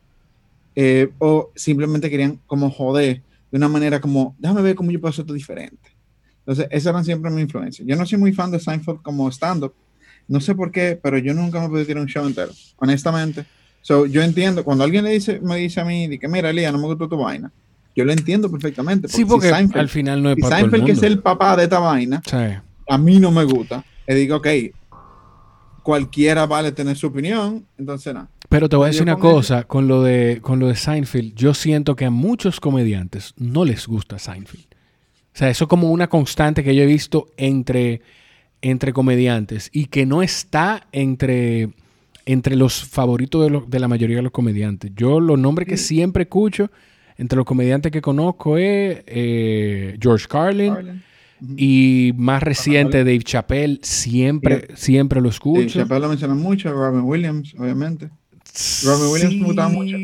o 1.19 1.49
simplemente 1.55 2.09
querían 2.09 2.39
como 2.47 2.69
joder 2.69 3.21
de 3.51 3.57
una 3.57 3.67
manera 3.67 3.99
como, 3.99 4.35
déjame 4.39 4.61
ver 4.61 4.75
cómo 4.75 4.91
yo 4.91 5.01
puedo 5.01 5.09
hacer 5.09 5.23
esto 5.23 5.33
diferente. 5.33 5.90
Entonces, 6.41 6.67
esas 6.71 6.91
eran 6.91 7.05
siempre 7.05 7.31
mi 7.31 7.41
influencia. 7.41 7.85
Yo 7.85 7.95
no 7.95 8.05
soy 8.05 8.17
muy 8.17 8.33
fan 8.33 8.51
de 8.51 8.59
Seinfeld 8.59 9.01
como 9.01 9.29
stand-up. 9.31 9.73
No 10.27 10.39
sé 10.39 10.55
por 10.55 10.71
qué, 10.71 10.99
pero 11.01 11.17
yo 11.17 11.33
nunca 11.33 11.59
me 11.59 11.69
pude 11.69 11.85
tirar 11.85 12.01
un 12.01 12.07
show 12.07 12.25
entero, 12.25 12.51
honestamente. 12.77 13.45
So, 13.81 14.05
yo 14.05 14.21
entiendo, 14.21 14.63
cuando 14.63 14.83
alguien 14.83 15.03
le 15.03 15.11
dice, 15.11 15.39
me 15.41 15.57
dice 15.57 15.81
a 15.81 15.85
mí, 15.85 16.17
que 16.17 16.27
mira, 16.27 16.49
Elías, 16.49 16.71
no 16.71 16.79
me 16.79 16.85
gustó 16.85 17.07
tu 17.09 17.17
vaina, 17.17 17.51
yo 17.95 18.05
lo 18.05 18.11
entiendo 18.11 18.49
perfectamente. 18.49 19.07
sí, 19.07 19.25
porque 19.25 19.49
al 19.49 19.89
final 19.89 20.21
no 20.21 20.31
es 20.31 20.37
para 20.39 20.57
Seinfeld, 20.57 20.85
que 20.85 20.91
es 20.91 21.03
el 21.03 21.19
papá 21.19 21.55
de 21.55 21.63
esta 21.63 21.79
vaina, 21.79 22.21
a 22.87 22.97
mí 22.97 23.19
no 23.19 23.31
me 23.31 23.43
gusta. 23.43 23.83
Le 24.07 24.15
digo, 24.15 24.37
ok, 24.37 24.47
cualquiera 25.83 26.45
vale 26.45 26.71
tener 26.71 26.95
su 26.95 27.07
opinión, 27.07 27.65
entonces 27.77 28.13
nada. 28.13 28.29
Pero 28.49 28.69
te 28.69 28.75
voy 28.75 28.85
a 28.85 28.87
decir 28.87 29.03
una 29.03 29.15
cosa, 29.15 29.63
con 29.63 29.87
lo, 29.87 30.03
de, 30.03 30.39
con 30.41 30.59
lo 30.59 30.67
de 30.67 30.75
Seinfeld, 30.75 31.33
yo 31.35 31.53
siento 31.53 31.95
que 31.95 32.05
a 32.05 32.11
muchos 32.11 32.59
comediantes 32.59 33.33
no 33.37 33.65
les 33.65 33.87
gusta 33.87 34.19
Seinfeld. 34.19 34.65
O 35.33 35.37
sea, 35.37 35.49
eso 35.49 35.65
es 35.65 35.67
como 35.69 35.91
una 35.91 36.07
constante 36.07 36.63
que 36.63 36.75
yo 36.75 36.83
he 36.83 36.87
visto 36.87 37.27
entre, 37.37 38.01
entre 38.61 38.93
comediantes 38.93 39.69
y 39.71 39.85
que 39.85 40.05
no 40.05 40.21
está 40.21 40.87
entre, 40.91 41.69
entre 42.25 42.55
los 42.55 42.83
favoritos 42.83 43.49
de, 43.49 43.61
de, 43.67 43.79
la 43.79 43.87
mayoría 43.87 44.17
de 44.17 44.23
los 44.23 44.31
comediantes. 44.31 44.91
Yo 44.95 45.19
los 45.19 45.39
nombres 45.39 45.67
que 45.67 45.77
siempre 45.77 46.23
escucho 46.23 46.69
entre 47.17 47.37
los 47.37 47.45
comediantes 47.45 47.91
que 47.91 48.01
conozco 48.01 48.57
es 48.57 49.03
eh, 49.05 49.97
George 50.01 50.25
Carlin. 50.27 51.03
Y 51.57 52.13
más 52.17 52.43
reciente, 52.43 52.99
Dave 52.99 53.23
Chappelle, 53.23 53.79
siempre, 53.81 54.67
siempre 54.75 55.19
lo 55.21 55.29
escucho. 55.29 55.59
Dave 55.61 55.71
Chappelle 55.71 56.01
lo 56.01 56.09
menciona 56.09 56.35
mucho, 56.35 56.71
Robin 56.71 57.01
Williams, 57.01 57.55
obviamente. 57.57 58.11
Robin 58.83 59.11
Williams 59.11 59.35
me 59.35 59.45
gustaba 59.45 59.69
mucho. 59.69 59.97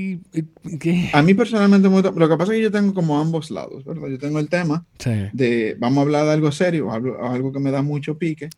A 1.13 1.21
mí 1.21 1.33
personalmente 1.33 1.89
me 1.89 1.95
gusta. 1.95 2.11
Lo 2.11 2.29
que 2.29 2.37
pasa 2.37 2.53
es 2.53 2.57
que 2.57 2.63
yo 2.63 2.71
tengo 2.71 2.93
como 2.93 3.19
ambos 3.19 3.51
lados, 3.51 3.83
¿verdad? 3.83 4.07
Yo 4.07 4.17
tengo 4.17 4.39
el 4.39 4.49
tema 4.49 4.85
de 5.33 5.75
vamos 5.79 5.97
a 5.99 6.01
hablar 6.01 6.25
de 6.25 6.31
algo 6.31 6.51
serio, 6.51 6.91
algo, 6.91 7.17
algo 7.25 7.51
que 7.51 7.59
me 7.59 7.71
da 7.71 7.81
mucho 7.81 8.17
pique, 8.17 8.49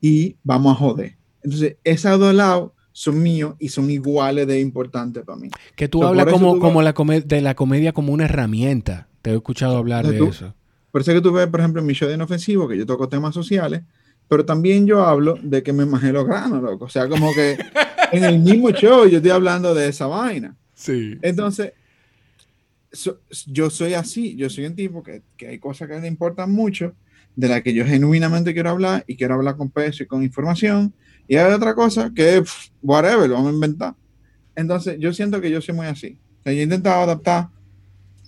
y 0.00 0.36
vamos 0.42 0.72
a 0.72 0.78
joder. 0.78 1.16
Entonces, 1.42 1.76
esos 1.84 2.18
dos 2.18 2.34
lados 2.34 2.72
son 2.92 3.22
míos 3.22 3.54
y 3.58 3.68
son 3.68 3.90
iguales 3.90 4.46
de 4.46 4.60
importantes 4.60 5.22
para 5.24 5.38
mí. 5.38 5.50
Que 5.76 5.88
tú 5.88 6.02
hablas 6.02 6.26
como, 6.26 6.58
como 6.58 6.82
la 6.82 6.92
de 7.24 7.40
la 7.40 7.54
comedia 7.54 7.92
como 7.92 8.12
una 8.12 8.24
herramienta. 8.24 9.08
Te 9.22 9.30
he 9.30 9.34
escuchado 9.34 9.76
hablar 9.76 10.06
de 10.06 10.18
eso. 10.24 10.54
Por 10.90 11.02
eso 11.02 11.12
que 11.12 11.20
tú 11.20 11.32
ves, 11.32 11.46
por 11.48 11.60
ejemplo, 11.60 11.80
en 11.80 11.86
mi 11.86 11.92
show 11.92 12.08
de 12.08 12.14
Inofensivo, 12.14 12.66
que 12.66 12.76
yo 12.76 12.86
toco 12.86 13.08
temas 13.08 13.34
sociales, 13.34 13.82
pero 14.28 14.44
también 14.44 14.86
yo 14.86 15.04
hablo 15.04 15.38
de 15.42 15.62
que 15.62 15.72
me 15.72 15.84
imagino 15.84 16.12
los 16.12 16.26
granos, 16.26 16.62
loco. 16.62 16.84
O 16.84 16.88
sea, 16.88 17.08
como 17.08 17.34
que 17.34 17.58
en 18.12 18.24
el 18.24 18.38
mismo 18.38 18.70
show 18.70 19.06
yo 19.06 19.16
estoy 19.16 19.30
hablando 19.30 19.74
de 19.74 19.88
esa 19.88 20.06
vaina. 20.06 20.56
Sí. 20.74 21.18
Entonces, 21.22 21.72
yo 23.46 23.70
soy 23.70 23.94
así, 23.94 24.36
yo 24.36 24.48
soy 24.48 24.66
un 24.66 24.76
tipo 24.76 25.02
que, 25.02 25.22
que, 25.36 25.48
hay 25.48 25.58
cosas 25.58 25.88
que 25.88 25.98
le 25.98 26.06
importan 26.06 26.52
mucho, 26.52 26.94
de 27.36 27.48
las 27.48 27.62
que 27.62 27.72
yo 27.72 27.84
genuinamente 27.84 28.52
quiero 28.52 28.70
hablar 28.70 29.04
y 29.06 29.16
quiero 29.16 29.34
hablar 29.34 29.56
con 29.56 29.70
peso 29.70 30.02
y 30.02 30.06
con 30.06 30.22
información, 30.22 30.92
y 31.28 31.36
hay 31.36 31.52
otra 31.52 31.74
cosa 31.74 32.10
que, 32.14 32.42
whatever, 32.82 33.28
lo 33.28 33.34
vamos 33.34 33.50
a 33.50 33.54
inventar. 33.54 33.94
Entonces, 34.56 34.96
yo 34.98 35.12
siento 35.12 35.40
que 35.40 35.50
yo 35.50 35.60
soy 35.60 35.74
muy 35.74 35.86
así. 35.86 36.18
O 36.40 36.42
sea, 36.42 36.52
yo 36.52 36.60
he 36.60 36.62
intentado 36.62 37.02
adaptar 37.02 37.48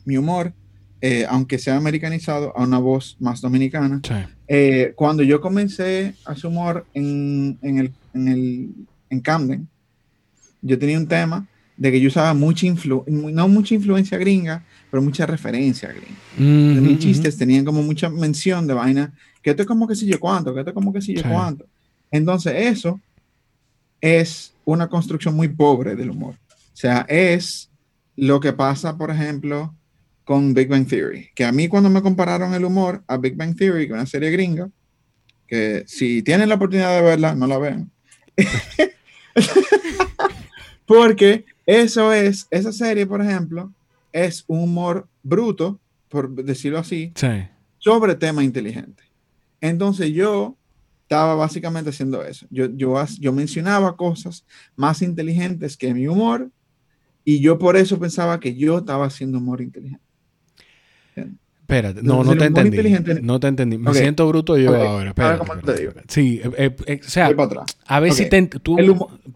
mi 0.04 0.16
humor, 0.16 0.52
eh, 1.00 1.26
aunque 1.28 1.58
sea 1.58 1.76
americanizado, 1.76 2.56
a 2.56 2.62
una 2.62 2.78
voz 2.78 3.16
más 3.18 3.40
dominicana. 3.40 4.00
Eh, 4.52 4.94
cuando 4.96 5.22
yo 5.22 5.40
comencé 5.40 6.12
a 6.24 6.32
hacer 6.32 6.46
humor 6.46 6.84
en, 6.92 7.56
en, 7.62 7.78
el, 7.78 7.92
en, 8.12 8.26
el, 8.26 8.70
en 9.08 9.20
Camden, 9.20 9.68
yo 10.60 10.76
tenía 10.76 10.98
un 10.98 11.06
tema 11.06 11.46
de 11.76 11.92
que 11.92 12.00
yo 12.00 12.08
usaba 12.08 12.34
mucha 12.34 12.66
influencia, 12.66 13.14
no 13.32 13.46
mucha 13.46 13.76
influencia 13.76 14.18
gringa, 14.18 14.64
pero 14.90 15.04
mucha 15.04 15.24
referencia 15.24 15.92
gringa. 15.92 16.80
mis 16.80 16.98
chistes 16.98 17.36
tenían 17.36 17.64
como 17.64 17.80
mucha 17.84 18.10
mención 18.10 18.66
de 18.66 18.74
vaina, 18.74 19.14
que 19.40 19.50
esto 19.50 19.62
es 19.62 19.68
como 19.68 19.86
que 19.86 19.94
si 19.94 20.06
yo 20.06 20.18
cuánto, 20.18 20.52
que 20.52 20.60
esto 20.60 20.70
es 20.70 20.74
como 20.74 20.92
que 20.92 21.00
si 21.00 21.14
yo 21.14 21.22
cuánto. 21.22 21.64
Entonces, 22.10 22.52
eso 22.56 23.00
es 24.00 24.52
una 24.64 24.88
construcción 24.88 25.36
muy 25.36 25.46
pobre 25.46 25.94
del 25.94 26.10
humor. 26.10 26.34
O 26.34 26.76
sea, 26.76 27.06
es 27.08 27.70
lo 28.16 28.40
que 28.40 28.52
pasa, 28.52 28.98
por 28.98 29.12
ejemplo, 29.12 29.72
con 30.30 30.54
Big 30.54 30.68
Bang 30.68 30.86
Theory. 30.86 31.28
Que 31.34 31.44
a 31.44 31.50
mí 31.50 31.66
cuando 31.66 31.90
me 31.90 32.02
compararon 32.02 32.54
el 32.54 32.64
humor 32.64 33.02
a 33.08 33.16
Big 33.16 33.34
Bang 33.34 33.56
Theory, 33.56 33.88
que 33.88 33.94
es 33.94 33.98
una 33.98 34.06
serie 34.06 34.30
gringa, 34.30 34.70
que 35.48 35.82
si 35.88 36.22
tienen 36.22 36.48
la 36.48 36.54
oportunidad 36.54 36.94
de 36.94 37.02
verla, 37.02 37.34
no 37.34 37.48
la 37.48 37.58
vean. 37.58 37.90
Porque 40.86 41.46
eso 41.66 42.12
es, 42.12 42.46
esa 42.52 42.72
serie, 42.72 43.08
por 43.08 43.20
ejemplo, 43.20 43.72
es 44.12 44.44
un 44.46 44.60
humor 44.60 45.08
bruto, 45.24 45.80
por 46.08 46.32
decirlo 46.32 46.78
así, 46.78 47.12
sobre 47.78 48.14
tema 48.14 48.44
inteligente. 48.44 49.02
Entonces 49.60 50.12
yo 50.12 50.56
estaba 51.02 51.34
básicamente 51.34 51.90
haciendo 51.90 52.22
eso. 52.22 52.46
Yo, 52.50 52.66
yo, 52.66 53.04
yo 53.18 53.32
mencionaba 53.32 53.96
cosas 53.96 54.46
más 54.76 55.02
inteligentes 55.02 55.76
que 55.76 55.92
mi 55.92 56.06
humor 56.06 56.52
y 57.24 57.40
yo 57.40 57.58
por 57.58 57.76
eso 57.76 57.98
pensaba 57.98 58.38
que 58.38 58.54
yo 58.54 58.78
estaba 58.78 59.06
haciendo 59.06 59.38
humor 59.38 59.60
inteligente. 59.60 60.08
Espérate, 61.60 62.02
no, 62.02 62.24
no 62.24 62.36
te 62.36 62.46
entendí. 62.46 63.22
No 63.22 63.38
te 63.38 63.46
entendí. 63.46 63.78
Me 63.78 63.94
siento 63.94 64.26
bruto 64.26 64.58
yo 64.58 64.74
ahora. 64.74 65.10
Espérate, 65.10 65.38
¿cómo 65.38 65.56
te 65.60 65.74
digo? 65.78 65.92
Sí, 66.08 66.40
eh, 66.56 66.74
eh, 66.86 67.00
o 67.00 67.08
sea, 67.08 67.30
a 67.86 68.00
ver 68.00 68.12
si 68.12 68.28
te, 68.28 68.42
tú... 68.46 68.76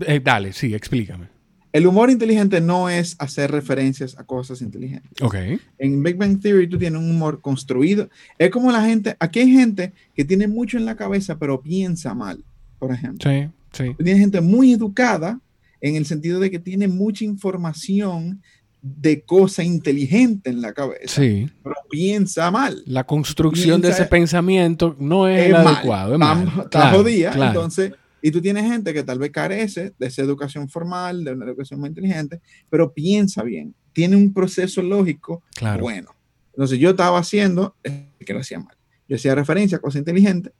Eh, 0.06 0.20
dale, 0.22 0.52
sí, 0.52 0.74
explícame. 0.74 1.28
El 1.72 1.88
humor 1.88 2.08
inteligente 2.08 2.60
no 2.60 2.88
es 2.88 3.16
hacer 3.18 3.50
referencias 3.50 4.16
a 4.16 4.24
cosas 4.24 4.62
inteligentes. 4.62 5.10
Ok. 5.20 5.34
En 5.78 6.02
Big 6.04 6.16
Bang 6.16 6.40
Theory 6.40 6.68
tú 6.68 6.78
tienes 6.78 7.00
un 7.00 7.10
humor 7.10 7.40
construido. 7.40 8.08
Es 8.38 8.50
como 8.50 8.70
la 8.70 8.84
gente, 8.84 9.16
aquí 9.18 9.40
hay 9.40 9.50
gente 9.50 9.92
que 10.14 10.24
tiene 10.24 10.46
mucho 10.46 10.78
en 10.78 10.84
la 10.84 10.94
cabeza, 10.94 11.36
pero 11.36 11.60
piensa 11.62 12.14
mal, 12.14 12.44
por 12.78 12.92
ejemplo. 12.92 13.28
Sí, 13.28 13.48
sí. 13.72 13.94
Tienes 13.96 14.20
gente 14.20 14.40
muy 14.40 14.72
educada 14.72 15.40
en 15.80 15.96
el 15.96 16.06
sentido 16.06 16.38
de 16.38 16.50
que 16.50 16.60
tiene 16.60 16.86
mucha 16.88 17.24
información 17.24 18.40
de 18.86 19.22
cosa 19.22 19.64
inteligente 19.64 20.50
en 20.50 20.60
la 20.60 20.74
cabeza, 20.74 21.22
sí. 21.22 21.50
pero 21.62 21.74
piensa 21.88 22.50
mal. 22.50 22.82
La 22.84 23.04
construcción 23.04 23.80
de 23.80 23.88
ese 23.88 24.04
pensamiento 24.04 24.94
no 24.98 25.26
es, 25.26 25.54
adecuado, 25.54 26.12
es 26.12 26.18
mal. 26.18 26.52
Está 26.64 26.90
jodida, 26.90 27.32
entonces 27.48 27.92
y 28.20 28.30
tú 28.30 28.42
tienes 28.42 28.64
gente 28.64 28.92
que 28.92 29.02
tal 29.02 29.18
vez 29.18 29.30
carece 29.30 29.94
de 29.98 30.06
esa 30.06 30.20
educación 30.20 30.68
formal, 30.68 31.24
de 31.24 31.32
una 31.32 31.46
educación 31.46 31.80
muy 31.80 31.88
inteligente, 31.88 32.42
pero 32.68 32.92
piensa 32.92 33.42
bien, 33.42 33.74
tiene 33.94 34.16
un 34.16 34.34
proceso 34.34 34.82
lógico 34.82 35.42
bueno. 35.80 36.14
Entonces 36.52 36.78
yo 36.78 36.90
estaba 36.90 37.18
haciendo 37.18 37.76
que 37.82 38.34
lo 38.34 38.40
hacía 38.40 38.58
mal. 38.58 38.76
Yo 39.08 39.16
hacía 39.16 39.34
referencia 39.34 39.78
a 39.78 39.80
cosas 39.80 40.00
inteligentes 40.00 40.52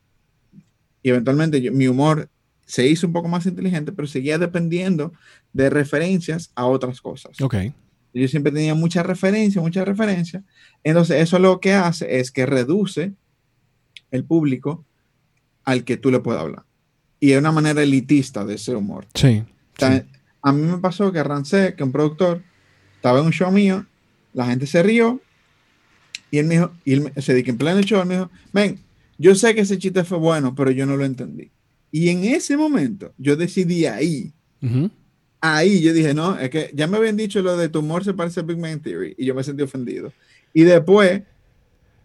y 1.03 1.11
eventualmente 1.11 1.71
mi 1.71 1.89
humor 1.89 2.31
se 2.65 2.87
hizo 2.87 3.07
un 3.07 3.13
poco 3.13 3.29
más 3.29 3.45
inteligente, 3.45 3.93
pero 3.93 4.09
seguía 4.09 4.39
dependiendo 4.39 5.13
de 5.53 5.69
referencias 5.69 6.51
a 6.55 6.65
otras 6.65 7.03
cosas. 7.03 7.39
Ok. 7.43 7.55
Yo 8.15 8.29
siempre 8.29 8.53
tenía 8.53 8.75
mucha 8.75 9.03
referencia, 9.03 9.61
mucha 9.61 9.85
referencia. 9.85 10.43
Entonces 10.85 11.21
eso 11.21 11.39
lo 11.39 11.61
que 11.61 11.75
hace 11.75 12.21
es 12.21 12.31
que 12.31 12.47
reduce 12.47 13.13
el 14.11 14.25
público 14.25 14.85
al 15.65 15.85
que 15.85 15.97
tú 15.97 16.11
le 16.11 16.21
puedas 16.21 16.43
hablar 16.43 16.65
y 17.25 17.33
es 17.33 17.39
una 17.39 17.53
manera 17.53 17.83
elitista 17.83 18.45
de 18.45 18.57
ese 18.57 18.75
humor. 18.75 19.07
Sí, 19.15 19.43
A 20.43 20.53
mí 20.53 20.61
me 20.61 20.77
pasó 20.77 21.11
que 21.11 21.23
Rancé, 21.23 21.75
que 21.75 21.83
un 21.83 21.91
productor, 21.91 22.43
estaba 22.97 23.21
en 23.21 23.25
un 23.25 23.33
show 23.33 23.51
mío, 23.51 23.87
la 24.35 24.45
gente 24.45 24.67
se 24.67 24.83
rió 24.83 25.23
y 26.31 26.37
él 26.37 26.45
me 26.47 26.57
dijo, 26.57 26.73
y 26.85 26.93
él 26.93 27.13
se 27.17 27.33
dijo 27.33 27.49
en 27.49 27.57
pleno 27.57 27.81
show, 27.81 28.03
él 28.03 28.09
me 28.09 28.15
dijo, 28.17 28.31
ven, 28.53 28.79
yo 29.17 29.35
sé 29.35 29.55
que 29.55 29.63
ese 29.63 29.79
chiste 29.79 30.05
fue 30.05 30.19
bueno, 30.19 30.55
pero 30.55 30.71
yo 30.71 30.85
no 30.85 30.99
lo 30.99 31.07
entendí. 31.07 31.51
Y 31.91 32.11
en 32.11 32.25
ese 32.25 32.59
momento 32.59 33.15
yo 33.17 33.37
decidí 33.37 33.87
ahí, 33.87 34.35
ahí 35.45 35.83
yo 35.83 35.93
dije, 35.93 36.15
no, 36.15 36.39
es 36.39 36.49
que 36.49 36.71
ya 36.73 36.87
me 36.87 36.97
habían 36.97 37.17
dicho 37.17 37.43
lo 37.43 37.57
de 37.57 37.69
tu 37.69 37.81
humor 37.81 38.03
se 38.03 38.15
parece 38.15 38.41
a 38.41 38.43
Big 38.45 38.59
Man 38.59 38.81
Theory 38.81 39.15
y 39.19 39.27
yo 39.27 39.35
me 39.35 39.45
sentí 39.45 39.63
ofendido. 39.63 40.13
Y 40.55 40.63
después, 40.63 41.23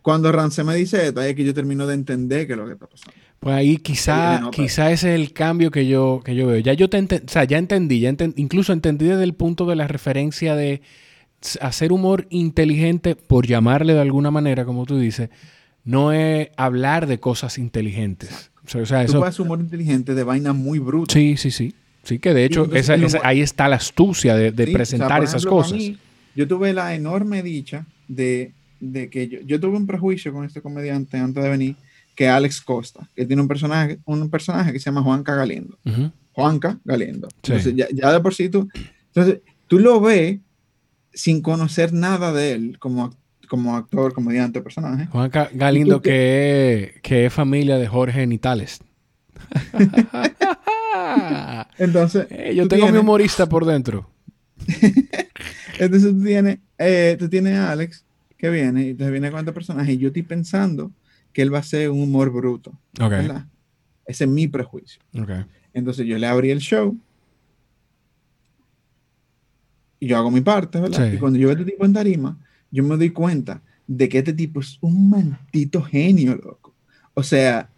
cuando 0.01 0.31
Rancé 0.31 0.63
me 0.63 0.75
dice 0.75 1.07
esto, 1.07 1.21
ahí 1.21 1.29
es 1.29 1.35
que 1.35 1.45
yo 1.45 1.53
termino 1.53 1.87
de 1.87 1.93
entender 1.93 2.47
qué 2.47 2.53
es 2.53 2.59
lo 2.59 2.65
que 2.65 2.73
está 2.73 2.87
pasando. 2.87 3.13
Pues 3.39 3.55
ahí 3.55 3.77
quizá, 3.77 4.49
quizá 4.51 4.91
ese 4.91 5.13
es 5.13 5.19
el 5.21 5.31
cambio 5.31 5.71
que 5.71 5.87
yo, 5.87 6.21
que 6.25 6.35
yo 6.35 6.47
veo. 6.47 6.59
Ya 6.59 6.73
yo 6.73 6.89
te 6.89 6.99
o 6.99 7.27
sea, 7.27 7.45
ya 7.45 7.57
entendí, 7.57 8.01
ya 8.01 8.13
incluso 8.35 8.73
entendí 8.73 9.05
desde 9.05 9.23
el 9.23 9.33
punto 9.33 9.65
de 9.65 9.77
la 9.77 9.87
referencia 9.87 10.55
de 10.55 10.81
hacer 11.61 11.93
humor 11.93 12.27
inteligente, 12.29 13.15
por 13.15 13.47
llamarle 13.47 13.93
de 13.93 14.01
alguna 14.01 14.31
manera, 14.31 14.65
como 14.65 14.85
tú 14.85 14.99
dices, 14.99 15.29
no 15.85 16.11
es 16.11 16.49
hablar 16.57 17.07
de 17.07 17.21
cosas 17.21 17.57
inteligentes. 17.57 18.51
O 18.65 18.85
sea, 18.85 19.05
tú 19.05 19.23
eso... 19.25 19.43
humor 19.43 19.61
inteligente 19.61 20.13
de 20.13 20.23
vaina 20.23 20.51
muy 20.51 20.79
bruta. 20.79 21.13
Sí, 21.13 21.37
sí, 21.37 21.51
sí. 21.51 21.73
Sí, 22.03 22.19
que 22.19 22.33
de 22.33 22.45
hecho 22.45 22.69
ahí 23.23 23.41
está 23.41 23.67
la 23.67 23.75
astucia 23.75 24.35
de, 24.35 24.51
presentar 24.67 25.23
esas 25.23 25.45
cosas. 25.45 25.79
yo 26.35 26.47
tuve 26.47 26.73
la 26.73 26.95
enorme 26.95 27.43
dicha 27.43 27.85
de, 28.07 28.53
de 28.79 29.09
que 29.09 29.27
yo, 29.27 29.39
yo 29.45 29.59
tuve 29.59 29.77
un 29.77 29.85
prejuicio 29.85 30.33
con 30.33 30.45
este 30.45 30.61
comediante 30.61 31.17
antes 31.17 31.43
de 31.43 31.49
venir 31.49 31.75
que 32.19 32.27
Alex 32.27 32.59
Costa, 32.59 33.07
que 33.15 33.25
tiene 33.25 33.41
un 33.41 33.47
personaje, 33.47 33.97
un 34.03 34.29
personaje 34.29 34.73
que 34.73 34.79
se 34.79 34.85
llama 34.85 35.01
Juanca 35.01 35.35
Galindo. 35.35 35.77
Juanca 36.33 36.77
Galindo. 36.83 37.29
Entonces, 37.43 37.73
ya, 37.75 38.11
de 38.11 38.19
por 38.19 38.33
sí 38.33 38.49
tú, 38.49 38.67
entonces, 39.07 39.39
tú 39.67 39.79
lo 39.79 40.01
ves 40.01 40.37
sin 41.13 41.41
conocer 41.41 41.93
nada 41.93 42.33
de 42.33 42.51
él 42.51 42.77
como, 42.77 43.15
como 43.47 43.77
actor, 43.77 44.13
comediante, 44.13 44.59
personaje. 44.61 45.05
Juanca 45.05 45.49
Galindo, 45.53 46.01
que, 46.01 46.99
que 47.03 47.25
es 47.25 47.31
familia 47.31 47.77
de 47.77 47.87
Jorge 47.87 48.27
Nitales. 48.27 48.81
entonces, 51.77 52.27
eh, 52.29 52.53
yo 52.55 52.67
tengo 52.67 52.91
mi 52.91 52.97
humorista 52.97 53.47
por 53.47 53.65
dentro. 53.65 54.09
entonces 55.79 56.11
tú 56.11 56.23
tienes, 56.23 56.59
eh, 56.77 57.15
tú 57.17 57.29
tienes 57.29 57.57
a 57.57 57.71
Alex 57.71 58.05
que 58.37 58.49
viene 58.49 58.89
y 58.89 58.93
te 58.93 59.09
viene 59.11 59.31
con 59.31 59.39
este 59.39 59.51
personaje 59.51 59.93
y 59.93 59.97
yo 59.97 60.07
estoy 60.07 60.23
pensando 60.23 60.91
que 61.33 61.41
él 61.41 61.53
va 61.53 61.59
a 61.59 61.63
ser 61.63 61.89
un 61.89 62.01
humor 62.01 62.31
bruto. 62.31 62.73
Ese 64.05 64.23
es 64.23 64.29
mi 64.29 64.47
prejuicio. 64.47 65.01
Entonces 65.73 66.05
yo 66.07 66.17
le 66.17 66.27
abrí 66.27 66.49
el 66.51 66.59
show 66.59 66.97
y 69.99 70.07
yo 70.07 70.17
hago 70.17 70.31
mi 70.31 70.41
parte, 70.41 70.79
¿verdad? 70.79 71.11
Y 71.11 71.17
cuando 71.17 71.37
yo 71.37 71.47
veo 71.47 71.57
a 71.57 71.59
este 71.59 71.71
tipo 71.71 71.85
en 71.85 71.93
tarima, 71.93 72.39
yo 72.71 72.83
me 72.83 72.97
doy 72.97 73.09
cuenta 73.09 73.61
de 73.85 74.07
que 74.07 74.19
este 74.19 74.33
tipo 74.33 74.59
es 74.59 74.77
un 74.81 75.09
maldito 75.09 75.81
genio, 75.81 76.35
loco. 76.35 76.73
O 77.13 77.23
sea, 77.23 77.69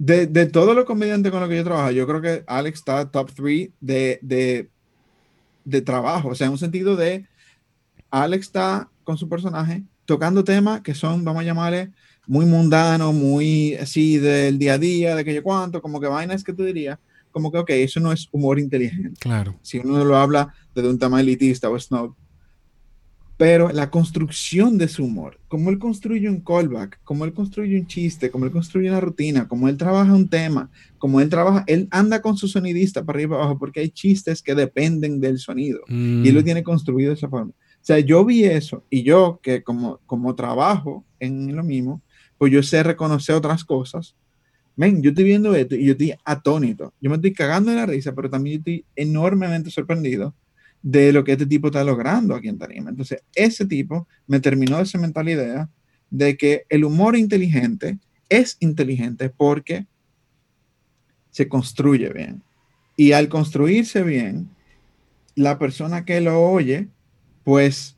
de, 0.00 0.26
de 0.26 0.46
todos 0.46 0.74
los 0.74 0.86
comediantes 0.86 1.30
con 1.30 1.40
los 1.40 1.48
que 1.50 1.56
yo 1.56 1.64
trabajo, 1.64 1.90
yo 1.90 2.06
creo 2.06 2.22
que 2.22 2.42
Alex 2.46 2.78
está 2.78 3.10
top 3.10 3.32
3 3.34 3.68
de, 3.80 4.18
de, 4.22 4.70
de 5.62 5.82
trabajo. 5.82 6.30
O 6.30 6.34
sea, 6.34 6.46
en 6.46 6.52
un 6.52 6.58
sentido 6.58 6.96
de, 6.96 7.26
Alex 8.10 8.46
está 8.46 8.88
con 9.04 9.18
su 9.18 9.28
personaje, 9.28 9.82
tocando 10.06 10.42
temas 10.42 10.80
que 10.80 10.94
son, 10.94 11.22
vamos 11.22 11.42
a 11.42 11.44
llamarle, 11.44 11.90
muy 12.26 12.46
mundanos, 12.46 13.12
muy 13.12 13.74
así 13.74 14.16
del 14.16 14.58
día 14.58 14.74
a 14.74 14.78
día, 14.78 15.14
de 15.14 15.22
que 15.22 15.34
yo 15.34 15.42
cuánto, 15.42 15.82
como 15.82 16.00
que 16.00 16.06
vainas 16.06 16.44
que 16.44 16.54
tú 16.54 16.64
dirías, 16.64 16.98
como 17.30 17.52
que, 17.52 17.58
ok, 17.58 17.70
eso 17.70 18.00
no 18.00 18.10
es 18.10 18.26
humor 18.32 18.58
inteligente. 18.58 19.20
Claro. 19.20 19.54
Si 19.60 19.80
uno 19.80 20.02
lo 20.02 20.16
habla 20.16 20.54
desde 20.74 20.88
un 20.88 20.98
tema 20.98 21.20
elitista 21.20 21.68
o 21.68 21.78
snob, 21.78 22.14
pero 23.40 23.70
la 23.72 23.88
construcción 23.88 24.76
de 24.76 24.86
su 24.86 25.02
humor, 25.02 25.40
cómo 25.48 25.70
él 25.70 25.78
construye 25.78 26.28
un 26.28 26.42
callback, 26.42 27.00
cómo 27.04 27.24
él 27.24 27.32
construye 27.32 27.80
un 27.80 27.86
chiste, 27.86 28.30
cómo 28.30 28.44
él 28.44 28.52
construye 28.52 28.90
una 28.90 29.00
rutina, 29.00 29.48
cómo 29.48 29.66
él 29.70 29.78
trabaja 29.78 30.12
un 30.12 30.28
tema, 30.28 30.70
cómo 30.98 31.22
él 31.22 31.30
trabaja, 31.30 31.64
él 31.66 31.88
anda 31.90 32.20
con 32.20 32.36
su 32.36 32.48
sonidista 32.48 33.02
para 33.02 33.16
arriba 33.16 33.36
y 33.36 33.40
abajo, 33.40 33.58
porque 33.58 33.80
hay 33.80 33.88
chistes 33.88 34.42
que 34.42 34.54
dependen 34.54 35.22
del 35.22 35.38
sonido 35.38 35.80
y 35.88 36.28
él 36.28 36.34
lo 36.34 36.42
mm. 36.42 36.44
tiene 36.44 36.62
construido 36.62 37.12
de 37.12 37.14
esa 37.14 37.30
forma. 37.30 37.52
O 37.52 37.80
sea, 37.80 37.98
yo 37.98 38.26
vi 38.26 38.44
eso 38.44 38.84
y 38.90 39.04
yo 39.04 39.40
que 39.42 39.62
como, 39.62 40.00
como 40.04 40.34
trabajo 40.34 41.06
en 41.18 41.56
lo 41.56 41.64
mismo, 41.64 42.02
pues 42.36 42.52
yo 42.52 42.62
sé 42.62 42.82
reconocer 42.82 43.36
otras 43.36 43.64
cosas. 43.64 44.16
Men, 44.76 45.00
yo 45.00 45.12
estoy 45.12 45.24
viendo 45.24 45.54
esto 45.54 45.76
y 45.76 45.86
yo 45.86 45.92
estoy 45.92 46.12
atónito. 46.26 46.92
Yo 47.00 47.08
me 47.08 47.16
estoy 47.16 47.32
cagando 47.32 47.70
de 47.70 47.78
la 47.78 47.86
risa, 47.86 48.14
pero 48.14 48.28
también 48.28 48.58
estoy 48.58 48.84
enormemente 48.96 49.70
sorprendido 49.70 50.34
de 50.82 51.12
lo 51.12 51.24
que 51.24 51.32
este 51.32 51.46
tipo 51.46 51.68
está 51.68 51.84
logrando 51.84 52.34
aquí 52.34 52.48
en 52.48 52.58
Tarima. 52.58 52.90
Entonces, 52.90 53.22
ese 53.34 53.66
tipo 53.66 54.08
me 54.26 54.40
terminó 54.40 54.78
de 54.78 54.86
cementar 54.86 55.24
la 55.24 55.30
idea 55.30 55.68
de 56.10 56.36
que 56.36 56.64
el 56.68 56.84
humor 56.84 57.16
inteligente 57.16 57.98
es 58.28 58.56
inteligente 58.60 59.30
porque 59.30 59.86
se 61.30 61.48
construye 61.48 62.10
bien. 62.12 62.42
Y 62.96 63.12
al 63.12 63.28
construirse 63.28 64.02
bien, 64.02 64.50
la 65.34 65.58
persona 65.58 66.04
que 66.04 66.20
lo 66.20 66.40
oye, 66.40 66.88
pues 67.44 67.96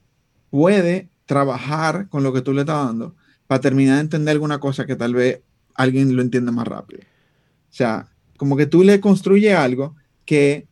puede 0.50 1.08
trabajar 1.26 2.08
con 2.08 2.22
lo 2.22 2.32
que 2.32 2.42
tú 2.42 2.52
le 2.52 2.60
estás 2.62 2.86
dando 2.86 3.14
para 3.46 3.60
terminar 3.60 3.96
de 3.96 4.02
entender 4.02 4.32
alguna 4.32 4.60
cosa 4.60 4.86
que 4.86 4.96
tal 4.96 5.14
vez 5.14 5.40
alguien 5.74 6.14
lo 6.14 6.22
entienda 6.22 6.52
más 6.52 6.66
rápido. 6.66 7.02
O 7.02 7.74
sea, 7.74 8.08
como 8.36 8.56
que 8.56 8.66
tú 8.66 8.82
le 8.82 9.00
construyes 9.00 9.54
algo 9.54 9.96
que 10.24 10.66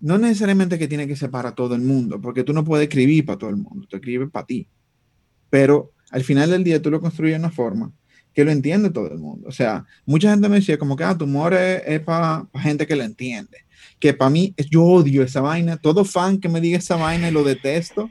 no 0.00 0.18
necesariamente 0.18 0.78
que 0.78 0.88
tiene 0.88 1.06
que 1.06 1.16
ser 1.16 1.30
para 1.30 1.52
todo 1.52 1.74
el 1.74 1.82
mundo, 1.82 2.20
porque 2.20 2.44
tú 2.44 2.52
no 2.52 2.64
puedes 2.64 2.88
escribir 2.88 3.24
para 3.26 3.38
todo 3.38 3.50
el 3.50 3.56
mundo, 3.56 3.86
tú 3.88 3.96
escribes 3.96 4.30
para 4.30 4.46
ti. 4.46 4.68
Pero 5.50 5.92
al 6.10 6.24
final 6.24 6.50
del 6.50 6.64
día 6.64 6.80
tú 6.80 6.90
lo 6.90 7.00
construyes 7.00 7.34
de 7.34 7.40
una 7.40 7.50
forma 7.50 7.92
que 8.32 8.44
lo 8.44 8.50
entiende 8.50 8.90
todo 8.90 9.10
el 9.10 9.18
mundo. 9.18 9.48
O 9.48 9.52
sea, 9.52 9.84
mucha 10.06 10.30
gente 10.30 10.48
me 10.48 10.56
decía 10.56 10.78
como 10.78 10.96
que, 10.96 11.04
ah, 11.04 11.16
tu 11.16 11.24
humor 11.24 11.54
es, 11.54 12.00
para 12.00 12.46
gente 12.54 12.86
que 12.86 12.96
lo 12.96 13.02
entiende. 13.02 13.58
Que 13.98 14.14
para 14.14 14.30
mí, 14.30 14.54
yo 14.70 14.84
odio 14.84 15.22
esa 15.22 15.40
vaina. 15.40 15.76
Todo 15.76 16.04
fan 16.04 16.38
que 16.38 16.48
me 16.48 16.60
diga 16.60 16.78
esa 16.78 16.96
vaina 16.96 17.28
y 17.28 17.32
lo 17.32 17.44
detesto. 17.44 18.10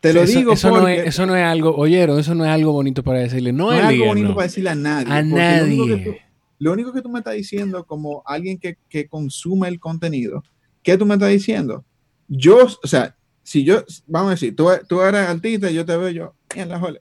Te 0.00 0.12
lo 0.12 0.24
digo 0.24 0.52
eso 0.52 0.70
no, 0.70 0.86
es, 0.86 1.06
eso 1.06 1.26
no 1.26 1.34
es 1.34 1.42
algo, 1.42 1.74
oyeron, 1.74 2.20
eso 2.20 2.34
no 2.34 2.44
es 2.44 2.50
algo 2.50 2.70
bonito 2.70 3.02
para 3.02 3.20
decirle. 3.20 3.52
No, 3.52 3.72
es 3.72 3.82
algo 3.82 4.04
bonito 4.04 4.34
para 4.34 4.46
decirle 4.46 4.70
a 4.70 4.74
nadie. 4.74 5.12
A 5.12 5.22
nadie. 5.22 6.25
Lo 6.58 6.72
único 6.72 6.92
que 6.92 7.02
tú 7.02 7.08
me 7.08 7.18
estás 7.18 7.34
diciendo 7.34 7.84
como 7.84 8.22
alguien 8.26 8.58
que, 8.58 8.78
que 8.88 9.08
consume 9.08 9.68
el 9.68 9.78
contenido, 9.78 10.42
¿qué 10.82 10.96
tú 10.96 11.06
me 11.06 11.14
estás 11.14 11.30
diciendo? 11.30 11.84
Yo, 12.28 12.66
o 12.82 12.86
sea, 12.86 13.16
si 13.42 13.62
yo, 13.62 13.84
vamos 14.06 14.28
a 14.28 14.30
decir, 14.32 14.56
tú, 14.56 14.68
tú 14.88 15.00
eres 15.00 15.28
artista 15.28 15.70
y 15.70 15.74
yo 15.74 15.84
te 15.84 15.96
veo 15.96 16.10
yo 16.10 16.34
en 16.54 16.68
la 16.68 16.80
jola. 16.80 17.00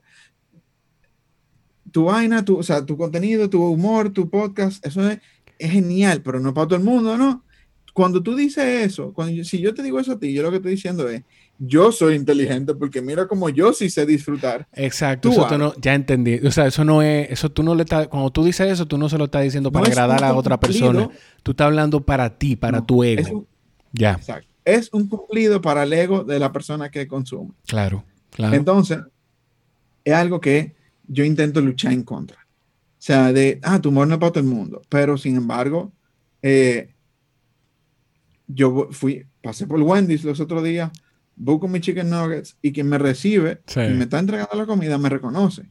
Tu 1.91 2.03
vaina, 2.03 2.45
tu, 2.45 2.57
o 2.57 2.63
sea, 2.63 2.85
tu 2.85 2.97
contenido, 2.97 3.49
tu 3.49 3.63
humor, 3.63 4.11
tu 4.11 4.29
podcast, 4.29 4.85
eso 4.85 5.09
es, 5.09 5.19
es 5.57 5.71
genial, 5.71 6.21
pero 6.21 6.39
no 6.39 6.53
para 6.53 6.67
todo 6.67 6.77
el 6.77 6.85
mundo, 6.85 7.17
¿no? 7.17 7.43
Cuando 7.93 8.21
tú 8.21 8.35
dices 8.35 8.63
eso, 8.85 9.13
cuando 9.13 9.43
si 9.43 9.59
yo 9.59 9.73
te 9.73 9.81
digo 9.81 9.99
eso 9.99 10.11
a 10.11 10.19
ti, 10.19 10.33
yo 10.33 10.43
lo 10.43 10.51
que 10.51 10.57
estoy 10.57 10.71
diciendo 10.71 11.07
es, 11.09 11.23
yo 11.57 11.91
soy 11.91 12.15
inteligente 12.15 12.75
porque 12.75 13.01
mira 13.01 13.27
como 13.27 13.49
yo 13.49 13.73
sí 13.73 13.89
sé 13.89 14.05
disfrutar. 14.05 14.67
Exacto, 14.73 15.29
eso 15.31 15.57
no, 15.57 15.73
ya 15.79 15.93
entendí. 15.93 16.35
O 16.45 16.51
sea, 16.51 16.67
eso 16.67 16.83
no 16.83 17.01
es, 17.01 17.31
eso 17.31 17.49
tú 17.49 17.63
no 17.63 17.75
le 17.75 17.83
estás, 17.83 18.07
cuando 18.07 18.29
tú 18.31 18.43
dices 18.43 18.71
eso, 18.71 18.85
tú 18.85 18.97
no 18.97 19.09
se 19.09 19.17
lo 19.17 19.25
estás 19.25 19.43
diciendo 19.43 19.71
para 19.71 19.87
agradar 19.87 20.23
a 20.23 20.33
otra 20.33 20.59
persona. 20.59 21.09
Tú 21.43 21.51
estás 21.51 21.65
hablando 21.65 22.05
para 22.05 22.37
ti, 22.37 22.55
para 22.55 22.85
tu 22.85 23.03
ego. 23.03 23.45
ya. 23.91 24.13
Exacto. 24.13 24.47
Es 24.65 24.89
un 24.93 25.07
cumplido 25.07 25.61
para 25.61 25.83
el 25.83 25.93
ego 25.93 26.23
de 26.23 26.39
la 26.39 26.51
persona 26.51 26.89
que 26.89 27.07
consume. 27.07 27.51
Claro, 27.67 28.03
claro. 28.31 28.55
Entonces, 28.55 28.97
es 30.03 30.13
algo 30.13 30.41
que 30.41 30.75
yo 31.07 31.23
intento 31.23 31.61
luchar 31.61 31.93
en 31.93 32.01
contra. 32.03 32.37
O 32.37 33.01
sea, 33.05 33.31
de, 33.31 33.59
ah, 33.61 33.79
tu 33.79 33.89
humor 33.89 34.07
no 34.07 34.15
es 34.15 34.19
para 34.19 34.31
todo 34.31 34.43
el 34.43 34.49
mundo. 34.49 34.81
Pero, 34.89 35.19
sin 35.19 35.35
embargo, 35.35 35.93
eh, 36.41 36.95
yo 38.47 38.89
fui, 38.91 39.23
pasé 39.43 39.67
por 39.67 39.79
Wendy's 39.79 40.23
los 40.23 40.39
otros 40.39 40.63
días 40.63 40.91
busco 41.35 41.67
mis 41.67 41.81
chicken 41.81 42.09
nuggets 42.09 42.57
y 42.61 42.71
quien 42.71 42.87
me 42.87 42.97
recibe 42.97 43.61
y 43.75 43.93
me 43.93 44.03
está 44.03 44.19
entregando 44.19 44.55
la 44.55 44.65
comida 44.65 44.97
me 44.97 45.09
reconoce. 45.09 45.63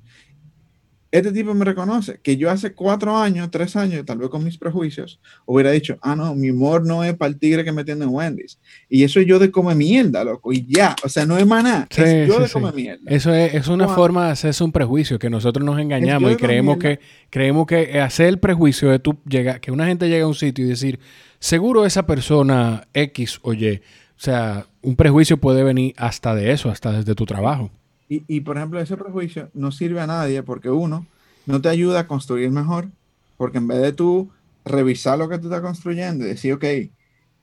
Este 1.11 1.31
tipo 1.31 1.55
me 1.55 1.65
reconoce 1.65 2.19
que 2.21 2.37
yo 2.37 2.51
hace 2.51 2.73
cuatro 2.73 3.17
años, 3.17 3.49
tres 3.49 3.77
años, 3.77 4.05
tal 4.05 4.19
vez 4.19 4.29
con 4.31 4.43
mis 4.43 4.59
prejuicios, 4.59 5.21
hubiera 5.47 5.71
dicho, 5.71 5.97
ah, 6.03 6.17
no, 6.17 6.35
mi 6.35 6.51
humor 6.51 6.85
no 6.85 7.05
es 7.05 7.15
para 7.15 7.29
el 7.29 7.39
tigre 7.39 7.63
que 7.63 7.71
me 7.71 7.85
tiene 7.85 8.05
en 8.05 8.11
Wendy's. 8.11 8.59
Y 8.89 9.05
eso 9.05 9.21
es 9.21 9.27
yo 9.27 9.39
de 9.39 9.53
come 9.53 9.77
mierda, 9.77 10.25
loco. 10.25 10.53
Y 10.53 10.67
ya, 10.67 10.97
o 11.05 11.09
sea, 11.09 11.25
no 11.25 11.39
es 11.39 11.47
maná, 11.47 11.87
es 11.89 12.27
yo 12.27 12.41
de 12.41 12.49
come 12.49 12.73
mierda. 12.73 13.03
Eso 13.07 13.33
es, 13.33 13.55
es 13.55 13.69
una 13.69 13.87
forma 13.87 14.27
de 14.27 14.33
hacerse 14.33 14.65
un 14.65 14.73
prejuicio, 14.73 15.21
que 15.21 15.31
nosotros 15.31 15.65
nos 15.65 15.79
engañamos 15.79 16.33
y 16.33 16.37
creemos 16.37 16.79
que, 16.79 16.99
creemos 17.31 17.69
que 17.69 18.01
hacer 18.01 18.27
el 18.27 18.41
prejuicio 18.41 18.91
de 18.91 18.99
tú 18.99 19.17
llega, 19.29 19.61
que 19.61 19.71
una 19.71 19.87
gente 19.87 20.09
llega 20.09 20.25
a 20.25 20.29
un 20.29 20.35
sitio 20.35 20.65
y 20.65 20.69
decir, 20.69 20.99
seguro 21.39 21.87
esa 21.87 22.07
persona 22.07 22.89
X 22.93 23.39
o 23.43 23.55
Y 23.55 23.81
o 24.17 24.23
sea, 24.25 24.67
un 24.85 24.97
prejuicio 24.97 25.39
puede 25.39 25.65
venir 25.65 25.95
hasta 25.97 26.35
de 26.35 26.53
eso, 26.53 26.71
hasta 26.71 26.93
desde 26.93 27.15
tu 27.15 27.27
trabajo. 27.27 27.71
Y, 28.09 28.41
por 28.43 28.57
ejemplo, 28.59 28.81
ese 28.81 28.97
prejuicio 28.97 29.51
no 29.55 29.73
sirve 29.73 30.01
a 30.01 30.07
nadie 30.07 30.43
porque 30.43 30.71
uno 30.71 31.07
no 31.47 31.61
te 31.61 31.69
ayuda 31.69 32.01
a 32.01 32.07
construir 32.07 32.51
mejor, 32.51 32.89
porque 33.37 33.59
en 33.59 33.67
vez 33.67 33.81
de 33.81 33.93
tú 33.93 34.31
revisar 34.65 35.19
lo 35.19 35.29
que 35.29 35.39
tú 35.39 35.47
estás 35.47 35.63
construyendo 35.63 36.25
y 36.25 36.29
decir, 36.29 36.53
ok, 36.53 36.65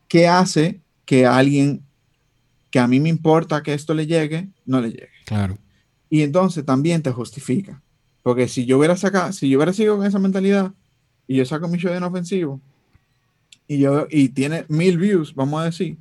¿qué 0.07 0.27
hace 0.27 0.79
que 1.03 1.25
alguien 1.25 1.81
que 2.69 2.79
a 2.79 2.87
mí 2.87 2.99
me 2.99 3.09
importa 3.09 3.63
que 3.63 3.73
esto 3.73 3.93
le 3.93 4.07
llegue, 4.07 4.49
no 4.65 4.79
le 4.79 4.91
llegue? 4.91 5.09
Claro. 5.25 5.57
Y 6.09 6.21
entonces 6.21 6.63
también 6.63 7.01
te 7.01 7.11
justifica. 7.11 7.81
Porque 8.23 8.47
si 8.47 8.65
yo 8.65 8.77
hubiera 8.77 8.95
sacado, 8.95 9.33
si 9.33 9.49
yo 9.49 9.57
hubiera 9.57 9.73
sido 9.73 9.97
con 9.97 10.05
esa 10.05 10.19
mentalidad 10.19 10.73
y 11.27 11.37
yo 11.37 11.45
saco 11.45 11.67
mi 11.67 11.79
show 11.79 11.91
de 11.91 11.97
inofensivo 11.97 12.61
y 13.67 13.79
yo 13.79 14.05
y 14.09 14.29
tiene 14.29 14.65
mil 14.69 14.97
views, 14.99 15.33
vamos 15.33 15.61
a 15.61 15.65
decir, 15.65 15.97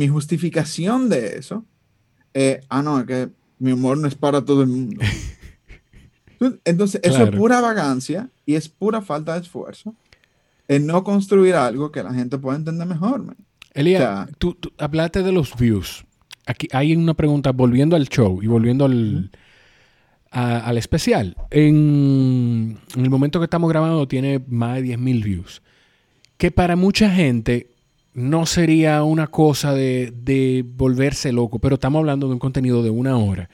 mi 0.00 0.08
justificación 0.08 1.10
de 1.10 1.36
eso 1.36 1.66
es, 2.32 2.60
ah, 2.70 2.80
no, 2.80 3.00
es 3.00 3.06
que 3.06 3.28
mi 3.58 3.72
humor 3.72 3.98
no 3.98 4.08
es 4.08 4.14
para 4.14 4.42
todo 4.42 4.62
el 4.62 4.68
mundo. 4.68 4.98
Entonces, 6.64 7.02
eso 7.04 7.22
es 7.22 7.36
pura 7.36 7.60
vagancia 7.60 8.30
y 8.46 8.54
es 8.54 8.70
pura 8.70 9.02
falta 9.02 9.34
de 9.34 9.40
esfuerzo 9.40 9.94
en 10.68 10.86
no 10.86 11.04
construir 11.04 11.54
algo 11.54 11.92
que 11.92 12.02
la 12.02 12.14
gente 12.14 12.38
pueda 12.38 12.56
entender 12.56 12.86
mejor. 12.86 13.36
Elías, 13.74 14.30
tú, 14.38 14.56
hablaste 14.78 15.22
de 15.22 15.32
los 15.32 15.54
views. 15.54 16.06
Aquí 16.46 16.66
hay 16.72 16.96
una 16.96 17.12
pregunta, 17.12 17.52
volviendo 17.52 17.94
al 17.94 18.08
show 18.08 18.42
y 18.42 18.46
volviendo 18.46 18.86
al, 18.86 19.30
al 20.30 20.78
especial. 20.78 21.36
En, 21.50 22.78
en, 22.96 23.04
el 23.04 23.10
momento 23.10 23.38
que 23.38 23.44
estamos 23.44 23.68
grabando 23.68 24.08
tiene 24.08 24.42
más 24.48 24.76
de 24.76 24.96
10.000 24.96 25.22
views. 25.22 25.62
Que 26.38 26.50
para 26.50 26.74
mucha 26.74 27.10
gente 27.10 27.70
no 28.12 28.46
sería 28.46 29.02
una 29.04 29.28
cosa 29.28 29.72
de, 29.74 30.64
volverse 30.76 31.32
loco, 31.32 31.58
pero 31.58 31.74
estamos 31.74 32.00
hablando 32.00 32.26
de 32.26 32.34
un 32.34 32.38
contenido 32.38 32.82
de 32.82 32.90
una 32.90 33.16
hora. 33.16 33.48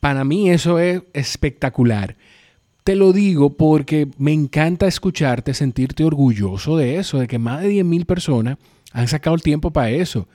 Para 0.00 0.24
mí 0.24 0.50
eso 0.50 0.78
es 0.78 1.02
espectacular. 1.12 2.16
Te 2.82 2.96
lo 2.96 3.12
digo 3.12 3.56
porque 3.56 4.08
me 4.18 4.32
encanta 4.32 4.86
escucharte, 4.86 5.54
sentirte 5.54 6.04
orgulloso 6.04 6.76
de 6.76 6.98
eso, 6.98 7.18
de 7.18 7.26
que 7.26 7.38
más 7.38 7.62
de 7.62 7.70
10.000 7.70 8.04
personas 8.04 8.58
han 8.92 9.08
sacado 9.08 9.34
el 9.34 9.42
tiempo 9.42 9.72
para 9.72 9.90
eso. 9.90 10.28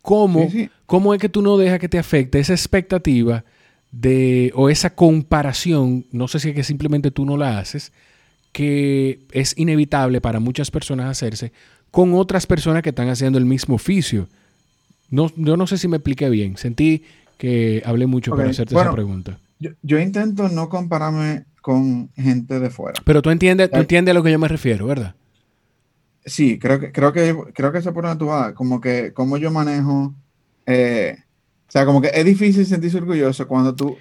¿Cómo, 0.00 0.48
¿Cómo 0.86 1.14
es 1.14 1.20
que 1.20 1.28
tú 1.28 1.42
no 1.42 1.58
dejas 1.58 1.78
que 1.78 1.88
te 1.88 1.98
afecte 1.98 2.38
esa 2.38 2.54
expectativa 2.54 3.44
de, 3.90 4.50
o 4.54 4.70
esa 4.70 4.94
comparación, 4.94 6.06
no 6.10 6.26
sé 6.26 6.40
si 6.40 6.48
es 6.48 6.54
que 6.54 6.64
simplemente 6.64 7.10
tú 7.10 7.24
no 7.24 7.36
la 7.36 7.58
haces, 7.58 7.92
que 8.52 9.26
es 9.32 9.56
inevitable 9.58 10.20
para 10.20 10.40
muchas 10.40 10.70
personas 10.70 11.06
hacerse 11.06 11.52
con 11.94 12.12
otras 12.14 12.44
personas 12.44 12.82
que 12.82 12.88
están 12.88 13.08
haciendo 13.08 13.38
el 13.38 13.44
mismo 13.44 13.76
oficio. 13.76 14.26
No, 15.10 15.30
yo 15.36 15.56
no 15.56 15.68
sé 15.68 15.78
si 15.78 15.86
me 15.86 15.98
expliqué 15.98 16.28
bien. 16.28 16.56
Sentí 16.56 17.04
que 17.38 17.84
hablé 17.86 18.08
mucho 18.08 18.32
para 18.34 18.50
hacerte 18.50 18.74
esa 18.74 18.90
pregunta. 18.90 19.38
Yo, 19.80 19.98
intento 20.00 20.48
no 20.48 20.68
compararme 20.68 21.44
con 21.62 22.10
gente 22.16 22.58
de 22.58 22.68
fuera. 22.70 23.00
Pero 23.04 23.22
tú 23.22 23.30
entiendes, 23.30 23.70
tú 23.70 23.78
entiendes 23.78 24.10
a 24.10 24.14
lo 24.14 24.24
que 24.24 24.32
yo 24.32 24.40
me 24.40 24.48
refiero, 24.48 24.88
¿verdad? 24.88 25.14
Sí, 26.26 26.58
creo 26.58 26.80
que, 26.80 26.90
creo 26.90 27.12
que, 27.12 27.36
creo 27.54 27.70
que 27.70 27.78
eso 27.78 27.94
por 27.94 28.02
naturaleza, 28.02 28.54
como 28.54 28.80
que 28.80 29.12
como 29.12 29.36
yo 29.36 29.52
manejo, 29.52 30.12
eh, 30.66 31.18
o 31.68 31.70
sea, 31.70 31.86
como 31.86 32.02
que 32.02 32.10
es 32.12 32.24
difícil 32.24 32.66
sentirse 32.66 32.96
orgulloso 32.96 33.46
cuando 33.46 33.72
tú, 33.72 33.96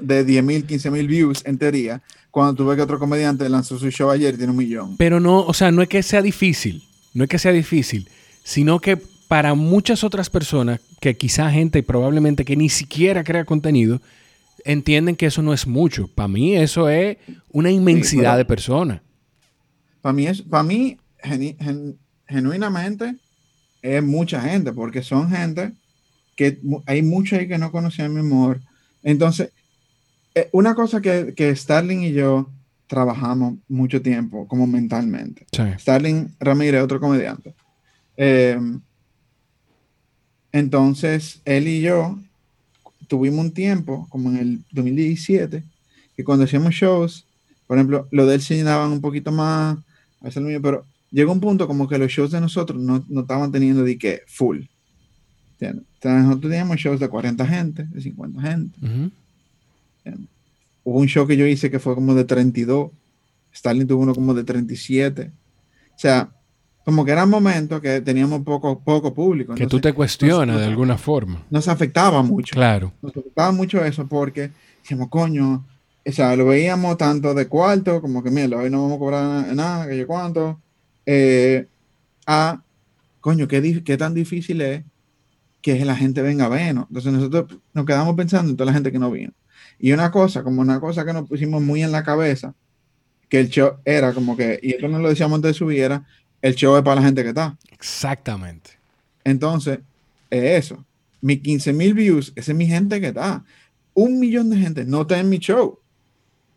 de 0.00 0.24
10 0.24 0.42
mil, 0.42 0.66
15 0.66 0.90
mil 0.90 1.06
views 1.06 1.46
en 1.46 1.56
teoría, 1.56 2.02
cuando 2.32 2.54
tú 2.54 2.66
ves 2.66 2.74
que 2.74 2.82
otro 2.82 2.98
comediante 2.98 3.48
lanzó 3.48 3.78
su 3.78 3.92
show 3.92 4.10
ayer 4.10 4.34
y 4.34 4.38
tiene 4.38 4.50
un 4.50 4.58
millón. 4.58 4.96
Pero 4.96 5.20
no, 5.20 5.42
o 5.42 5.54
sea, 5.54 5.70
no 5.70 5.82
es 5.82 5.88
que 5.88 6.02
sea 6.02 6.20
difícil 6.20 6.87
no 7.14 7.24
es 7.24 7.30
que 7.30 7.38
sea 7.38 7.52
difícil, 7.52 8.08
sino 8.44 8.80
que 8.80 8.96
para 9.28 9.54
muchas 9.54 10.04
otras 10.04 10.30
personas, 10.30 10.80
que 11.00 11.16
quizá 11.16 11.50
gente 11.50 11.82
probablemente 11.82 12.44
que 12.44 12.56
ni 12.56 12.68
siquiera 12.68 13.22
crea 13.22 13.44
contenido, 13.44 14.00
entienden 14.64 15.16
que 15.16 15.26
eso 15.26 15.42
no 15.42 15.52
es 15.52 15.66
mucho. 15.66 16.08
Para 16.08 16.28
mí 16.28 16.56
eso 16.56 16.88
es 16.88 17.18
una 17.50 17.70
inmensidad 17.70 18.36
de 18.36 18.44
personas. 18.44 19.00
Para 20.00 20.12
mí, 20.12 20.26
es, 20.26 20.42
para 20.42 20.62
mí 20.62 20.98
genuinamente, 22.26 23.16
es 23.82 24.02
mucha 24.02 24.40
gente, 24.40 24.72
porque 24.72 25.02
son 25.02 25.30
gente 25.30 25.72
que 26.36 26.58
hay 26.86 27.02
mucha 27.02 27.36
ahí 27.36 27.48
que 27.48 27.58
no 27.58 27.70
conocían 27.70 28.14
mi 28.14 28.20
amor. 28.20 28.60
Entonces, 29.02 29.50
eh, 30.34 30.48
una 30.52 30.74
cosa 30.74 31.00
que, 31.00 31.34
que 31.36 31.54
Starling 31.54 32.02
y 32.02 32.12
yo 32.12 32.48
trabajamos 32.88 33.54
mucho 33.68 34.02
tiempo, 34.02 34.48
como 34.48 34.66
mentalmente. 34.66 35.46
Starling 35.78 36.34
Ramírez, 36.40 36.82
otro 36.82 36.98
comediante. 36.98 37.54
Em, 38.16 38.80
entonces, 40.50 41.40
él 41.44 41.68
y 41.68 41.82
yo 41.82 42.18
tuvimos 43.06 43.44
un 43.44 43.52
tiempo, 43.52 44.06
como 44.10 44.30
en 44.30 44.36
el 44.38 44.64
2017, 44.72 45.62
que 46.16 46.24
cuando 46.24 46.44
hacíamos 46.44 46.74
shows, 46.74 47.24
por 47.66 47.76
ejemplo, 47.76 48.08
lo 48.10 48.26
de 48.26 48.36
él 48.36 48.42
se 48.42 48.56
llenaban 48.56 48.90
un 48.90 49.00
poquito 49.00 49.30
más, 49.30 49.78
a 50.20 50.40
mío, 50.40 50.60
pero 50.60 50.84
llegó 51.10 51.32
un 51.32 51.40
punto 51.40 51.66
como 51.66 51.86
que 51.86 51.98
los 51.98 52.10
shows 52.10 52.32
de 52.32 52.40
nosotros 52.40 52.80
no, 52.80 53.04
no 53.08 53.20
estaban 53.20 53.52
teniendo 53.52 53.84
de 53.84 53.98
que 53.98 54.22
full. 54.26 54.62
nosotros 55.60 56.40
teníamos 56.40 56.78
shows 56.78 56.98
de 56.98 57.08
40 57.08 57.46
gente, 57.46 57.84
de 57.84 58.00
50 58.00 58.40
gente. 58.40 58.78
Hubo 60.88 61.00
un 61.00 61.06
show 61.06 61.26
que 61.26 61.36
yo 61.36 61.46
hice 61.46 61.70
que 61.70 61.78
fue 61.78 61.94
como 61.94 62.14
de 62.14 62.24
32. 62.24 62.90
Stalin 63.52 63.86
tuvo 63.86 64.02
uno 64.02 64.14
como 64.14 64.32
de 64.32 64.42
37. 64.42 65.30
O 65.94 65.98
sea, 65.98 66.30
como 66.82 67.04
que 67.04 67.10
eran 67.10 67.28
momentos 67.28 67.82
que 67.82 68.00
teníamos 68.00 68.42
poco, 68.42 68.80
poco 68.80 69.12
público. 69.12 69.54
que 69.54 69.66
tú 69.66 69.80
te 69.80 69.92
cuestionas 69.92 70.58
de 70.58 70.64
alguna 70.64 70.96
forma. 70.96 71.44
Nos 71.50 71.68
afectaba 71.68 72.22
mucho. 72.22 72.54
Claro. 72.54 72.94
Nos 73.02 73.14
afectaba 73.14 73.52
mucho 73.52 73.84
eso 73.84 74.06
porque 74.06 74.50
dijimos, 74.82 75.08
coño, 75.10 75.66
o 76.06 76.12
sea, 76.12 76.34
lo 76.36 76.46
veíamos 76.46 76.96
tanto 76.96 77.34
de 77.34 77.46
cuarto, 77.48 78.00
como 78.00 78.22
que, 78.22 78.30
mira, 78.30 78.56
hoy 78.56 78.70
no 78.70 78.80
vamos 78.80 78.96
a 78.96 78.98
cobrar 78.98 79.54
nada, 79.54 79.86
que 79.86 79.98
yo 79.98 80.06
cuánto, 80.06 80.58
eh, 81.04 81.66
a, 82.26 82.62
coño, 83.20 83.46
¿qué, 83.46 83.82
qué 83.84 83.96
tan 83.98 84.14
difícil 84.14 84.62
es 84.62 84.84
que 85.60 85.84
la 85.84 85.96
gente 85.96 86.22
venga 86.22 86.46
a 86.46 86.48
vernos. 86.48 86.86
Entonces 86.88 87.12
nosotros 87.12 87.58
nos 87.74 87.84
quedamos 87.84 88.16
pensando 88.16 88.50
en 88.50 88.56
toda 88.56 88.70
la 88.70 88.72
gente 88.72 88.90
que 88.90 88.98
no 88.98 89.10
vino. 89.10 89.32
Y 89.78 89.92
una 89.92 90.10
cosa, 90.10 90.42
como 90.42 90.60
una 90.60 90.80
cosa 90.80 91.04
que 91.04 91.12
nos 91.12 91.28
pusimos 91.28 91.62
muy 91.62 91.82
en 91.82 91.92
la 91.92 92.02
cabeza, 92.02 92.54
que 93.28 93.40
el 93.40 93.48
show 93.48 93.76
era 93.84 94.12
como 94.12 94.36
que, 94.36 94.58
y 94.62 94.72
esto 94.72 94.88
no 94.88 94.98
lo 94.98 95.08
decíamos 95.08 95.36
antes 95.36 95.50
de 95.50 95.58
subir, 95.58 95.80
era, 95.80 96.04
el 96.42 96.54
show 96.54 96.76
es 96.76 96.82
para 96.82 96.96
la 96.96 97.06
gente 97.06 97.22
que 97.22 97.30
está. 97.30 97.56
Exactamente. 97.70 98.70
Entonces, 99.24 99.80
es 100.30 100.64
eso. 100.64 100.84
Mis 101.20 101.40
15 101.40 101.72
mil 101.72 101.94
views, 101.94 102.32
esa 102.36 102.52
es 102.52 102.58
mi 102.58 102.66
gente 102.66 103.00
que 103.00 103.08
está. 103.08 103.44
Un 103.94 104.20
millón 104.20 104.50
de 104.50 104.56
gente 104.56 104.84
no 104.84 105.02
está 105.02 105.18
en 105.18 105.28
mi 105.28 105.38
show. 105.38 105.78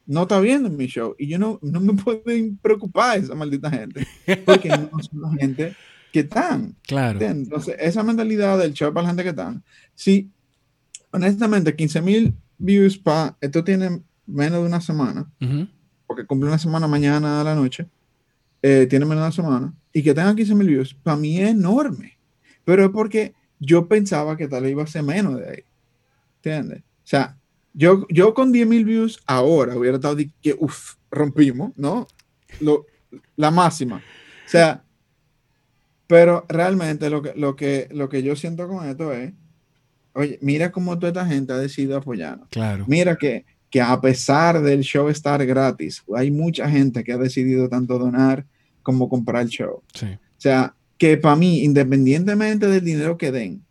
No 0.06 0.24
está 0.24 0.40
viendo 0.40 0.70
mi 0.70 0.88
show. 0.88 1.16
Y 1.18 1.28
yo 1.28 1.40
no, 1.40 1.60
no 1.62 1.80
me 1.80 1.94
puedo 1.94 2.22
preocupar 2.62 3.18
esa 3.18 3.36
maldita 3.36 3.70
gente. 3.70 4.08
Porque 4.46 4.70
no 4.70 4.90
son 5.02 5.22
la 5.22 5.32
gente 5.40 5.76
que 6.12 6.22
están. 6.22 6.76
Claro. 6.84 7.20
Entonces, 7.22 7.76
esa 7.80 8.04
mentalidad 8.04 8.58
del 8.60 8.74
show 8.74 8.94
para 8.94 9.04
la 9.04 9.10
gente 9.10 9.24
que 9.24 9.30
están. 9.30 9.64
Sí, 9.96 10.30
honestamente, 11.12 11.76
15 11.76 12.02
mil 12.02 12.34
views 12.62 12.98
para, 12.98 13.36
esto 13.42 13.64
tiene 13.64 14.02
menos 14.26 14.62
de 14.62 14.66
una 14.68 14.82
semana, 14.82 15.30
porque 16.08 16.26
cumple 16.26 16.50
una 16.50 16.58
semana 16.58 16.88
mañana 16.88 17.42
a 17.42 17.44
la 17.44 17.56
noche, 17.56 17.88
eh, 18.62 18.88
tiene 18.90 19.06
menos 19.06 19.22
de 19.22 19.28
una 19.28 19.32
semana, 19.32 19.74
y 19.92 20.04
que 20.04 20.14
tenga 20.14 20.36
15 20.36 20.56
mil 20.56 20.68
views, 20.68 20.94
para 20.94 21.18
mí 21.18 21.40
es 21.40 21.50
enorme. 21.50 22.18
Pero 22.64 22.86
es 22.86 22.92
porque 22.92 23.34
yo 23.60 23.88
pensaba 23.88 24.38
que 24.38 24.48
tal 24.48 24.64
vez 24.64 24.72
iba 24.72 24.84
a 24.84 24.88
ser 24.88 25.04
menos 25.04 25.38
de 25.40 25.50
ahí. 25.50 25.64
¿Entiendes? 26.38 26.80
O 26.80 27.08
sea, 27.08 27.38
yo, 27.74 28.06
yo 28.10 28.34
con 28.34 28.52
10 28.52 28.68
mil 28.68 28.86
views 28.86 29.22
ahora 29.26 29.76
hubiera 29.76 29.98
estado 29.98 30.16
de 30.16 30.30
que, 30.42 30.56
uff, 30.60 30.96
rompimos, 31.10 31.72
¿no? 31.76 32.08
Lo, 32.60 32.86
la 33.36 33.52
máxima. 33.52 33.98
O 33.98 34.50
sea, 34.50 34.84
pero 36.08 36.46
realmente 36.50 37.10
lo 37.10 37.22
que, 37.22 37.34
lo, 37.36 37.56
que, 37.56 37.88
lo 37.92 38.10
que 38.10 38.24
yo 38.24 38.36
siento 38.36 38.68
con 38.68 38.88
esto 38.88 39.12
es 39.14 39.34
Oye, 40.14 40.38
mira 40.42 40.72
cómo 40.72 40.98
toda 40.98 41.10
esta 41.10 41.26
gente 41.26 41.54
ha 41.54 41.58
decidido 41.58 41.98
apoyarnos. 41.98 42.50
Claro. 42.50 42.86
Mira 42.88 43.16
que, 43.16 43.46
que 43.70 43.82
a 43.82 44.00
pesar 44.00 44.62
del 44.62 44.82
show 44.82 45.10
estar 45.10 45.46
gratis, 45.46 46.04
hay 46.16 46.32
mucha 46.32 46.70
gente 46.70 47.04
que 47.04 47.14
ha 47.14 47.18
decidido 47.18 47.70
tanto 47.70 47.98
donar 47.98 48.46
como 48.84 49.08
comprar 49.08 49.44
el 49.44 49.50
show. 49.50 49.82
Sí. 49.94 50.08
O 50.08 50.42
sea, 50.42 50.76
que 50.98 51.18
para 51.18 51.36
mí, 51.36 51.64
independientemente 51.64 52.68
del 52.68 52.84
dinero 52.84 53.18
que 53.18 53.32
den, 53.32 53.64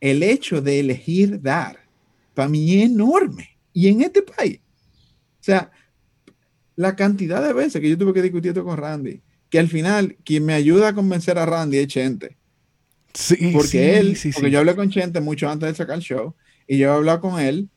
el 0.00 0.22
hecho 0.22 0.60
de 0.60 0.80
elegir 0.80 1.40
dar, 1.40 1.78
para 2.34 2.48
mí 2.48 2.78
es 2.78 2.90
enorme. 2.90 3.56
Y 3.72 3.88
en 3.88 4.02
este 4.02 4.22
país, 4.22 4.60
o 5.40 5.44
sea, 5.46 5.70
la 6.76 6.94
cantidad 6.94 7.42
de 7.42 7.52
veces 7.52 7.80
que 7.80 7.88
yo 7.88 7.98
tuve 7.98 8.12
que 8.12 8.22
discutir 8.22 8.50
esto 8.50 8.64
con 8.64 8.76
Randy, 8.76 9.22
que 9.50 9.58
al 9.58 9.68
final 9.68 10.16
quien 10.24 10.44
me 10.44 10.54
ayuda 10.54 10.88
a 10.88 10.94
convencer 10.94 11.38
a 11.38 11.46
Randy 11.46 11.78
es 11.78 11.88
Chente. 11.88 12.36
Sí, 13.16 13.52
porque 13.54 13.98
él, 13.98 14.18
porque 14.34 14.50
yo 14.50 14.58
hablé 14.58 14.76
con 14.76 14.90
Chente 14.90 15.20
mucho 15.20 15.48
antes 15.48 15.70
de 15.70 15.74
sacar 15.74 15.96
el 15.96 16.02
show 16.02 16.34
y 16.68 16.76
yo 16.76 16.88
he 16.88 16.96
hablado 16.96 17.22
con 17.22 17.40
él 17.40 17.70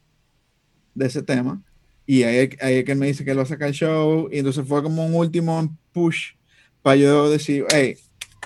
de 0.94 1.06
ese 1.06 1.24
tema 1.24 1.64
y 2.06 2.24
ahí, 2.24 2.50
ahí 2.60 2.84
que 2.84 2.92
él 2.92 2.98
me 2.98 3.08
dice 3.08 3.24
que 3.24 3.32
él 3.32 3.38
va 3.38 3.44
a 3.44 3.46
sacar 3.46 3.70
el 3.70 3.74
show 3.74 4.28
y 4.30 4.40
entonces 4.40 4.68
fue 4.68 4.84
como 4.84 5.06
un 5.06 5.14
último 5.14 5.78
push 5.94 6.34
para 6.82 6.98
yo 6.98 7.30
decir, 7.30 7.66
hey, 7.72 7.96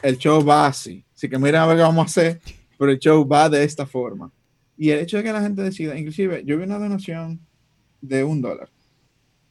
el 0.03 0.17
show 0.17 0.45
va 0.45 0.67
así, 0.67 1.03
así 1.15 1.27
que 1.27 1.39
mira 1.39 1.63
a 1.63 1.65
ver 1.65 1.77
qué 1.77 1.81
vamos 1.81 2.03
a 2.03 2.05
hacer, 2.05 2.39
pero 2.77 2.91
el 2.91 2.99
show 2.99 3.27
va 3.27 3.49
de 3.49 3.63
esta 3.63 3.87
forma. 3.87 4.31
Y 4.77 4.91
el 4.91 4.99
hecho 4.99 5.17
de 5.17 5.23
que 5.23 5.33
la 5.33 5.41
gente 5.41 5.63
decida, 5.63 5.97
inclusive 5.97 6.43
yo 6.45 6.57
vi 6.57 6.63
una 6.63 6.77
donación 6.77 7.39
de 8.01 8.23
un 8.23 8.39
dólar. 8.41 8.69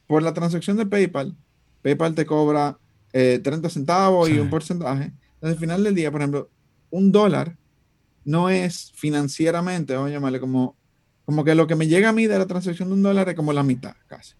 Por 0.07 0.23
la 0.23 0.33
transacción 0.33 0.77
de 0.77 0.85
PayPal, 0.85 1.35
PayPal 1.81 2.15
te 2.15 2.25
cobra 2.25 2.77
30 3.11 3.49
eh, 3.49 3.69
centavos 3.69 4.29
y 4.29 4.39
un 4.39 4.49
porcentaje. 4.49 5.11
Entonces, 5.35 5.55
al 5.55 5.59
final 5.59 5.83
del 5.83 5.95
día, 5.95 6.11
por 6.11 6.21
ejemplo, 6.21 6.49
un 6.93 7.11
dólar 7.11 7.57
no 8.23 8.49
es 8.49 8.91
financieramente, 8.93 9.95
vamos 9.95 10.11
a 10.11 10.13
llamarle 10.13 10.39
como, 10.39 10.75
como 11.25 11.43
que 11.43 11.55
lo 11.55 11.65
que 11.65 11.75
me 11.75 11.87
llega 11.87 12.09
a 12.09 12.13
mí 12.13 12.27
de 12.27 12.37
la 12.37 12.45
transacción 12.45 12.87
de 12.89 12.93
un 12.93 13.01
dólar 13.01 13.27
es 13.27 13.35
como 13.35 13.51
la 13.51 13.63
mitad 13.63 13.95
casi. 14.07 14.35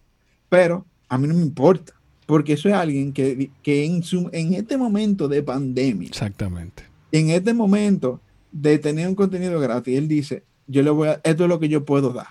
Pero 0.49 0.85
a 1.09 1.17
mí 1.17 1.27
no 1.27 1.33
me 1.33 1.41
importa, 1.41 1.93
porque 2.27 2.53
eso 2.53 2.69
es 2.69 2.75
alguien 2.75 3.11
que, 3.11 3.49
que 3.63 3.85
en, 3.85 4.03
su, 4.03 4.29
en 4.31 4.53
este 4.53 4.77
momento 4.77 5.27
de 5.27 5.41
pandemia, 5.41 6.07
exactamente, 6.07 6.83
en 7.11 7.31
este 7.31 7.55
momento 7.55 8.21
de 8.51 8.77
tener 8.77 9.07
un 9.07 9.15
contenido 9.15 9.59
gratis, 9.59 9.97
él 9.97 10.07
dice, 10.07 10.43
yo 10.67 10.83
le 10.83 10.91
voy 10.91 11.07
a, 11.07 11.21
esto 11.23 11.43
es 11.43 11.49
lo 11.49 11.59
que 11.59 11.69
yo 11.69 11.83
puedo 11.83 12.13
dar. 12.13 12.27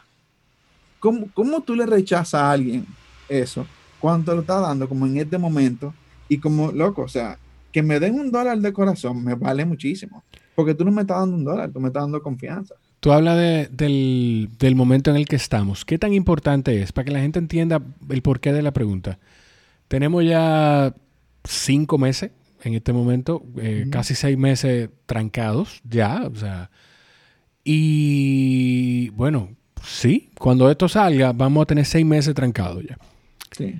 ¿Cómo, 1.00 1.26
cómo 1.34 1.62
tú 1.62 1.74
le 1.74 1.84
rechazas 1.84 2.34
a 2.34 2.52
alguien 2.52 2.86
eso 3.28 3.66
cuando 3.98 4.36
lo 4.36 4.42
está 4.42 4.60
dando 4.60 4.88
como 4.88 5.04
en 5.04 5.16
este 5.16 5.36
momento 5.36 5.92
y 6.28 6.38
como 6.38 6.70
loco, 6.70 7.02
o 7.02 7.08
sea, 7.08 7.38
que 7.72 7.82
me 7.82 7.98
den 7.98 8.18
un 8.18 8.30
dólar 8.30 8.58
de 8.58 8.72
corazón 8.72 9.24
me 9.24 9.34
vale 9.34 9.64
muchísimo. 9.64 10.22
Porque 10.54 10.74
tú 10.74 10.84
no 10.84 10.92
me 10.92 11.00
estás 11.00 11.18
dando 11.18 11.36
un 11.36 11.44
dólar, 11.44 11.72
tú 11.72 11.80
me 11.80 11.88
estás 11.88 12.02
dando 12.02 12.22
confianza. 12.22 12.74
Tú 13.00 13.10
hablas 13.10 13.36
del, 13.70 14.50
del, 14.58 14.74
momento 14.76 15.10
en 15.10 15.16
el 15.16 15.26
que 15.26 15.36
estamos. 15.36 15.84
¿Qué 15.84 15.98
tan 15.98 16.12
importante 16.12 16.82
es? 16.82 16.92
Para 16.92 17.06
que 17.06 17.10
la 17.10 17.20
gente 17.20 17.38
entienda 17.38 17.82
el 18.08 18.22
porqué 18.22 18.52
de 18.52 18.62
la 18.62 18.72
pregunta. 18.72 19.18
Tenemos 19.88 20.24
ya 20.24 20.94
cinco 21.42 21.98
meses 21.98 22.30
en 22.62 22.74
este 22.74 22.92
momento, 22.92 23.42
eh, 23.56 23.86
casi 23.90 24.14
seis 24.14 24.38
meses 24.38 24.88
trancados 25.06 25.80
ya, 25.84 26.28
o 26.32 26.36
sea. 26.36 26.70
Y 27.64 29.08
bueno, 29.10 29.48
sí, 29.84 30.30
cuando 30.38 30.70
esto 30.70 30.88
salga, 30.88 31.32
vamos 31.32 31.62
a 31.62 31.66
tener 31.66 31.84
seis 31.84 32.06
meses 32.06 32.34
trancados 32.34 32.84
ya. 32.88 32.98
Sí. 33.50 33.74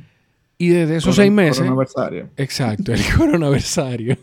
Y 0.63 0.69
desde 0.69 0.99
esos 0.99 1.17
seis 1.17 1.33
meses. 1.33 1.59
Coronaversario. 1.59 2.29
Exacto, 2.37 2.93
el 2.93 3.01
coronaversario. 3.19 4.17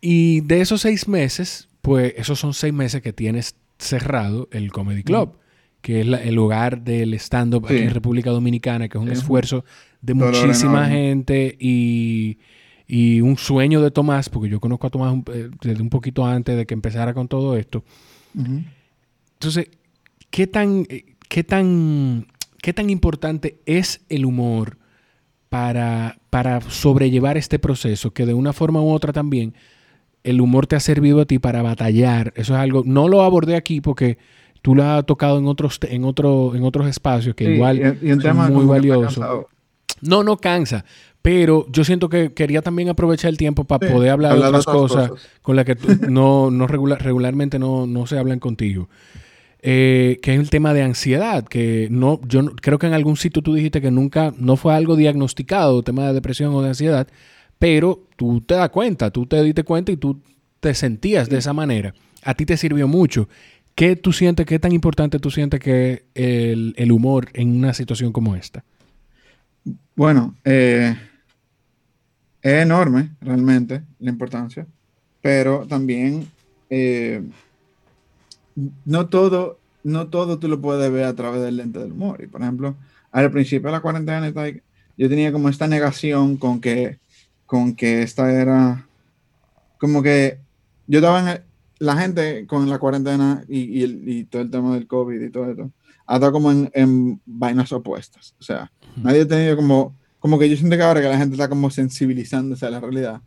Y 0.00 0.40
de 0.40 0.60
esos 0.60 0.80
seis 0.80 1.06
meses, 1.06 1.68
pues 1.80 2.12
esos 2.16 2.40
son 2.40 2.54
seis 2.54 2.74
meses 2.74 3.02
que 3.02 3.12
tienes 3.12 3.54
cerrado 3.78 4.48
el 4.50 4.72
Comedy 4.72 5.04
Club, 5.04 5.38
que 5.80 6.00
es 6.00 6.08
el 6.08 6.34
lugar 6.34 6.82
del 6.82 7.14
stand-up 7.14 7.66
aquí 7.66 7.76
en 7.76 7.94
República 7.94 8.30
Dominicana, 8.30 8.88
que 8.88 8.98
es 8.98 9.04
un 9.04 9.12
esfuerzo 9.12 9.64
de 10.00 10.14
muchísima 10.14 10.88
gente 10.88 11.56
y, 11.60 12.38
y, 12.88 13.20
un 13.20 13.36
sueño 13.36 13.80
de 13.80 13.92
Tomás, 13.92 14.28
porque 14.28 14.48
yo 14.48 14.58
conozco 14.58 14.88
a 14.88 14.90
Tomás 14.90 15.22
eh, 15.32 15.50
desde 15.62 15.80
un 15.80 15.88
poquito 15.88 16.26
antes 16.26 16.56
de 16.56 16.66
que 16.66 16.74
empezara 16.74 17.14
con 17.14 17.28
todo 17.28 17.56
esto. 17.56 17.84
Entonces, 18.34 19.70
¿qué 20.30 20.48
tan, 20.48 20.84
eh, 20.88 21.14
qué, 21.28 21.44
tan, 21.44 22.26
¿qué 22.60 22.72
tan 22.72 22.90
importante 22.90 23.60
es 23.66 24.00
el 24.08 24.26
humor? 24.26 24.78
Para, 25.48 26.18
para 26.30 26.60
sobrellevar 26.60 27.36
este 27.36 27.58
proceso, 27.58 28.12
que 28.12 28.26
de 28.26 28.34
una 28.34 28.52
forma 28.52 28.80
u 28.82 28.90
otra 28.90 29.12
también 29.12 29.54
el 30.24 30.40
humor 30.40 30.66
te 30.66 30.76
ha 30.76 30.80
servido 30.80 31.20
a 31.20 31.24
ti 31.24 31.38
para 31.38 31.62
batallar. 31.62 32.32
Eso 32.36 32.54
es 32.54 32.60
algo, 32.60 32.82
no 32.84 33.08
lo 33.08 33.22
abordé 33.22 33.56
aquí 33.56 33.80
porque 33.80 34.18
tú 34.62 34.74
lo 34.74 34.84
has 34.84 35.06
tocado 35.06 35.38
en 35.38 35.46
otros, 35.46 35.78
en 35.82 36.04
otro, 36.04 36.54
en 36.54 36.64
otros 36.64 36.86
espacios 36.86 37.34
que 37.34 37.54
igual 37.54 37.98
y, 38.02 38.12
un 38.12 38.20
tema 38.20 38.48
muy 38.48 38.66
valioso. 38.66 39.48
No, 40.00 40.22
no 40.22 40.36
cansa. 40.36 40.84
Pero 41.22 41.66
yo 41.70 41.82
siento 41.82 42.08
que 42.08 42.32
quería 42.32 42.62
también 42.62 42.88
aprovechar 42.88 43.30
el 43.30 43.36
tiempo 43.36 43.64
para 43.64 43.90
poder 43.90 44.10
hablar, 44.10 44.34
de 44.34 44.44
otras 44.44 44.64
cosas, 44.64 45.10
con 45.42 45.56
las 45.56 45.64
que 45.64 45.76
no, 46.08 46.50
no 46.50 46.66
regular, 46.66 47.02
regularmente 47.02 47.58
no, 47.58 47.86
no 47.86 48.06
se 48.06 48.18
hablan 48.18 48.38
contigo. 48.38 48.88
Eh, 49.60 50.20
que 50.22 50.34
es 50.34 50.40
el 50.40 50.50
tema 50.50 50.72
de 50.72 50.82
ansiedad, 50.82 51.44
que 51.44 51.88
no, 51.90 52.20
yo 52.28 52.46
creo 52.56 52.78
que 52.78 52.86
en 52.86 52.92
algún 52.94 53.16
sitio 53.16 53.42
tú 53.42 53.54
dijiste 53.54 53.80
que 53.80 53.90
nunca, 53.90 54.32
no 54.38 54.56
fue 54.56 54.72
algo 54.72 54.94
diagnosticado, 54.94 55.82
tema 55.82 56.06
de 56.06 56.14
depresión 56.14 56.54
o 56.54 56.62
de 56.62 56.68
ansiedad, 56.68 57.08
pero 57.58 58.06
tú 58.14 58.40
te 58.40 58.54
das 58.54 58.68
cuenta, 58.70 59.10
tú 59.10 59.26
te 59.26 59.42
diste 59.42 59.64
cuenta 59.64 59.90
y 59.90 59.96
tú 59.96 60.22
te 60.60 60.74
sentías 60.74 61.28
de 61.28 61.38
esa 61.38 61.52
manera. 61.52 61.92
A 62.22 62.34
ti 62.34 62.46
te 62.46 62.56
sirvió 62.56 62.86
mucho. 62.86 63.28
¿Qué 63.74 63.96
tú 63.96 64.12
sientes, 64.12 64.46
qué 64.46 64.58
tan 64.58 64.72
importante 64.72 65.18
tú 65.18 65.30
sientes 65.30 65.58
que 65.60 66.04
el, 66.14 66.74
el 66.76 66.92
humor 66.92 67.28
en 67.32 67.56
una 67.56 67.74
situación 67.74 68.12
como 68.12 68.36
esta? 68.36 68.64
Bueno, 69.94 70.36
eh, 70.44 70.96
es 72.42 72.62
enorme 72.62 73.10
realmente 73.20 73.82
la 73.98 74.10
importancia, 74.10 74.66
pero 75.20 75.66
también 75.66 76.26
eh, 76.70 77.22
no 78.84 79.08
todo, 79.08 79.58
no 79.84 80.08
todo 80.08 80.38
tú 80.38 80.48
lo 80.48 80.60
puedes 80.60 80.90
ver 80.90 81.04
a 81.04 81.14
través 81.14 81.42
del 81.42 81.56
lente 81.56 81.78
del 81.78 81.92
humor. 81.92 82.22
Y 82.22 82.26
por 82.26 82.42
ejemplo, 82.42 82.76
al 83.12 83.30
principio 83.30 83.68
de 83.68 83.72
la 83.72 83.80
cuarentena, 83.80 84.32
yo 84.96 85.08
tenía 85.08 85.32
como 85.32 85.48
esta 85.48 85.66
negación 85.66 86.36
con 86.36 86.60
que, 86.60 86.98
con 87.46 87.74
que 87.74 88.02
esta 88.02 88.32
era 88.32 88.84
como 89.78 90.02
que 90.02 90.38
yo 90.86 90.98
estaba 90.98 91.32
en 91.32 91.42
la 91.78 91.96
gente 91.96 92.46
con 92.46 92.68
la 92.68 92.78
cuarentena 92.78 93.44
y, 93.48 93.84
y, 93.84 94.24
todo 94.24 94.42
el 94.42 94.50
tema 94.50 94.74
del 94.74 94.88
COVID 94.88 95.20
y 95.20 95.30
todo 95.30 95.50
esto, 95.50 95.70
ha 96.06 96.14
estado 96.14 96.32
como 96.32 96.50
en, 96.50 96.70
en 96.74 97.20
vainas 97.24 97.72
opuestas. 97.72 98.34
O 98.40 98.42
sea, 98.42 98.72
nadie 98.96 99.22
ha 99.22 99.28
tenido 99.28 99.54
como, 99.54 99.94
como 100.18 100.38
que 100.38 100.50
yo 100.50 100.56
siento 100.56 100.76
que 100.76 100.82
ahora 100.82 101.00
que 101.00 101.08
la 101.08 101.18
gente 101.18 101.34
está 101.34 101.48
como 101.48 101.70
sensibilizándose 101.70 102.66
a 102.66 102.70
la 102.70 102.80
realidad, 102.80 103.20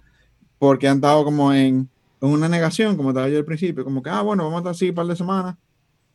porque 0.60 0.90
han 0.90 0.98
estado 0.98 1.24
como 1.24 1.54
en 1.54 1.90
una 2.30 2.48
negación, 2.48 2.96
como 2.96 3.10
estaba 3.10 3.30
yo 3.30 3.38
al 3.38 3.46
principio, 3.46 3.84
como 3.84 4.04
que, 4.04 4.10
ah, 4.10 4.22
bueno, 4.22 4.44
vamos 4.44 4.58
a 4.58 4.60
estar 4.60 4.72
así 4.72 4.90
un 4.90 4.96
par 4.96 5.08
de 5.08 5.16
semanas 5.16 5.56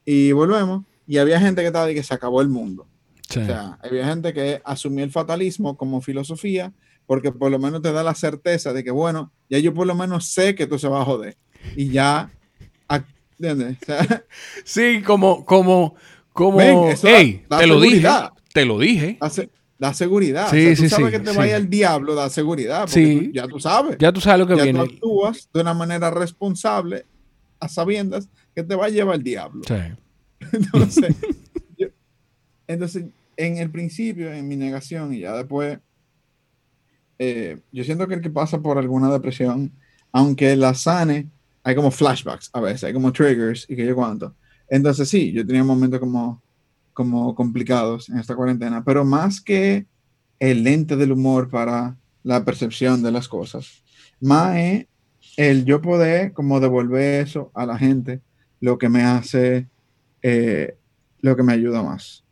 y 0.05 0.33
volvemos. 0.33 0.85
Y 1.07 1.19
había 1.19 1.41
gente 1.41 1.61
que 1.61 1.69
estaba 1.69 1.87
de 1.87 1.95
que 1.95 2.03
se 2.03 2.15
acabó 2.15 2.41
el 2.41 2.49
mundo. 2.49 2.87
O 3.29 3.33
sea, 3.33 3.79
había 3.83 4.07
gente 4.07 4.33
que 4.33 4.61
asumió 4.65 5.05
el 5.05 5.11
fatalismo 5.11 5.77
como 5.77 6.01
filosofía 6.01 6.73
porque 7.07 7.33
por 7.33 7.51
lo 7.51 7.59
menos 7.59 7.83
te 7.83 7.93
da 7.93 8.03
la 8.03 8.15
certeza 8.15 8.73
de 8.73 8.85
que, 8.85 8.91
bueno, 8.91 9.33
ya 9.49 9.59
yo 9.59 9.73
por 9.73 9.87
lo 9.87 9.95
menos 9.95 10.27
sé 10.27 10.55
que 10.55 10.67
tú 10.67 10.79
se 10.79 10.89
va 10.89 11.03
a 11.03 11.05
joder. 11.05 11.37
Y 11.77 11.89
ya, 11.91 12.31
¿entiendes? 13.39 13.79
sí, 14.65 15.03
como, 15.03 15.45
como, 15.45 15.95
como, 16.33 16.61
hey, 17.03 17.45
te 17.49 17.67
lo 17.67 17.81
dije, 17.81 18.09
te 18.53 18.65
lo 18.65 18.79
dije 18.79 19.19
da 19.79 19.93
seguridad. 19.95 20.51
Sí, 20.51 20.75
tú 20.75 20.89
sabes 20.89 21.13
que 21.13 21.21
te 21.21 21.33
vaya 21.33 21.57
el 21.57 21.69
diablo, 21.69 22.15
da 22.15 22.29
seguridad. 22.31 22.83
Porque 22.83 23.31
ya 23.33 23.47
tú 23.47 23.61
sabes. 23.61 23.97
Ya 23.99 24.13
tú 24.13 24.21
sabes 24.21 24.41
lo 24.41 24.47
que 24.47 24.57
ya 24.57 24.65
viene. 24.65 24.79
Tú 24.79 24.85
actúas 24.85 25.49
de 25.53 25.61
una 25.61 25.75
manera 25.75 26.11
responsable 26.11 27.05
a 27.61 27.69
sabiendas 27.69 28.29
que 28.55 28.63
te 28.63 28.75
va 28.75 28.87
a 28.87 28.89
llevar 28.89 29.17
el 29.17 29.23
diablo. 29.23 29.63
Sí. 29.67 29.75
Entonces, 30.53 31.17
entonces, 32.67 33.05
en 33.37 33.59
el 33.59 33.71
principio, 33.71 34.33
en 34.33 34.47
mi 34.49 34.57
negación, 34.57 35.15
y 35.15 35.21
ya 35.21 35.37
después, 35.37 35.79
eh, 37.19 37.59
yo 37.73 37.85
siento 37.85 38.07
que 38.09 38.15
el 38.15 38.21
que 38.21 38.31
pasa 38.31 38.61
por 38.61 38.79
alguna 38.79 39.11
depresión, 39.11 39.73
aunque 40.13 40.57
la 40.57 40.75
sane, 40.75 41.29
hay 41.63 41.75
como 41.75 41.91
flashbacks 41.91 42.51
a 42.53 42.61
veces, 42.61 42.85
hay 42.85 42.93
como 42.93 43.13
triggers 43.13 43.67
y 43.69 43.77
que 43.77 43.87
yo 43.87 43.95
cuánto. 43.95 44.35
Entonces, 44.69 45.09
sí, 45.09 45.33
yo 45.33 45.47
tenía 45.47 45.63
momentos 45.63 46.01
como 46.01 46.43
como 46.97 47.35
complicados 47.35 48.09
en 48.09 48.17
esta 48.17 48.35
cuarentena, 48.35 48.83
pero 48.83 49.05
más 49.05 49.43
que 49.43 49.85
el 50.39 50.65
lente 50.65 50.97
del 50.97 51.13
humor 51.13 51.51
para 51.51 51.95
la 52.23 52.43
percepción 52.43 53.03
de 53.03 53.13
las 53.13 53.29
cosas, 53.29 53.83
más 54.19 54.57
es 54.57 54.87
el 55.37 55.67
yo 55.67 55.83
poder 55.83 56.33
como 56.33 56.59
devolver 56.59 57.27
eso 57.27 57.51
a 57.53 57.67
la 57.67 57.77
gente, 57.77 58.23
lo 58.61 58.79
que 58.79 58.89
me 58.89 59.03
hace, 59.03 59.69
eh, 60.23 60.79
lo 61.21 61.37
que 61.37 61.43
me 61.43 61.53
ayuda 61.53 61.83
más. 61.83 62.25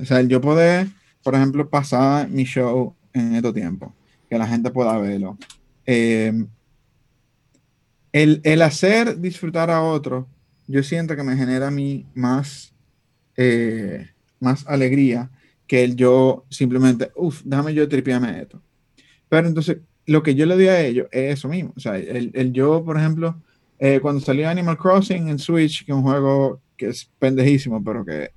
O 0.00 0.04
sea, 0.04 0.20
el 0.20 0.28
yo 0.28 0.40
poder, 0.40 0.86
por 1.24 1.34
ejemplo, 1.34 1.68
pasar 1.68 2.30
mi 2.30 2.44
show 2.44 2.94
en 3.12 3.34
estos 3.34 3.52
tiempos, 3.52 3.92
que 4.30 4.38
la 4.38 4.46
gente 4.46 4.70
pueda 4.70 4.96
verlo. 4.96 5.36
Em, 5.86 6.46
el, 8.12 8.40
el, 8.44 8.62
hacer 8.62 9.20
disfrutar 9.20 9.72
a 9.72 9.82
otro, 9.82 10.28
yo 10.68 10.84
siento 10.84 11.16
que 11.16 11.24
me 11.24 11.36
genera 11.36 11.66
a 11.66 11.72
mí 11.72 12.06
más 12.14 12.73
eh, 13.36 14.08
más 14.40 14.66
alegría 14.66 15.30
que 15.66 15.84
el 15.84 15.96
yo 15.96 16.44
simplemente, 16.50 17.10
uff, 17.16 17.42
déjame 17.44 17.74
yo 17.74 17.88
tripiarme 17.88 18.40
esto. 18.40 18.60
Pero 19.28 19.48
entonces, 19.48 19.78
lo 20.06 20.22
que 20.22 20.34
yo 20.34 20.46
le 20.46 20.54
doy 20.54 20.68
a 20.68 20.80
ellos 20.80 21.08
es 21.10 21.38
eso 21.38 21.48
mismo. 21.48 21.72
O 21.76 21.80
sea, 21.80 21.96
el, 21.96 22.30
el 22.34 22.52
yo, 22.52 22.84
por 22.84 22.98
ejemplo, 22.98 23.40
eh, 23.78 24.00
cuando 24.00 24.20
salió 24.20 24.48
Animal 24.48 24.78
Crossing 24.78 25.28
en 25.28 25.38
Switch, 25.38 25.84
que 25.84 25.92
es 25.92 25.96
un 25.96 26.04
juego 26.04 26.60
que 26.76 26.88
es 26.88 27.10
pendejísimo, 27.18 27.82
pero 27.82 28.04
que, 28.04 28.30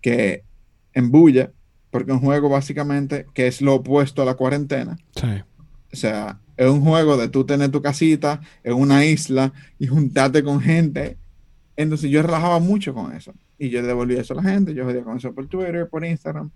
que 0.00 0.44
embulla, 0.92 1.52
porque 1.90 2.10
es 2.12 2.16
un 2.16 2.24
juego 2.24 2.48
básicamente 2.48 3.26
que 3.34 3.46
es 3.46 3.60
lo 3.60 3.76
opuesto 3.76 4.22
a 4.22 4.24
la 4.24 4.34
cuarentena. 4.34 4.98
O 5.92 5.96
sea, 5.96 6.38
es 6.56 6.68
un 6.68 6.82
juego 6.82 7.16
de 7.16 7.28
tú 7.28 7.44
tener 7.44 7.70
tu 7.70 7.80
casita 7.80 8.40
en 8.64 8.74
una 8.74 9.04
isla 9.04 9.52
y 9.78 9.86
juntarte 9.86 10.42
con 10.42 10.60
gente. 10.60 11.16
Entonces 11.78 12.10
yo 12.10 12.22
relajaba 12.22 12.58
mucho 12.58 12.92
con 12.92 13.14
eso. 13.14 13.32
Y 13.56 13.70
yo 13.70 13.80
devolví 13.84 14.16
eso 14.16 14.34
a 14.34 14.42
la 14.42 14.42
gente, 14.42 14.74
yo 14.74 14.84
jodía 14.84 15.04
con 15.04 15.16
eso 15.16 15.32
por 15.32 15.46
Twitter, 15.46 15.88
por 15.88 16.04
Instagram. 16.04 16.50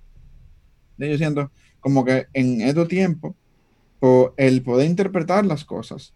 Y 0.98 1.08
yo 1.08 1.16
siento 1.16 1.48
como 1.78 2.04
que 2.04 2.26
en 2.32 2.60
estos 2.60 2.88
tiempos, 2.88 3.34
el 4.36 4.62
poder 4.62 4.90
interpretar 4.90 5.46
las 5.46 5.64
cosas 5.64 6.12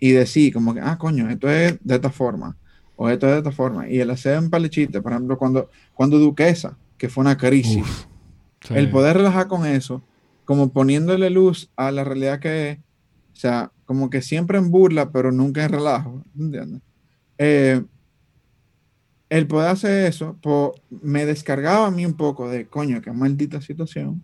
y 0.00 0.10
decir 0.10 0.52
como 0.52 0.74
que, 0.74 0.80
ah, 0.80 0.98
coño, 0.98 1.30
esto 1.30 1.48
es 1.48 1.78
de 1.80 1.94
esta 1.94 2.10
forma, 2.10 2.56
o 2.96 3.08
esto 3.08 3.26
es 3.28 3.34
de 3.34 3.38
esta 3.38 3.52
forma. 3.52 3.88
Y 3.88 4.00
el 4.00 4.10
hacer 4.10 4.36
un 4.36 4.50
palechite, 4.50 5.00
por 5.00 5.12
ejemplo, 5.12 5.38
cuando, 5.38 5.70
cuando 5.94 6.18
Duquesa, 6.18 6.76
que 6.96 7.08
fue 7.08 7.20
una 7.20 7.38
crisis, 7.38 8.08
el 8.70 8.90
poder 8.90 9.18
relajar 9.18 9.46
con 9.46 9.64
eso, 9.64 10.02
como 10.44 10.72
poniéndole 10.72 11.30
luz 11.30 11.70
a 11.76 11.92
la 11.92 12.02
realidad 12.02 12.40
que 12.40 12.70
es, 12.70 12.78
o 12.78 13.36
sea, 13.36 13.70
como 13.84 14.10
que 14.10 14.22
siempre 14.22 14.58
en 14.58 14.72
burla, 14.72 15.12
pero 15.12 15.30
nunca 15.30 15.64
en 15.64 15.70
relajo, 15.70 16.24
¿entiendes? 16.36 16.82
Eh, 17.38 17.84
el 19.30 19.46
poder 19.46 19.70
hacer 19.70 20.06
eso 20.06 20.36
me 21.02 21.26
descargaba 21.26 21.86
a 21.86 21.90
mí 21.90 22.06
un 22.06 22.14
poco 22.14 22.48
de, 22.48 22.66
coño, 22.66 23.00
qué 23.02 23.12
maldita 23.12 23.60
situación. 23.60 24.22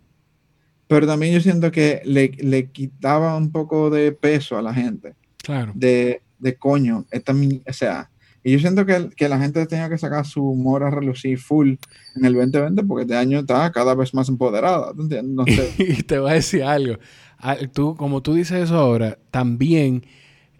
Pero 0.87 1.07
también 1.07 1.33
yo 1.33 1.41
siento 1.41 1.71
que 1.71 2.01
le, 2.05 2.31
le 2.39 2.69
quitaba 2.71 3.35
un 3.37 3.51
poco 3.51 3.89
de 3.89 4.11
peso 4.11 4.57
a 4.57 4.61
la 4.61 4.73
gente. 4.73 5.13
Claro. 5.37 5.71
De, 5.75 6.21
de 6.39 6.55
coño, 6.55 7.05
esta, 7.11 7.33
o 7.33 7.73
sea, 7.73 8.09
y 8.43 8.51
yo 8.51 8.59
siento 8.59 8.85
que, 8.85 9.09
que, 9.15 9.27
la 9.27 9.39
gente 9.39 9.65
tenía 9.65 9.89
que 9.89 9.97
sacar 9.97 10.23
su 10.23 10.43
humor 10.43 10.83
a 10.83 10.91
relucir 10.91 11.39
full 11.39 11.73
en 12.15 12.25
el 12.25 12.35
2020 12.35 12.83
porque 12.83 13.01
este 13.01 13.15
año 13.15 13.39
está 13.39 13.71
cada 13.71 13.95
vez 13.95 14.13
más 14.13 14.29
empoderada. 14.29 14.93
No 15.23 15.45
sé. 15.45 15.73
y 15.79 16.03
te 16.03 16.19
voy 16.19 16.29
a 16.29 16.33
decir 16.35 16.63
algo. 16.63 16.99
Ah, 17.39 17.57
tú, 17.73 17.95
como 17.95 18.21
tú 18.21 18.35
dices 18.35 18.65
eso 18.65 18.77
ahora, 18.77 19.17
también 19.31 20.05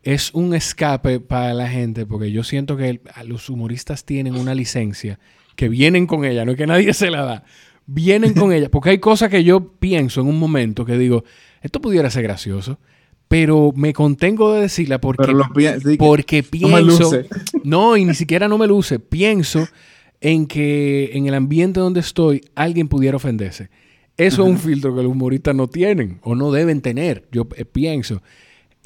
es 0.06 0.32
un 0.34 0.54
escape 0.54 1.20
para 1.20 1.54
la 1.56 1.68
gente, 1.68 2.06
porque 2.06 2.32
yo 2.32 2.44
siento 2.44 2.78
que 2.78 3.02
los 3.26 3.50
humoristas 3.50 4.06
tienen 4.06 4.36
una 4.36 4.54
licencia, 4.54 5.20
que 5.56 5.68
vienen 5.68 6.06
con 6.06 6.26
ella, 6.26 6.46
no 6.46 6.52
es 6.52 6.58
que 6.58 6.68
nadie 6.68 6.94
se 6.94 7.10
la 7.10 7.24
da, 7.24 7.44
vienen 7.88 8.36
con 8.36 8.54
ella, 8.54 8.70
porque 8.70 8.92
hay 8.92 9.00
cosas 9.00 9.30
que 9.30 9.44
yo 9.44 9.72
pienso 9.80 10.22
en 10.22 10.28
un 10.28 10.38
momento 10.38 10.86
que 10.86 10.98
digo, 10.98 11.24
esto 11.62 11.82
pudiera 11.82 12.12
ser 12.12 12.22
gracioso, 12.22 12.80
pero 13.28 13.74
me 13.76 13.94
contengo 13.94 14.54
de 14.54 14.62
decirla 14.62 15.02
porque, 15.02 15.26
porque 15.98 16.44
pienso, 16.44 17.12
no, 17.64 17.98
y 17.98 18.06
ni 18.06 18.14
siquiera 18.14 18.48
no 18.48 18.60
me 18.60 18.68
luce, 18.68 19.00
pienso 19.00 19.68
en 20.22 20.46
que 20.46 21.10
en 21.14 21.26
el 21.26 21.34
ambiente 21.34 21.80
donde 21.80 22.02
estoy 22.02 22.42
alguien 22.54 22.88
pudiera 22.88 23.18
ofenderse. 23.18 23.70
Eso 24.18 24.44
es 24.44 24.50
un 24.50 24.60
filtro 24.60 24.96
que 24.96 25.02
los 25.02 25.12
humoristas 25.12 25.56
no 25.56 25.68
tienen 25.68 26.20
o 26.22 26.36
no 26.36 26.52
deben 26.52 26.82
tener, 26.82 27.28
yo 27.32 27.48
eh, 27.58 27.66
pienso. 27.66 28.22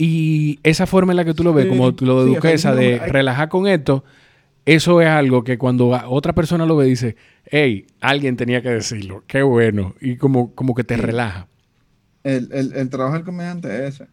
Y 0.02 0.62
esa 0.64 0.88
forma 0.88 1.12
en 1.12 1.18
la 1.18 1.26
que 1.26 1.34
tú 1.34 1.44
lo 1.44 1.54
ves, 1.54 1.66
como 1.66 1.92
lo 2.00 2.24
de 2.24 2.34
Duquesa, 2.34 2.74
de 2.74 3.00
relajar 3.00 3.50
con 3.50 3.68
esto, 3.68 4.06
eso 4.66 5.02
es 5.02 5.10
algo 5.10 5.44
que 5.44 5.58
cuando 5.58 5.90
otra 5.90 6.34
persona 6.34 6.66
lo 6.66 6.78
ve 6.78 6.86
dice, 6.86 7.18
hey, 7.44 7.86
alguien 8.00 8.38
tenía 8.38 8.62
que 8.62 8.70
decirlo, 8.70 9.26
qué 9.28 9.42
bueno, 9.42 9.96
y 10.00 10.16
como, 10.16 10.56
como 10.56 10.74
que 10.74 10.86
te 10.86 10.96
relaja. 10.96 11.50
El, 12.24 12.50
el, 12.54 12.90
trabajo 12.90 13.16
del 13.16 13.26
comediante 13.26 13.68
es 13.68 13.96
ese. 13.96 14.08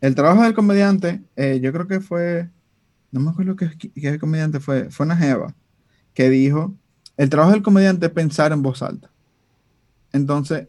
El 0.00 0.16
trabajo 0.16 0.42
del 0.42 0.52
comediante, 0.52 1.20
eh, 1.36 1.60
yo 1.62 1.72
creo 1.72 1.86
que 1.86 2.00
fue, 2.00 2.48
no 3.12 3.20
me 3.20 3.30
acuerdo 3.30 3.54
qué, 3.54 3.70
qué 3.78 4.08
el 4.08 4.18
comediante 4.18 4.58
fue, 4.58 4.90
fue 4.90 5.06
una 5.06 5.16
jeva 5.16 5.54
que 6.12 6.28
dijo, 6.28 6.74
el 7.16 7.30
trabajo 7.30 7.52
del 7.52 7.62
comediante 7.62 8.06
es 8.06 8.12
pensar 8.12 8.50
en 8.50 8.62
voz 8.62 8.82
alta. 8.82 9.12
Entonces, 10.12 10.66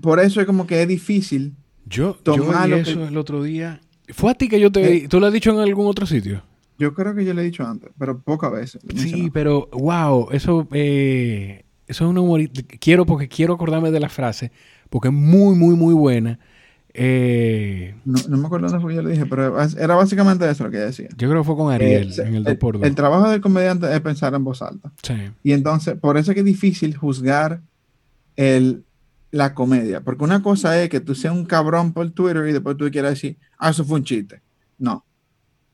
por 0.00 0.18
eso 0.18 0.40
es 0.40 0.46
como 0.46 0.66
que 0.66 0.80
es 0.80 0.88
difícil 0.88 1.56
yo, 1.90 2.16
yo 2.24 2.76
eso 2.76 3.08
el 3.08 3.16
otro 3.16 3.42
día. 3.42 3.80
¿Fue 4.08 4.30
a 4.30 4.34
ti 4.34 4.48
que 4.48 4.58
yo 4.58 4.72
te... 4.72 4.96
Eh, 4.96 5.08
¿Tú 5.08 5.20
lo 5.20 5.26
has 5.26 5.32
dicho 5.32 5.50
en 5.50 5.58
algún 5.58 5.86
otro 5.86 6.06
sitio? 6.06 6.42
Yo 6.78 6.94
creo 6.94 7.14
que 7.14 7.24
yo 7.24 7.34
le 7.34 7.42
he 7.42 7.44
dicho 7.44 7.66
antes, 7.66 7.90
pero 7.98 8.20
pocas 8.20 8.50
veces. 8.52 8.80
Sí, 8.96 9.30
pero 9.30 9.68
wow, 9.72 10.28
eso... 10.32 10.66
Eh, 10.72 11.64
eso 11.86 12.04
es 12.04 12.10
un 12.10 12.18
humorista. 12.18 12.62
Quiero, 12.78 13.04
porque 13.04 13.28
quiero 13.28 13.54
acordarme 13.54 13.90
de 13.90 13.98
la 13.98 14.08
frase, 14.08 14.52
porque 14.88 15.08
es 15.08 15.14
muy, 15.14 15.56
muy, 15.56 15.74
muy 15.74 15.92
buena. 15.92 16.38
Eh, 16.94 17.94
no, 18.04 18.36
me 18.36 18.46
acuerdo 18.46 18.68
dónde 18.68 18.80
fue 18.80 18.92
que 18.92 18.96
yo 18.96 19.02
le 19.02 19.10
dije, 19.10 19.26
pero 19.26 19.60
era 19.60 19.94
básicamente 19.96 20.48
eso 20.48 20.64
lo 20.64 20.70
que 20.70 20.78
decía. 20.78 21.08
Yo 21.16 21.28
creo 21.28 21.42
que 21.42 21.46
fue 21.46 21.56
con 21.56 21.72
Ariel 21.72 22.12
eh, 22.12 22.22
en 22.24 22.34
el 22.36 22.44
2x2. 22.44 22.84
El, 22.84 22.94
trabajo 22.94 23.28
del 23.28 23.40
comediante 23.40 23.92
es 23.92 24.00
pensar 24.00 24.34
en 24.34 24.44
voz 24.44 24.62
alta. 24.62 24.92
Sí. 25.02 25.14
Y 25.42 25.52
entonces, 25.52 25.96
por 25.96 26.16
eso 26.16 26.30
es 26.30 26.34
que 26.34 26.40
es 26.40 26.46
difícil 26.46 26.96
juzgar 26.96 27.60
el, 28.36 28.84
la 29.30 29.54
comedia. 29.54 30.00
Porque 30.00 30.24
una 30.24 30.42
cosa 30.42 30.80
es 30.82 30.88
que 30.88 31.00
tú 31.00 31.14
seas 31.14 31.34
un 31.34 31.44
cabrón 31.44 31.92
por 31.92 32.10
Twitter 32.10 32.48
y 32.48 32.52
después 32.52 32.76
tú 32.76 32.90
quieras 32.90 33.12
decir, 33.12 33.38
ah, 33.58 33.70
eso 33.70 33.84
fue 33.84 33.98
un 33.98 34.04
chiste. 34.04 34.42
No. 34.78 35.04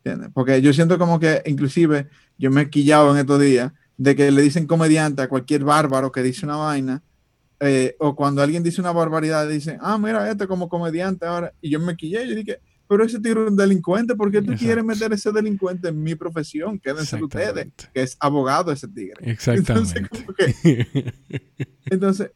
¿Entiendes? 0.05 0.31
Porque 0.33 0.61
yo 0.63 0.73
siento 0.73 0.99
como 0.99 1.19
que, 1.19 1.43
inclusive, 1.47 2.09
yo 2.39 2.51
me 2.51 2.63
he 2.63 2.71
quillado 2.71 3.13
en 3.13 3.19
estos 3.19 3.41
días 3.41 3.73
de 3.97 4.15
que 4.15 4.31
le 4.31 4.43
dicen 4.43 4.67
comediante 4.67 5.23
a 5.23 5.29
cualquier 5.29 5.65
bárbaro 5.65 6.13
que 6.13 6.23
dice 6.23 6.45
una 6.45 6.57
vaina 6.57 7.03
eh, 7.61 7.97
o 7.99 8.15
cuando 8.15 8.43
alguien 8.43 8.63
dice 8.63 8.81
una 8.81 8.93
barbaridad, 8.93 9.49
dicen, 9.49 9.79
ah, 9.81 9.97
mira, 9.97 10.31
este 10.31 10.47
como 10.47 10.69
comediante 10.69 11.25
ahora, 11.25 11.55
y 11.61 11.71
yo 11.71 11.81
me 11.81 11.97
quillé, 11.97 12.29
yo 12.29 12.35
dije, 12.35 12.61
pero 12.87 13.05
ese 13.05 13.19
tío 13.19 13.33
es 13.33 13.51
un 13.51 13.57
delincuente, 13.57 14.15
¿por 14.15 14.31
qué 14.31 14.43
tú 14.43 14.55
quieres 14.55 14.85
meter 14.85 15.13
ese 15.13 15.33
delincuente 15.33 15.89
en 15.89 16.03
mi 16.03 16.15
profesión? 16.15 16.79
Quédense 16.79 17.23
ustedes, 17.23 17.69
que 17.93 18.03
es 18.03 18.17
abogado 18.21 18.71
ese 18.71 18.87
tigre. 18.89 19.17
Exactamente. 19.31 20.07
Entonces, 21.87 22.31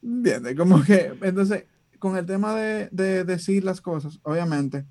que, 0.00 0.56
Como 0.56 0.82
que, 0.82 1.12
entonces, 1.22 1.64
con 1.98 2.16
el 2.16 2.26
tema 2.26 2.54
de, 2.54 2.88
de, 2.90 3.24
decir 3.24 3.64
las 3.64 3.80
cosas, 3.80 4.18
obviamente, 4.22 4.84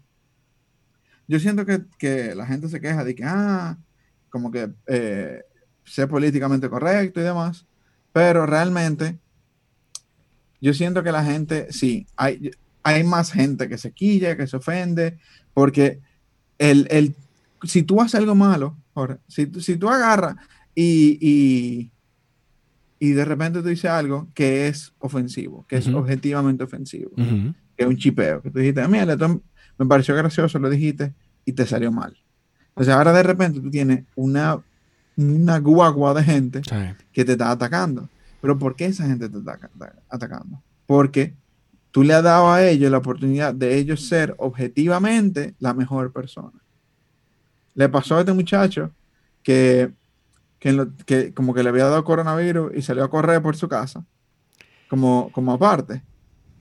yo 1.27 1.39
siento 1.39 1.65
que, 1.65 1.83
que, 1.97 2.35
la 2.35 2.45
gente 2.45 2.69
se 2.69 2.79
queja 2.79 3.03
de 3.03 3.15
que, 3.15 3.23
ah, 3.23 3.77
como 4.29 4.51
que 4.51 4.71
eh, 4.87 5.43
sé 5.83 6.07
políticamente 6.07 6.69
correcto 6.69 7.19
y 7.19 7.23
demás, 7.23 7.65
pero 8.13 8.45
realmente, 8.45 9.17
yo 10.61 10.73
siento 10.73 11.03
que 11.03 11.11
la 11.11 11.23
gente, 11.23 11.71
sí, 11.71 12.05
hay, 12.15 12.51
hay 12.83 13.03
más 13.03 13.31
gente 13.31 13.69
que 13.69 13.77
se 13.77 13.91
quilla, 13.91 14.35
que 14.35 14.47
se 14.47 14.57
ofende, 14.57 15.17
porque 15.53 15.99
el, 16.57 16.87
el 16.89 17.15
si 17.63 17.83
tú 17.83 18.01
haces 18.01 18.15
algo 18.15 18.35
malo, 18.35 18.77
si, 19.27 19.51
si 19.61 19.77
tú 19.77 19.89
agarras 19.89 20.35
y, 20.75 21.91
y, 22.99 23.11
de 23.11 23.25
repente 23.25 23.61
tú 23.61 23.69
dices 23.69 23.89
algo 23.89 24.27
que 24.33 24.67
es 24.67 24.93
ofensivo, 24.99 25.65
que 25.67 25.77
es 25.77 25.87
objetivamente 25.87 26.63
ofensivo, 26.63 27.11
que 27.15 27.53
es 27.77 27.87
un 27.87 27.97
chipeo, 27.97 28.41
que 28.41 28.51
tú 28.51 28.59
dijiste, 28.59 28.85
mira, 28.87 29.15
me 29.77 29.85
pareció 29.85 30.15
gracioso, 30.15 30.59
lo 30.59 30.69
dijiste 30.69 31.13
y 31.45 31.53
te 31.53 31.65
salió 31.65 31.91
mal. 31.91 32.17
Entonces 32.69 32.93
ahora 32.93 33.13
de 33.13 33.23
repente 33.23 33.59
tú 33.59 33.69
tienes 33.69 34.03
una 34.15 34.61
una 35.19 35.59
guagua 35.59 36.13
de 36.13 36.23
gente 36.23 36.61
que 37.11 37.25
te 37.25 37.33
está 37.33 37.51
atacando. 37.51 38.07
Pero 38.41 38.57
¿por 38.57 38.75
qué 38.75 38.85
esa 38.85 39.05
gente 39.05 39.27
te 39.27 39.37
está 39.37 39.59
atacando? 40.09 40.61
Porque 40.85 41.33
tú 41.91 42.03
le 42.03 42.13
has 42.13 42.23
dado 42.23 42.51
a 42.51 42.63
ellos 42.63 42.89
la 42.89 42.99
oportunidad 42.99 43.53
de 43.53 43.77
ellos 43.77 44.07
ser 44.07 44.33
objetivamente 44.37 45.55
la 45.59 45.73
mejor 45.73 46.13
persona. 46.13 46.57
Le 47.75 47.89
pasó 47.89 48.15
a 48.15 48.19
este 48.21 48.33
muchacho 48.33 48.91
que, 49.43 49.91
que, 50.59 51.33
como 51.33 51.53
que 51.53 51.63
le 51.63 51.69
había 51.69 51.85
dado 51.85 52.03
coronavirus 52.03 52.73
y 52.75 52.81
salió 52.81 53.03
a 53.03 53.09
correr 53.09 53.41
por 53.41 53.55
su 53.55 53.67
casa, 53.67 54.05
como, 54.89 55.31
como 55.31 55.53
aparte. 55.53 56.03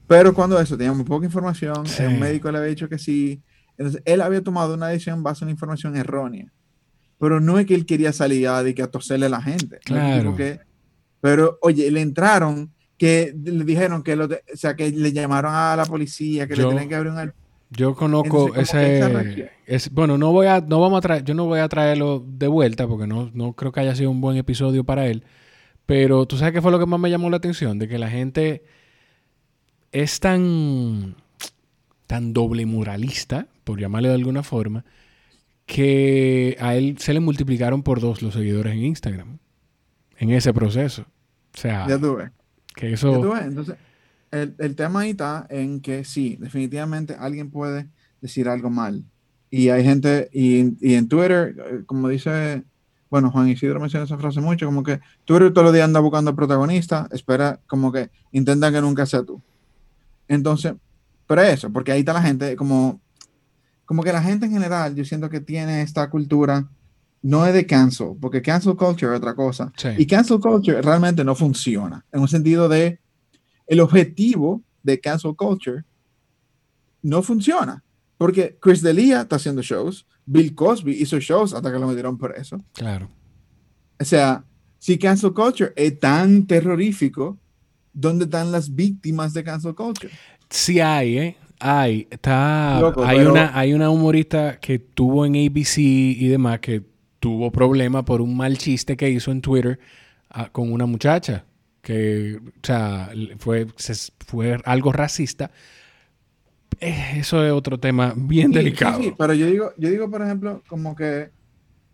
Pero 0.07 0.33
cuando 0.33 0.59
eso, 0.59 0.77
tenía 0.77 0.93
muy 0.93 1.05
poca 1.05 1.25
información, 1.25 1.83
el 1.99 2.19
médico 2.19 2.51
le 2.51 2.57
había 2.57 2.69
dicho 2.69 2.89
que 2.89 2.97
sí. 2.97 3.43
Entonces, 3.77 4.01
él 4.05 4.21
había 4.21 4.43
tomado 4.43 4.73
una 4.73 4.87
decisión 4.87 5.21
basada 5.21 5.49
en 5.49 5.55
información 5.55 5.95
errónea 5.95 6.51
pero 7.19 7.39
no 7.41 7.59
es 7.59 7.67
que 7.67 7.75
él 7.75 7.85
quería 7.85 8.13
salir 8.13 8.47
a, 8.47 8.63
de 8.63 8.73
que 8.73 8.81
a 8.81 8.87
toserle 8.87 9.27
a 9.27 9.29
la 9.29 9.41
gente. 9.41 9.79
Claro. 9.83 10.35
pero, 11.21 11.59
oye, 11.61 11.91
le 11.91 12.01
entraron, 12.01 12.73
que 12.97 13.35
le 13.43 13.65
dijeron 13.65 14.03
que, 14.03 14.15
lo 14.15 14.25
o 14.25 14.29
sea, 14.55 14.75
que 14.75 14.89
le 14.89 15.11
llamaron 15.11 15.53
a 15.53 15.75
la 15.75 15.85
policía, 15.85 16.47
que 16.47 16.55
le 16.55 16.63
tenían 16.65 16.87
que 16.87 16.95
abrir 16.95 17.11
un... 17.11 17.33
Yo 17.71 17.95
conozco 17.95 18.55
ese, 18.55 19.51
es, 19.67 19.91
bueno, 19.93 20.17
no 20.17 20.31
voy 20.31 20.47
a, 20.47 20.59
no 20.59 20.79
vamos 20.79 20.97
a 20.97 21.01
traer, 21.01 21.23
yo 21.23 21.35
no 21.35 21.45
voy 21.45 21.59
a 21.59 21.69
traerlo 21.69 22.23
de 22.25 22.47
vuelta 22.47 22.87
porque 22.87 23.05
no, 23.05 23.29
no 23.33 23.53
creo 23.53 23.71
que 23.71 23.79
haya 23.79 23.95
sido 23.95 24.09
un 24.09 24.21
buen 24.21 24.37
episodio 24.37 24.83
para 24.83 25.05
él. 25.05 25.23
Pero 25.85 26.25
tú 26.25 26.37
sabes 26.37 26.53
qué 26.53 26.61
fue 26.61 26.71
lo 26.71 26.79
que 26.79 26.87
más 26.87 26.99
me 26.99 27.09
llamó 27.09 27.29
la 27.29 27.37
atención, 27.37 27.77
de 27.77 27.87
que 27.87 27.99
la 27.99 28.09
gente 28.09 28.63
es 29.91 30.19
tan, 30.19 31.15
tan 32.07 32.33
doble 32.33 32.65
moralista, 32.65 33.47
por 33.63 33.79
llamarle 33.79 34.09
de 34.09 34.15
alguna 34.15 34.43
forma, 34.43 34.85
que 35.65 36.57
a 36.59 36.75
él 36.75 36.97
se 36.97 37.13
le 37.13 37.19
multiplicaron 37.19 37.83
por 37.83 38.01
dos 38.01 38.21
los 38.23 38.33
seguidores 38.33 38.73
en 38.73 38.85
Instagram. 38.85 39.37
En 40.17 40.31
ese 40.31 40.53
proceso. 40.53 41.03
O 41.55 41.57
sea, 41.57 41.87
ya 41.87 41.99
tuve. 41.99 42.31
Que 42.75 42.93
eso... 42.93 43.35
Ya 43.35 43.45
Entonces, 43.45 43.75
el, 44.31 44.55
el, 44.59 44.75
tema 44.75 45.01
ahí 45.01 45.11
está 45.11 45.45
en 45.49 45.81
que 45.81 46.03
sí, 46.03 46.37
definitivamente 46.39 47.15
alguien 47.19 47.49
puede 47.49 47.87
decir 48.21 48.47
algo 48.47 48.69
mal. 48.69 49.03
Y 49.49 49.69
hay 49.69 49.83
gente, 49.83 50.29
y, 50.31 50.75
y 50.79 50.95
en 50.95 51.07
Twitter, 51.07 51.55
eh, 51.57 51.83
como 51.85 52.07
dice, 52.09 52.63
bueno, 53.09 53.31
Juan 53.31 53.49
Isidro 53.49 53.79
menciona 53.79 54.05
esa 54.05 54.17
frase 54.17 54.41
mucho, 54.41 54.65
como 54.65 54.83
que 54.83 54.99
Twitter 55.25 55.51
todos 55.51 55.65
los 55.65 55.73
días 55.73 55.85
anda 55.85 55.99
buscando 55.99 56.35
protagonista, 56.35 57.07
espera, 57.11 57.59
como 57.67 57.91
que 57.91 58.09
intentan 58.31 58.73
que 58.73 58.81
nunca 58.81 59.05
sea 59.05 59.23
tú. 59.23 59.41
Entonces, 60.27 60.73
pero 61.25 61.41
eso, 61.41 61.71
porque 61.71 61.91
ahí 61.91 61.99
está 61.99 62.13
la 62.13 62.21
gente 62.21 62.55
como 62.55 63.01
como 63.89 64.03
que 64.03 64.13
la 64.13 64.21
gente 64.21 64.45
en 64.45 64.51
general, 64.51 64.93
yo 64.93 65.03
siento 65.03 65.31
que 65.31 65.39
tiene 65.39 65.81
esta 65.81 66.11
cultura, 66.11 66.69
no 67.23 67.43
es 67.47 67.55
de 67.55 67.65
cancel, 67.65 68.09
porque 68.21 68.39
cancel 68.39 68.75
culture 68.75 69.11
es 69.11 69.17
otra 69.17 69.33
cosa. 69.33 69.73
Y 69.97 70.05
cancel 70.05 70.39
culture 70.39 70.79
realmente 70.79 71.23
no 71.23 71.33
funciona, 71.33 72.05
en 72.11 72.21
un 72.21 72.27
sentido 72.27 72.69
de, 72.69 72.99
el 73.69 73.79
objetivo 73.79 74.61
de 74.83 74.99
cancel 74.99 75.35
culture 75.35 75.83
no 77.01 77.21
funciona. 77.21 77.83
Porque 78.17 78.57
Chris 78.59 78.81
D'Elia 78.81 79.21
está 79.21 79.37
haciendo 79.37 79.61
shows, 79.61 80.05
Bill 80.25 80.53
Cosby 80.53 80.91
hizo 80.91 81.19
shows 81.19 81.53
hasta 81.53 81.71
que 81.71 81.79
lo 81.79 81.87
metieron 81.87 82.17
por 82.17 82.35
eso. 82.35 82.61
Claro. 82.73 83.09
O 83.97 84.03
sea, 84.03 84.43
si 84.77 84.97
cancel 84.97 85.33
culture 85.33 85.71
es 85.75 85.97
tan 85.99 86.45
terrorífico, 86.45 87.37
¿dónde 87.93 88.25
están 88.25 88.51
las 88.51 88.75
víctimas 88.75 89.33
de 89.33 89.43
cancel 89.43 89.75
culture? 89.75 90.11
Sí 90.49 90.81
hay, 90.81 91.17
¿eh? 91.17 91.37
Hay, 91.59 92.07
está. 92.09 92.79
hay, 93.05 93.19
una, 93.19 93.57
hay 93.57 93.73
una 93.73 93.89
humorista 93.89 94.59
que 94.59 94.79
tuvo 94.79 95.25
en 95.25 95.35
ABC 95.35 95.77
y 95.77 96.27
demás 96.27 96.59
que 96.59 96.83
tuvo 97.19 97.51
problema 97.51 98.03
por 98.03 98.21
un 98.21 98.35
mal 98.35 98.57
chiste 98.57 98.97
que 98.97 99.09
hizo 99.09 99.31
en 99.31 99.41
Twitter 99.41 99.79
ah, 100.29 100.49
con 100.51 100.71
una 100.71 100.85
muchacha. 100.85 101.45
Que, 101.81 102.39
o 102.43 102.65
sea, 102.65 103.11
fue, 103.37 103.67
fue 104.25 104.59
algo 104.65 104.91
racista. 104.91 105.51
Eh, 106.79 107.17
eso 107.17 107.43
es 107.43 107.51
otro 107.51 107.79
tema 107.79 108.13
bien 108.15 108.51
delicado. 108.51 109.01
Sí, 109.01 109.13
pero 109.17 109.33
yo 109.33 109.47
digo, 109.47 109.73
yo 109.77 109.89
digo, 109.89 110.09
por 110.09 110.21
ejemplo, 110.21 110.61
como 110.67 110.95
que 110.95 111.29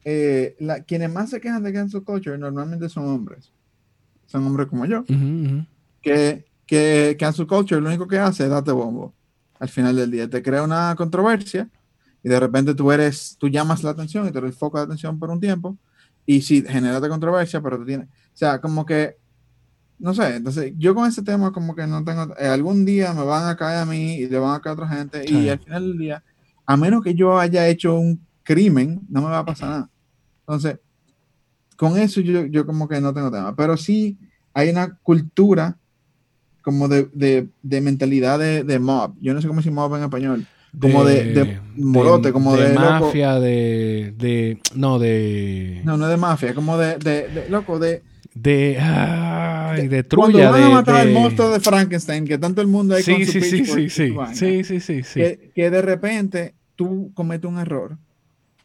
eh, 0.03 0.55
quienes 0.87 1.11
más 1.11 1.29
se 1.29 1.41
quejan 1.41 1.63
de 1.63 1.73
cancel 1.73 2.03
culture 2.03 2.37
normalmente 2.37 2.89
son 2.89 3.07
hombres. 3.07 3.51
Son 4.27 4.45
hombres 4.45 4.67
como 4.67 4.85
yo. 4.85 5.03
Que, 6.01 6.45
que 6.65 7.15
cancel 7.19 7.47
culture 7.47 7.81
lo 7.81 7.87
único 7.87 8.07
que 8.07 8.19
hace 8.19 8.43
es 8.43 8.49
darte 8.49 8.71
bombo 8.71 9.13
al 9.59 9.69
final 9.69 9.95
del 9.95 10.11
día. 10.11 10.29
Te 10.29 10.41
crea 10.41 10.63
una 10.63 10.95
controversia 10.95 11.69
y 12.23 12.29
de 12.29 12.39
repente 12.39 12.73
tú 12.73 12.91
eres, 12.91 13.35
tú 13.39 13.47
llamas 13.49 13.83
la 13.83 13.91
atención 13.91 14.27
y 14.27 14.31
te 14.31 14.51
foco 14.51 14.77
de 14.77 14.85
atención 14.85 15.19
por 15.19 15.29
un 15.29 15.39
tiempo 15.39 15.77
y 16.25 16.41
sí, 16.41 16.63
genera 16.67 16.99
controversia, 17.07 17.61
pero 17.61 17.77
tú 17.77 17.85
tienes, 17.85 18.07
o 18.07 18.37
sea, 18.37 18.59
como 18.59 18.85
que, 18.85 19.17
no 19.97 20.13
sé, 20.13 20.35
entonces 20.35 20.73
yo 20.77 20.93
con 20.93 21.07
ese 21.07 21.23
tema 21.23 21.51
como 21.51 21.75
que 21.75 21.87
no 21.87 22.03
tengo, 22.03 22.35
eh, 22.37 22.47
algún 22.47 22.85
día 22.85 23.13
me 23.13 23.23
van 23.23 23.47
a 23.47 23.55
caer 23.55 23.79
a 23.79 23.85
mí 23.85 24.15
y 24.15 24.27
le 24.27 24.37
van 24.37 24.55
a 24.55 24.61
caer 24.61 24.71
a 24.71 24.83
otra 24.83 24.95
gente 24.95 25.25
y 25.29 25.49
al 25.49 25.59
final 25.59 25.87
del 25.87 25.97
día, 25.97 26.23
a 26.65 26.77
menos 26.77 27.03
que 27.03 27.13
yo 27.13 27.39
haya 27.39 27.67
hecho 27.67 27.97
un 27.97 28.19
crimen, 28.43 29.01
no 29.09 29.21
me 29.21 29.29
va 29.29 29.39
a 29.39 29.45
pasar 29.45 29.69
nada. 29.69 29.89
Entonces, 30.41 30.79
con 31.77 31.97
eso 31.97 32.21
yo, 32.21 32.45
yo 32.45 32.65
como 32.65 32.87
que 32.87 33.01
no 33.01 33.13
tengo 33.13 33.31
tema, 33.31 33.55
pero 33.55 33.77
sí 33.77 34.17
hay 34.53 34.69
una 34.69 34.95
cultura 34.97 35.77
como 36.61 36.87
de, 36.87 37.07
de, 37.13 37.47
de 37.61 37.81
mentalidad 37.81 38.39
de, 38.39 38.63
de, 38.63 38.79
mob. 38.79 39.13
Yo 39.21 39.33
no 39.33 39.41
sé 39.41 39.47
cómo 39.47 39.61
se 39.61 39.69
mob 39.69 39.95
en 39.95 40.03
español. 40.03 40.47
Como 40.79 41.05
de, 41.05 41.33
de 41.33 41.59
morote, 41.77 42.33
como 42.33 42.57
de, 42.57 42.73
mafia, 42.73 43.39
de, 43.39 44.13
de. 44.17 44.59
No, 44.73 44.99
de. 44.99 45.81
No, 45.85 45.95
no 45.95 46.07
de 46.07 46.17
mafia, 46.17 46.53
como 46.53 46.77
de. 46.77 46.97
de, 46.97 47.47
loco, 47.49 47.79
de. 47.79 48.01
De. 48.35 48.77
Ay, 48.79 49.87
de 49.87 50.03
trulla. 50.03 50.31
Cuando 50.31 50.51
van 50.51 50.63
a 50.63 50.69
matar 50.69 50.95
al 50.97 51.11
monstruo 51.11 51.49
de 51.49 51.59
Frankenstein, 51.59 52.25
que 52.25 52.37
tanto 52.37 52.61
el 52.61 52.67
mundo 52.67 52.93
hay 52.93 53.01
sí, 53.01 53.13
con 53.13 53.25
sí, 53.25 53.31
su 53.31 53.41
sí, 53.41 53.65
sí, 53.65 53.89
sí, 53.89 54.13
sí, 54.33 54.63
sí, 54.63 54.79
sí, 54.79 55.03
sí. 55.03 55.19
Que, 55.19 55.51
que 55.55 55.69
de 55.71 55.81
repente 55.81 56.53
tú 56.75 57.11
cometes 57.15 57.49
un 57.49 57.57
error 57.57 57.97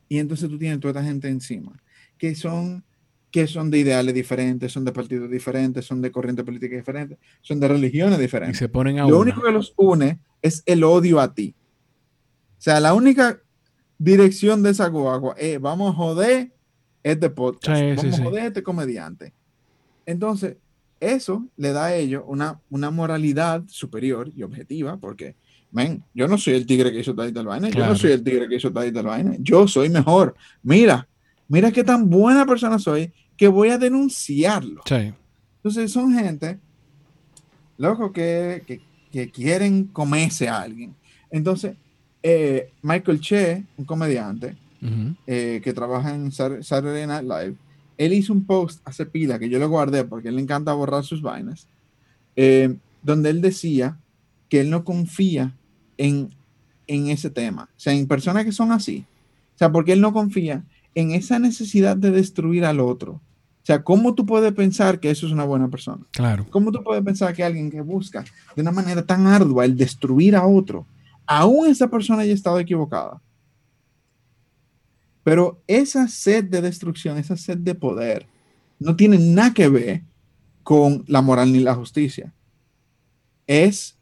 y 0.08 0.18
entonces 0.18 0.50
tú 0.50 0.58
tienes 0.58 0.80
toda 0.80 1.00
esta 1.00 1.04
gente 1.04 1.28
encima. 1.28 1.72
Que 2.18 2.34
son 2.34 2.84
que 3.30 3.46
son 3.46 3.70
de 3.70 3.78
ideales 3.78 4.14
diferentes, 4.14 4.72
son 4.72 4.84
de 4.84 4.92
partidos 4.92 5.30
diferentes, 5.30 5.84
son 5.84 6.02
de 6.02 6.10
corriente 6.10 6.42
política 6.42 6.76
diferentes, 6.76 7.18
son 7.40 7.60
de 7.60 7.68
religiones 7.68 8.18
diferentes. 8.18 8.56
Y 8.56 8.58
se 8.58 8.68
ponen 8.68 8.98
a 8.98 9.06
Lo 9.06 9.20
único 9.20 9.40
que 9.40 9.52
los 9.52 9.72
une 9.76 10.18
es 10.42 10.62
el 10.66 10.82
odio 10.82 11.20
a 11.20 11.32
ti. 11.32 11.54
O 12.58 12.62
sea, 12.62 12.80
la 12.80 12.92
única 12.92 13.40
dirección 13.98 14.62
de 14.62 14.70
esa 14.70 14.88
guagua 14.88 15.34
es 15.38 15.60
vamos 15.60 15.92
a 15.92 15.96
joder 15.96 16.52
este 17.02 17.30
podcast, 17.30 17.80
vamos 17.96 18.18
a 18.18 18.24
joder 18.24 18.44
este 18.46 18.62
comediante. 18.62 19.32
Entonces, 20.10 20.56
eso 20.98 21.46
le 21.56 21.72
da 21.72 21.86
a 21.86 21.94
ellos 21.94 22.24
una, 22.26 22.60
una 22.68 22.90
moralidad 22.90 23.62
superior 23.68 24.30
y 24.34 24.42
objetiva, 24.42 24.96
porque, 24.98 25.36
ven, 25.70 26.02
yo 26.12 26.28
no 26.28 26.36
soy 26.36 26.54
el 26.54 26.66
tigre 26.66 26.92
que 26.92 27.00
hizo 27.00 27.14
Tadita 27.14 27.42
vaina, 27.42 27.70
yo 27.70 27.86
no 27.86 27.94
soy 27.96 28.12
el 28.12 28.22
tigre 28.22 28.48
que 28.48 28.56
hizo 28.56 28.72
Tadita 28.72 29.02
vaina, 29.02 29.36
yo 29.38 29.66
soy 29.66 29.88
mejor. 29.88 30.34
Mira, 30.62 31.08
mira 31.48 31.70
qué 31.70 31.84
tan 31.84 32.10
buena 32.10 32.44
persona 32.44 32.78
soy 32.78 33.12
que 33.36 33.48
voy 33.48 33.70
a 33.70 33.78
denunciarlo. 33.78 34.82
Entonces, 35.56 35.92
son 35.92 36.12
gente, 36.12 36.58
loco, 37.78 38.12
que, 38.12 38.62
que, 38.66 38.80
que 39.10 39.30
quieren 39.30 39.84
comerse 39.84 40.48
a 40.48 40.60
alguien. 40.60 40.94
Entonces, 41.30 41.76
eh, 42.22 42.72
Michael 42.82 43.20
Che, 43.20 43.64
un 43.76 43.84
comediante 43.84 44.56
eh, 45.26 45.60
que 45.62 45.72
trabaja 45.72 46.14
en 46.14 46.32
Saturday 46.32 47.06
Night 47.06 47.22
Live, 47.24 47.56
él 48.00 48.14
hizo 48.14 48.32
un 48.32 48.46
post 48.46 48.80
hace 48.86 49.04
pila 49.04 49.38
que 49.38 49.50
yo 49.50 49.58
lo 49.58 49.68
guardé 49.68 50.04
porque 50.04 50.28
él 50.28 50.36
le 50.36 50.40
encanta 50.40 50.72
borrar 50.72 51.04
sus 51.04 51.20
vainas, 51.20 51.68
eh, 52.34 52.74
donde 53.02 53.28
él 53.28 53.42
decía 53.42 53.98
que 54.48 54.60
él 54.60 54.70
no 54.70 54.84
confía 54.84 55.54
en, 55.98 56.30
en 56.86 57.10
ese 57.10 57.28
tema, 57.28 57.64
o 57.64 57.78
sea, 57.78 57.92
en 57.92 58.08
personas 58.08 58.46
que 58.46 58.52
son 58.52 58.72
así, 58.72 59.04
o 59.54 59.58
sea, 59.58 59.70
porque 59.70 59.92
él 59.92 60.00
no 60.00 60.14
confía 60.14 60.64
en 60.94 61.10
esa 61.10 61.38
necesidad 61.38 61.94
de 61.94 62.10
destruir 62.10 62.64
al 62.64 62.80
otro. 62.80 63.12
O 63.12 63.66
sea, 63.70 63.84
¿cómo 63.84 64.14
tú 64.14 64.24
puedes 64.24 64.52
pensar 64.54 64.98
que 64.98 65.10
eso 65.10 65.26
es 65.26 65.32
una 65.32 65.44
buena 65.44 65.68
persona? 65.68 66.02
Claro. 66.12 66.46
¿Cómo 66.48 66.72
tú 66.72 66.82
puedes 66.82 67.04
pensar 67.04 67.34
que 67.34 67.44
alguien 67.44 67.70
que 67.70 67.82
busca 67.82 68.24
de 68.56 68.62
una 68.62 68.72
manera 68.72 69.04
tan 69.04 69.26
ardua 69.26 69.66
el 69.66 69.76
destruir 69.76 70.34
a 70.34 70.46
otro, 70.46 70.86
aún 71.26 71.66
esa 71.66 71.88
persona 71.88 72.22
haya 72.22 72.32
estado 72.32 72.58
equivocada? 72.58 73.20
Pero 75.22 75.62
esa 75.66 76.08
sed 76.08 76.44
de 76.44 76.62
destrucción, 76.62 77.18
esa 77.18 77.36
sed 77.36 77.58
de 77.58 77.74
poder, 77.74 78.26
no 78.78 78.96
tiene 78.96 79.18
nada 79.18 79.52
que 79.52 79.68
ver 79.68 80.02
con 80.62 81.04
la 81.06 81.22
moral 81.22 81.52
ni 81.52 81.60
la 81.60 81.74
justicia. 81.74 82.32
Es 83.46 83.96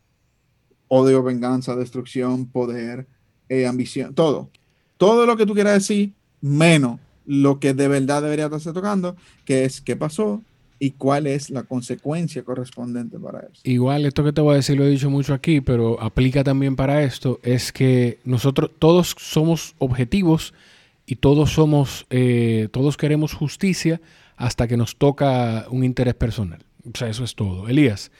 odio, 0.89 1.23
venganza, 1.23 1.77
destrucción, 1.77 2.47
poder, 2.47 3.07
eh, 3.49 3.66
ambición, 3.66 4.14
todo. 4.14 4.51
Todo 4.97 5.27
lo 5.27 5.37
que 5.37 5.47
tú 5.47 5.55
quieras 5.55 5.75
decir, 5.75 6.12
menos 6.41 6.99
lo 7.27 7.61
que 7.61 7.75
de 7.75 7.89
verdad 7.89 8.23
debería 8.23 8.47
estarse 8.47 8.73
tocando, 8.73 9.16
que 9.45 9.64
es 9.64 9.81
qué 9.81 9.97
pasó 9.97 10.43
y 10.79 10.93
cuál 10.93 11.27
es 11.27 11.51
la 11.51 11.64
consecuencia 11.64 12.43
correspondiente 12.43 13.19
para 13.19 13.41
eso. 13.41 13.61
Igual, 13.64 14.07
esto 14.07 14.25
que 14.25 14.33
te 14.33 14.41
voy 14.41 14.55
a 14.55 14.57
decir 14.57 14.79
lo 14.79 14.85
he 14.85 14.91
dicho 14.91 15.11
mucho 15.11 15.35
aquí, 15.35 15.61
pero 15.61 16.01
aplica 16.01 16.43
también 16.43 16.77
para 16.77 17.03
esto, 17.03 17.39
es 17.43 17.73
que 17.73 18.19
nosotros 18.25 18.71
todos 18.79 19.14
somos 19.19 19.75
objetivos 19.79 20.55
y 21.09 21.16
todos 21.16 21.52
somos, 21.52 22.06
eh, 22.11 22.68
todos 22.70 22.98
queremos 22.98 23.32
justicia 23.32 23.98
hasta 24.36 24.68
que 24.68 24.76
nos 24.76 24.96
toca 24.96 25.64
un 25.70 25.82
interés 25.82 26.12
personal. 26.12 26.66
O 26.84 26.96
sea, 26.96 27.09
eso 27.09 27.24
es 27.24 27.34
todo. 27.34 27.66
Elías, 27.66 28.12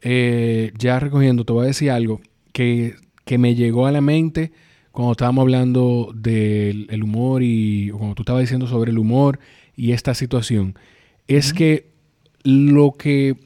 eh, 0.00 0.72
ya 0.78 1.00
recogiendo, 1.00 1.44
te 1.44 1.52
voy 1.52 1.64
a 1.64 1.66
decir 1.66 1.90
algo 1.90 2.20
que, 2.52 2.94
me 3.36 3.54
llegó 3.54 3.86
a 3.86 3.92
la 3.92 4.00
mente 4.00 4.50
cuando 4.90 5.12
estábamos 5.12 5.42
hablando 5.42 6.12
del 6.14 7.02
humor 7.02 7.44
y 7.44 7.90
cuando 7.90 8.16
tú 8.16 8.22
estabas 8.22 8.42
diciendo 8.42 8.66
sobre 8.66 8.90
el 8.90 8.98
humor 8.98 9.40
y 9.76 9.92
esta 9.92 10.14
situación. 10.14 10.76
Es 11.28 11.52
que 11.52 11.90
lo 12.42 12.92
que, 12.92 13.36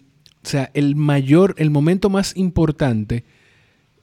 o 0.43 0.49
sea, 0.49 0.71
el 0.75 0.95
mayor, 0.95 1.55
el 1.59 1.71
momento 1.71 2.09
más 2.09 2.35
importante 2.37 3.25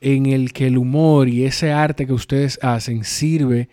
en 0.01 0.27
el 0.27 0.53
que 0.53 0.67
el 0.67 0.77
humor 0.77 1.29
y 1.29 1.45
ese 1.45 1.71
arte 1.71 2.05
que 2.05 2.13
ustedes 2.13 2.59
hacen 2.63 3.03
sirve 3.03 3.69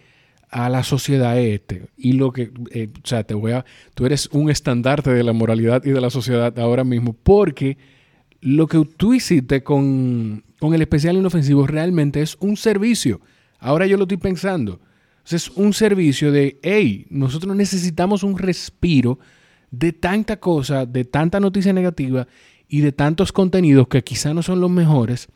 a 0.51 0.69
la 0.69 0.83
sociedad 0.83 1.39
este. 1.39 1.89
Y 1.97 2.13
lo 2.13 2.33
que, 2.33 2.53
eh, 2.71 2.89
o 3.03 3.07
sea, 3.07 3.25
te 3.25 3.35
voy 3.35 3.53
a, 3.53 3.65
tú 3.95 4.07
eres 4.07 4.29
un 4.33 4.51
estandarte 4.51 5.11
de 5.11 5.23
la 5.23 5.33
moralidad 5.33 5.85
y 5.85 5.91
de 5.91 6.01
la 6.01 6.11
sociedad 6.11 6.59
ahora 6.59 6.85
mismo, 6.85 7.13
porque 7.13 7.77
lo 8.41 8.67
que 8.67 8.85
tú 8.97 9.15
hiciste 9.15 9.63
con, 9.63 10.45
con 10.59 10.75
el 10.75 10.83
especial 10.83 11.17
inofensivo 11.17 11.67
realmente 11.67 12.23
es 12.23 12.37
un 12.41 12.57
servicio. 12.57 13.21
Ahora 13.59 13.87
yo 13.87 13.97
lo 13.97 14.05
estoy 14.05 14.19
pensando. 14.19 14.81
Es 15.31 15.51
un 15.51 15.75
servicio 15.75 16.33
de, 16.33 16.59
hey, 16.63 17.07
nosotros 17.11 17.55
necesitamos 17.55 18.23
un 18.23 18.39
respiro 18.39 19.19
de 19.71 19.93
tanta 19.93 20.39
cosa, 20.39 20.87
de 20.87 21.05
tanta 21.05 21.39
noticia 21.39 21.73
negativa 21.75 22.27
y 22.67 22.81
de 22.81 22.93
tantos 22.93 23.33
contenidos 23.33 23.89
que 23.89 24.03
quizá 24.03 24.33
no 24.33 24.43
son 24.43 24.61
los 24.61 24.71
mejores. 24.71 25.29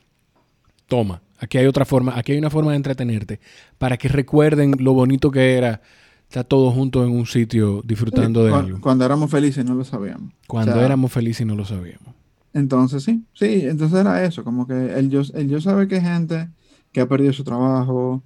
Toma, 0.86 1.22
Aquí 1.43 1.59
hay 1.59 1.66
otra 1.66 1.84
forma, 1.84 2.16
aquí 2.16 2.30
hay 2.30 2.38
una 2.38 2.51
forma 2.51 2.70
de 2.70 2.76
entretenerte 2.76 3.40
para 3.76 3.97
que 3.97 4.07
recuerden 4.07 4.76
lo 4.78 4.95
bonito 4.95 5.32
que 5.32 5.57
era 5.57 5.82
estar 6.28 6.45
todos 6.45 6.72
juntos 6.72 7.05
en 7.05 7.11
un 7.12 7.26
sitio 7.26 7.82
disfrutando 7.84 8.45
de 8.45 8.55
algo. 8.55 8.80
Cuando 8.80 9.05
éramos 9.05 9.28
felices 9.28 9.64
no 9.64 9.74
lo 9.74 9.82
sabíamos. 9.82 10.32
Cuando 10.47 10.80
éramos 10.80 11.11
felices 11.11 11.40
y 11.40 11.45
no 11.45 11.57
lo 11.57 11.64
sabíamos. 11.64 12.14
Entonces 12.55 13.03
sí, 13.03 13.24
sí, 13.32 13.62
entonces 13.64 13.99
era 13.99 14.22
eso, 14.24 14.45
como 14.45 14.68
que 14.68 14.95
él 14.95 15.11
yo, 15.11 15.22
yo 15.22 15.61
sabe 15.61 15.88
que 15.88 15.97
hay 15.97 16.03
gente 16.03 16.49
que 16.93 17.01
ha 17.01 17.09
perdido 17.09 17.32
su 17.32 17.43
trabajo, 17.43 18.22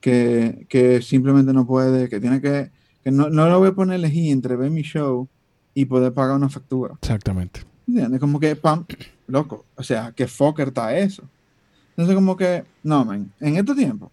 que, 0.00 0.66
que 0.68 1.00
simplemente 1.02 1.52
no 1.52 1.68
puede, 1.68 2.08
que 2.08 2.18
tiene 2.18 2.40
que, 2.40 2.72
que 3.04 3.12
no, 3.12 3.30
no 3.30 3.48
lo 3.48 3.60
voy 3.60 3.68
a 3.68 3.74
poner 3.74 3.92
a 3.92 3.96
elegir 3.96 4.32
entre 4.32 4.56
ver 4.56 4.72
mi 4.72 4.82
show 4.82 5.28
y 5.72 5.84
poder 5.84 6.12
pagar 6.12 6.34
una 6.34 6.48
factura. 6.48 6.94
Exactamente. 7.00 7.60
¿Entiendes? 7.86 8.18
Como 8.18 8.40
que, 8.40 8.56
pam, 8.56 8.84
loco, 9.28 9.66
o 9.76 9.84
sea, 9.84 10.10
que 10.10 10.26
fucker 10.26 10.68
está 10.68 10.98
eso. 10.98 11.22
Entonces, 11.96 12.14
como 12.14 12.36
que, 12.36 12.64
no, 12.82 13.06
man, 13.06 13.32
en 13.40 13.56
este 13.56 13.74
tiempo, 13.74 14.12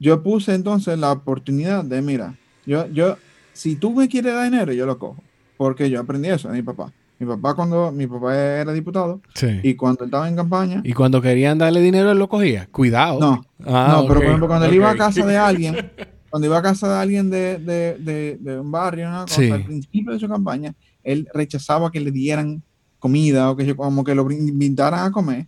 yo 0.00 0.22
puse 0.22 0.54
entonces 0.54 0.98
la 0.98 1.12
oportunidad 1.12 1.84
de, 1.84 2.02
mira, 2.02 2.34
yo, 2.66 2.88
yo, 2.88 3.16
si 3.52 3.76
tú 3.76 3.92
me 3.92 4.08
quieres 4.08 4.34
dar 4.34 4.50
dinero, 4.50 4.72
yo 4.72 4.84
lo 4.84 4.98
cojo. 4.98 5.22
Porque 5.56 5.88
yo 5.88 6.00
aprendí 6.00 6.28
eso 6.28 6.48
de 6.48 6.54
mi 6.54 6.62
papá. 6.62 6.92
Mi 7.20 7.28
papá 7.28 7.54
cuando 7.54 7.92
mi 7.92 8.08
papá 8.08 8.36
era 8.36 8.72
diputado 8.72 9.20
y 9.62 9.74
cuando 9.76 10.02
él 10.02 10.08
estaba 10.08 10.28
en 10.28 10.34
campaña. 10.34 10.80
Y 10.84 10.92
cuando 10.94 11.22
querían 11.22 11.58
darle 11.58 11.80
dinero, 11.80 12.10
él 12.10 12.18
lo 12.18 12.28
cogía. 12.28 12.66
Cuidado. 12.72 13.20
No, 13.20 13.44
ah, 13.64 13.88
no 13.92 14.08
pero 14.08 14.14
por 14.14 14.24
ejemplo, 14.24 14.48
cuando 14.48 14.66
él 14.66 14.74
iba 14.74 14.90
a 14.90 14.96
casa 14.96 15.24
de 15.24 15.36
alguien, 15.36 15.76
cuando 16.28 16.48
iba 16.48 16.58
a 16.58 16.62
casa 16.62 16.88
de 16.88 17.00
alguien 17.00 17.30
de, 17.30 17.58
de, 17.58 18.36
de, 18.40 18.58
un 18.58 18.68
barrio, 18.68 19.08
una 19.08 19.22
cosa, 19.22 19.54
al 19.54 19.64
principio 19.64 20.12
de 20.12 20.18
su 20.18 20.28
campaña, 20.28 20.74
él 21.04 21.28
rechazaba 21.32 21.92
que 21.92 22.00
le 22.00 22.10
dieran 22.10 22.64
comida 22.98 23.50
o 23.50 23.56
que 23.56 23.76
como 23.76 24.02
que 24.02 24.14
lo 24.14 24.28
invitaran 24.32 25.06
a 25.06 25.12
comer 25.12 25.46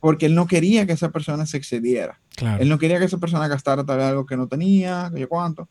porque 0.00 0.26
él 0.26 0.34
no 0.34 0.46
quería 0.46 0.86
que 0.86 0.92
esa 0.92 1.10
persona 1.10 1.46
se 1.46 1.58
excediera. 1.58 2.18
Él 2.58 2.68
no 2.70 2.78
quería 2.78 2.98
que 2.98 3.04
esa 3.04 3.18
persona 3.18 3.48
gastara 3.48 3.84
tal 3.84 3.98
vez 3.98 4.06
algo 4.06 4.26
que 4.26 4.36
no 4.36 4.48
tenía, 4.48 5.10
que 5.12 5.20
yo 5.20 5.28
cuánto. 5.28 5.68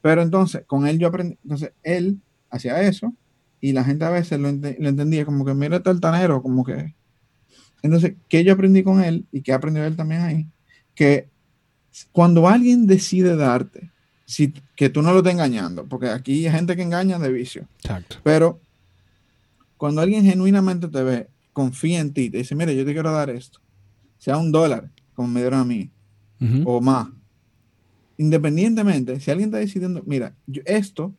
Pero 0.00 0.20
entonces, 0.20 0.64
con 0.66 0.86
él 0.86 0.98
yo 0.98 1.06
aprendí, 1.06 1.38
entonces 1.44 1.72
él 1.84 2.18
hacía 2.50 2.82
eso 2.82 3.14
y 3.60 3.72
la 3.72 3.84
gente 3.84 4.04
a 4.04 4.10
veces 4.10 4.40
lo, 4.40 4.48
entendía 4.48 5.24
como 5.24 5.44
que 5.44 5.54
mira 5.54 5.76
este 5.76 5.90
altanero, 5.90 6.42
como 6.42 6.64
que... 6.64 6.94
Entonces, 7.82 8.14
¿qué 8.28 8.42
yo 8.42 8.52
aprendí 8.52 8.82
con 8.82 9.02
él 9.02 9.26
y 9.30 9.42
qué 9.42 9.52
aprendió 9.52 9.84
él 9.84 9.96
también 9.96 10.22
ahí? 10.22 10.46
Que 10.94 11.28
cuando 12.10 12.48
alguien 12.48 12.88
decide 12.88 13.36
darte, 13.36 13.92
si, 14.24 14.52
que 14.74 14.88
tú 14.88 15.02
no 15.02 15.12
lo 15.12 15.18
estés 15.18 15.34
engañando, 15.34 15.86
porque 15.86 16.08
aquí 16.08 16.46
hay 16.46 16.52
gente 16.52 16.74
que 16.74 16.82
engaña 16.82 17.18
de 17.20 17.30
vicio. 17.30 17.68
Exacto. 17.78 18.16
Pero 18.24 18.60
cuando 19.76 20.00
alguien 20.00 20.24
genuinamente 20.24 20.88
te 20.88 21.02
ve 21.02 21.28
confía 21.52 22.00
en 22.00 22.12
ti, 22.12 22.30
te 22.30 22.38
dice, 22.38 22.54
mire, 22.54 22.74
yo 22.76 22.84
te 22.84 22.92
quiero 22.92 23.12
dar 23.12 23.30
esto, 23.30 23.60
sea 24.18 24.36
un 24.36 24.52
dólar, 24.52 24.90
como 25.14 25.28
me 25.28 25.40
dieron 25.40 25.60
a 25.60 25.64
mí, 25.64 25.90
o 26.64 26.80
más. 26.80 27.08
Independientemente, 28.16 29.20
si 29.20 29.30
alguien 29.30 29.48
está 29.48 29.58
decidiendo, 29.58 30.02
mira, 30.04 30.34
yo, 30.46 30.62
esto, 30.64 31.14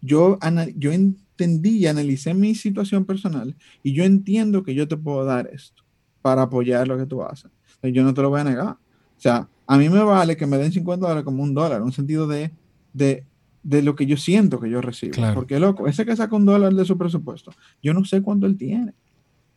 yo, 0.00 0.38
yo 0.76 0.92
entendí 0.92 1.78
y 1.78 1.86
analicé 1.86 2.34
mi 2.34 2.54
situación 2.54 3.04
personal 3.04 3.56
y 3.82 3.92
yo 3.92 4.04
entiendo 4.04 4.62
que 4.62 4.74
yo 4.74 4.86
te 4.86 4.96
puedo 4.96 5.24
dar 5.24 5.48
esto 5.52 5.84
para 6.20 6.42
apoyar 6.42 6.86
lo 6.86 6.98
que 6.98 7.06
tú 7.06 7.22
haces. 7.22 7.50
Yo 7.82 8.02
no 8.02 8.12
te 8.12 8.22
lo 8.22 8.30
voy 8.30 8.40
a 8.40 8.44
negar. 8.44 8.68
O 8.68 9.20
sea, 9.20 9.48
a 9.66 9.78
mí 9.78 9.88
me 9.88 10.02
vale 10.02 10.36
que 10.36 10.46
me 10.46 10.58
den 10.58 10.72
50 10.72 11.06
dólares 11.06 11.24
como 11.24 11.42
un 11.42 11.54
dólar, 11.54 11.82
un 11.82 11.92
sentido 11.92 12.26
de, 12.26 12.50
de, 12.92 13.24
de 13.62 13.82
lo 13.82 13.94
que 13.94 14.06
yo 14.06 14.16
siento 14.16 14.60
que 14.60 14.70
yo 14.70 14.80
recibo. 14.80 15.14
Porque, 15.34 15.58
loco, 15.58 15.86
ese 15.86 16.04
que 16.04 16.16
saca 16.16 16.34
un 16.36 16.44
dólar 16.44 16.74
de 16.74 16.84
su 16.84 16.96
presupuesto, 16.96 17.52
yo 17.82 17.94
no 17.94 18.04
sé 18.04 18.22
cuánto 18.22 18.46
él 18.46 18.56
tiene. 18.56 18.94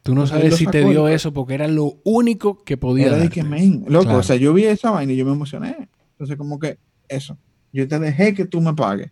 Tú 0.04 0.16
no 0.16 0.26
sabes 0.26 0.56
si 0.56 0.66
te 0.66 0.84
dio 0.84 1.08
eso 1.08 1.32
porque 1.32 1.54
era 1.54 1.68
lo 1.68 1.97
único 2.04 2.64
que 2.64 2.78
podía 2.78 3.08
era 3.08 3.30
que, 3.30 3.43
loco, 3.88 4.16
o 4.16 4.24
sea, 4.24 4.36
yo 4.36 4.54
vi 4.54 4.66
esa 4.66 4.91
vaina 4.91 5.14
y 5.14 5.18
yo 5.18 5.26
me 5.26 5.32
emocioné. 5.32 5.89
Entonces, 6.14 6.38
como 6.38 6.60
que 6.60 6.80
eso, 7.08 7.38
yo 7.72 7.88
te 7.88 7.99
dejé 7.99 8.34
que 8.34 8.45
tú 8.45 8.62
me 8.62 8.74
pagues, 8.74 9.12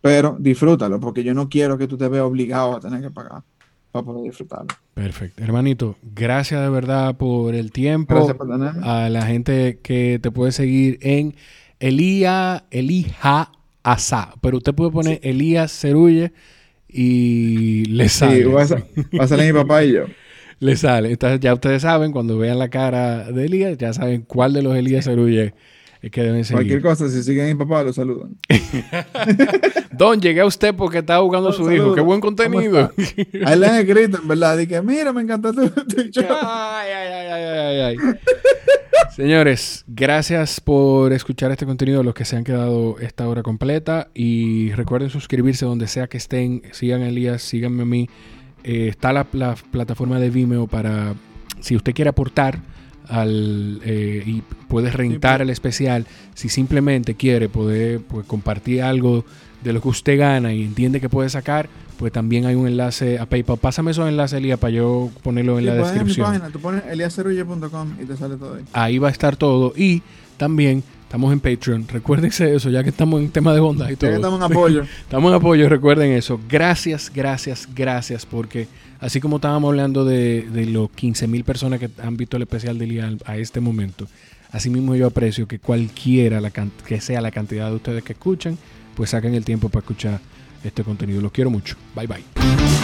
pero 0.00 0.36
disfrútalo 0.38 1.00
porque 1.00 1.24
yo 1.24 1.34
no 1.34 1.48
quiero 1.48 1.78
que 1.78 1.88
tú 1.88 1.96
te 1.96 2.08
veas 2.08 2.24
obligado 2.24 2.76
a 2.76 2.80
tener 2.80 3.00
que 3.00 3.10
pagar 3.10 3.42
para 3.90 4.04
poder 4.04 4.24
disfrutarlo. 4.24 4.68
Perfecto. 4.94 5.42
Hermanito, 5.42 5.96
gracias 6.02 6.60
de 6.62 6.68
verdad 6.68 7.16
por 7.16 7.54
el 7.54 7.72
tiempo. 7.72 8.14
Gracias 8.14 8.36
por 8.36 8.48
tenerme. 8.48 8.86
A 8.86 9.08
la 9.08 9.26
gente 9.26 9.80
que 9.82 10.20
te 10.22 10.30
puede 10.30 10.52
seguir 10.52 10.98
en 11.00 11.34
Elía, 11.80 12.64
Elija 12.70 13.50
Asa, 13.82 14.34
pero 14.40 14.58
usted 14.58 14.74
puede 14.74 14.90
poner 14.90 15.20
Elías 15.22 15.72
Cerulle 15.72 16.32
y 16.94 17.86
le 17.86 18.08
sale. 18.08 18.44
Sí, 18.44 18.44
va 18.44 18.62
a, 18.62 19.26
salir 19.26 19.52
mi 19.52 19.60
papá 19.60 19.82
y 19.82 19.94
yo. 19.94 20.04
le 20.60 20.76
sale. 20.76 21.10
Entonces 21.10 21.40
ya 21.40 21.52
ustedes 21.52 21.82
saben, 21.82 22.12
cuando 22.12 22.38
vean 22.38 22.58
la 22.58 22.68
cara 22.68 23.32
de 23.32 23.46
Elías, 23.46 23.76
ya 23.76 23.92
saben 23.92 24.22
cuál 24.22 24.52
de 24.52 24.62
los 24.62 24.76
Elías 24.76 25.04
Cerulle 25.04 25.54
es 26.00 26.10
que 26.10 26.22
deben 26.22 26.44
seguir. 26.44 26.58
Cualquier 26.58 26.82
cosa, 26.82 27.08
si 27.08 27.22
siguen 27.22 27.46
a 27.46 27.48
mi 27.48 27.54
papá, 27.54 27.82
lo 27.82 27.92
saludan. 27.92 28.36
Don, 29.92 30.20
llegué 30.20 30.42
a 30.42 30.46
usted 30.46 30.74
porque 30.74 30.98
estaba 30.98 31.22
jugando 31.24 31.48
a 31.48 31.52
su 31.52 31.70
hijo. 31.72 31.94
Qué 31.94 32.00
buen 32.02 32.20
contenido. 32.20 32.92
Ahí 33.44 33.58
le 33.58 33.66
han 33.66 33.76
escrito, 33.76 34.18
en 34.20 34.28
verdad. 34.28 34.56
Dije, 34.58 34.82
mira, 34.82 35.12
me 35.12 35.22
encanta 35.22 35.50
tu, 35.52 35.62
show. 36.10 36.24
Ay, 36.42 36.90
ay, 36.92 37.03
ay, 37.42 37.58
ay, 37.58 37.80
ay, 37.80 37.96
Señores, 39.16 39.84
gracias 39.86 40.60
por 40.60 41.12
escuchar 41.12 41.50
este 41.52 41.66
contenido, 41.66 42.02
los 42.02 42.14
que 42.14 42.24
se 42.24 42.36
han 42.36 42.44
quedado 42.44 42.98
esta 42.98 43.28
hora 43.28 43.42
completa. 43.42 44.08
Y 44.14 44.72
recuerden 44.72 45.10
suscribirse 45.10 45.64
donde 45.64 45.86
sea 45.86 46.08
que 46.08 46.16
estén. 46.16 46.62
Sigan 46.72 47.02
a 47.02 47.08
Elías, 47.08 47.42
síganme 47.42 47.82
a 47.82 47.86
mí. 47.86 48.08
Eh, 48.64 48.88
está 48.88 49.12
la, 49.12 49.26
la 49.32 49.54
plataforma 49.70 50.18
de 50.18 50.30
Vimeo 50.30 50.66
para, 50.66 51.14
si 51.60 51.76
usted 51.76 51.94
quiere 51.94 52.08
aportar 52.08 52.60
al, 53.08 53.80
eh, 53.84 54.22
y 54.24 54.42
puedes 54.68 54.94
rentar 54.94 55.42
el 55.42 55.50
especial 55.50 56.06
si 56.34 56.48
simplemente 56.48 57.14
quiere 57.14 57.48
poder 57.48 58.00
pues, 58.00 58.26
compartir 58.26 58.82
algo 58.82 59.24
de 59.62 59.72
lo 59.72 59.80
que 59.80 59.88
usted 59.88 60.18
gana 60.18 60.52
y 60.52 60.62
entiende 60.62 61.00
que 61.00 61.08
puede 61.08 61.28
sacar, 61.28 61.68
pues 61.98 62.12
también 62.12 62.46
hay 62.46 62.54
un 62.54 62.66
enlace 62.66 63.18
a 63.18 63.26
PayPal. 63.26 63.58
Pásame 63.58 63.90
esos 63.90 64.08
enlaces, 64.08 64.38
Elías, 64.38 64.58
para 64.58 64.72
yo 64.72 65.10
ponerlo 65.22 65.58
en 65.58 65.66
la 65.66 65.76
pues, 65.76 65.92
descripción. 65.92 66.26
En 66.26 66.32
mi 66.32 66.38
página, 66.38 66.52
tú 66.52 66.60
pones 66.60 66.82
eliaseruye.com 66.86 67.94
y 68.02 68.04
te 68.04 68.16
sale 68.16 68.36
todo 68.36 68.54
ahí. 68.54 68.64
Ahí 68.72 68.98
va 68.98 69.08
a 69.08 69.10
estar 69.10 69.36
todo. 69.36 69.72
Y 69.76 70.02
también 70.36 70.82
estamos 71.02 71.32
en 71.32 71.40
Patreon. 71.40 71.86
Recuérdense 71.88 72.54
eso, 72.54 72.70
ya 72.70 72.82
que 72.82 72.90
estamos 72.90 73.20
en 73.20 73.30
tema 73.30 73.52
de 73.54 73.60
bondad 73.60 73.88
y 73.88 73.96
todo. 73.96 74.10
estamos 74.10 74.38
en 74.38 74.52
apoyo. 74.52 74.82
estamos 75.00 75.30
en 75.30 75.36
apoyo, 75.36 75.68
recuerden 75.68 76.12
eso. 76.12 76.40
Gracias, 76.48 77.10
gracias, 77.14 77.68
gracias, 77.74 78.26
porque 78.26 78.66
Así 79.04 79.20
como 79.20 79.36
estábamos 79.36 79.68
hablando 79.68 80.06
de, 80.06 80.48
de 80.50 80.64
los 80.64 80.88
15.000 80.88 81.44
personas 81.44 81.78
que 81.78 81.90
han 82.02 82.16
visto 82.16 82.38
el 82.38 82.44
especial 82.44 82.78
de 82.78 82.86
Lial 82.86 83.18
a 83.26 83.36
este 83.36 83.60
momento, 83.60 84.08
así 84.50 84.70
mismo 84.70 84.94
yo 84.96 85.06
aprecio 85.06 85.46
que 85.46 85.58
cualquiera 85.58 86.40
la 86.40 86.50
que 86.50 87.00
sea 87.02 87.20
la 87.20 87.30
cantidad 87.30 87.68
de 87.68 87.76
ustedes 87.76 88.02
que 88.02 88.14
escuchan, 88.14 88.56
pues 88.96 89.10
saquen 89.10 89.34
el 89.34 89.44
tiempo 89.44 89.68
para 89.68 89.80
escuchar 89.80 90.20
este 90.64 90.82
contenido. 90.82 91.20
Los 91.20 91.32
quiero 91.32 91.50
mucho. 91.50 91.76
Bye 91.94 92.06
bye. 92.06 92.83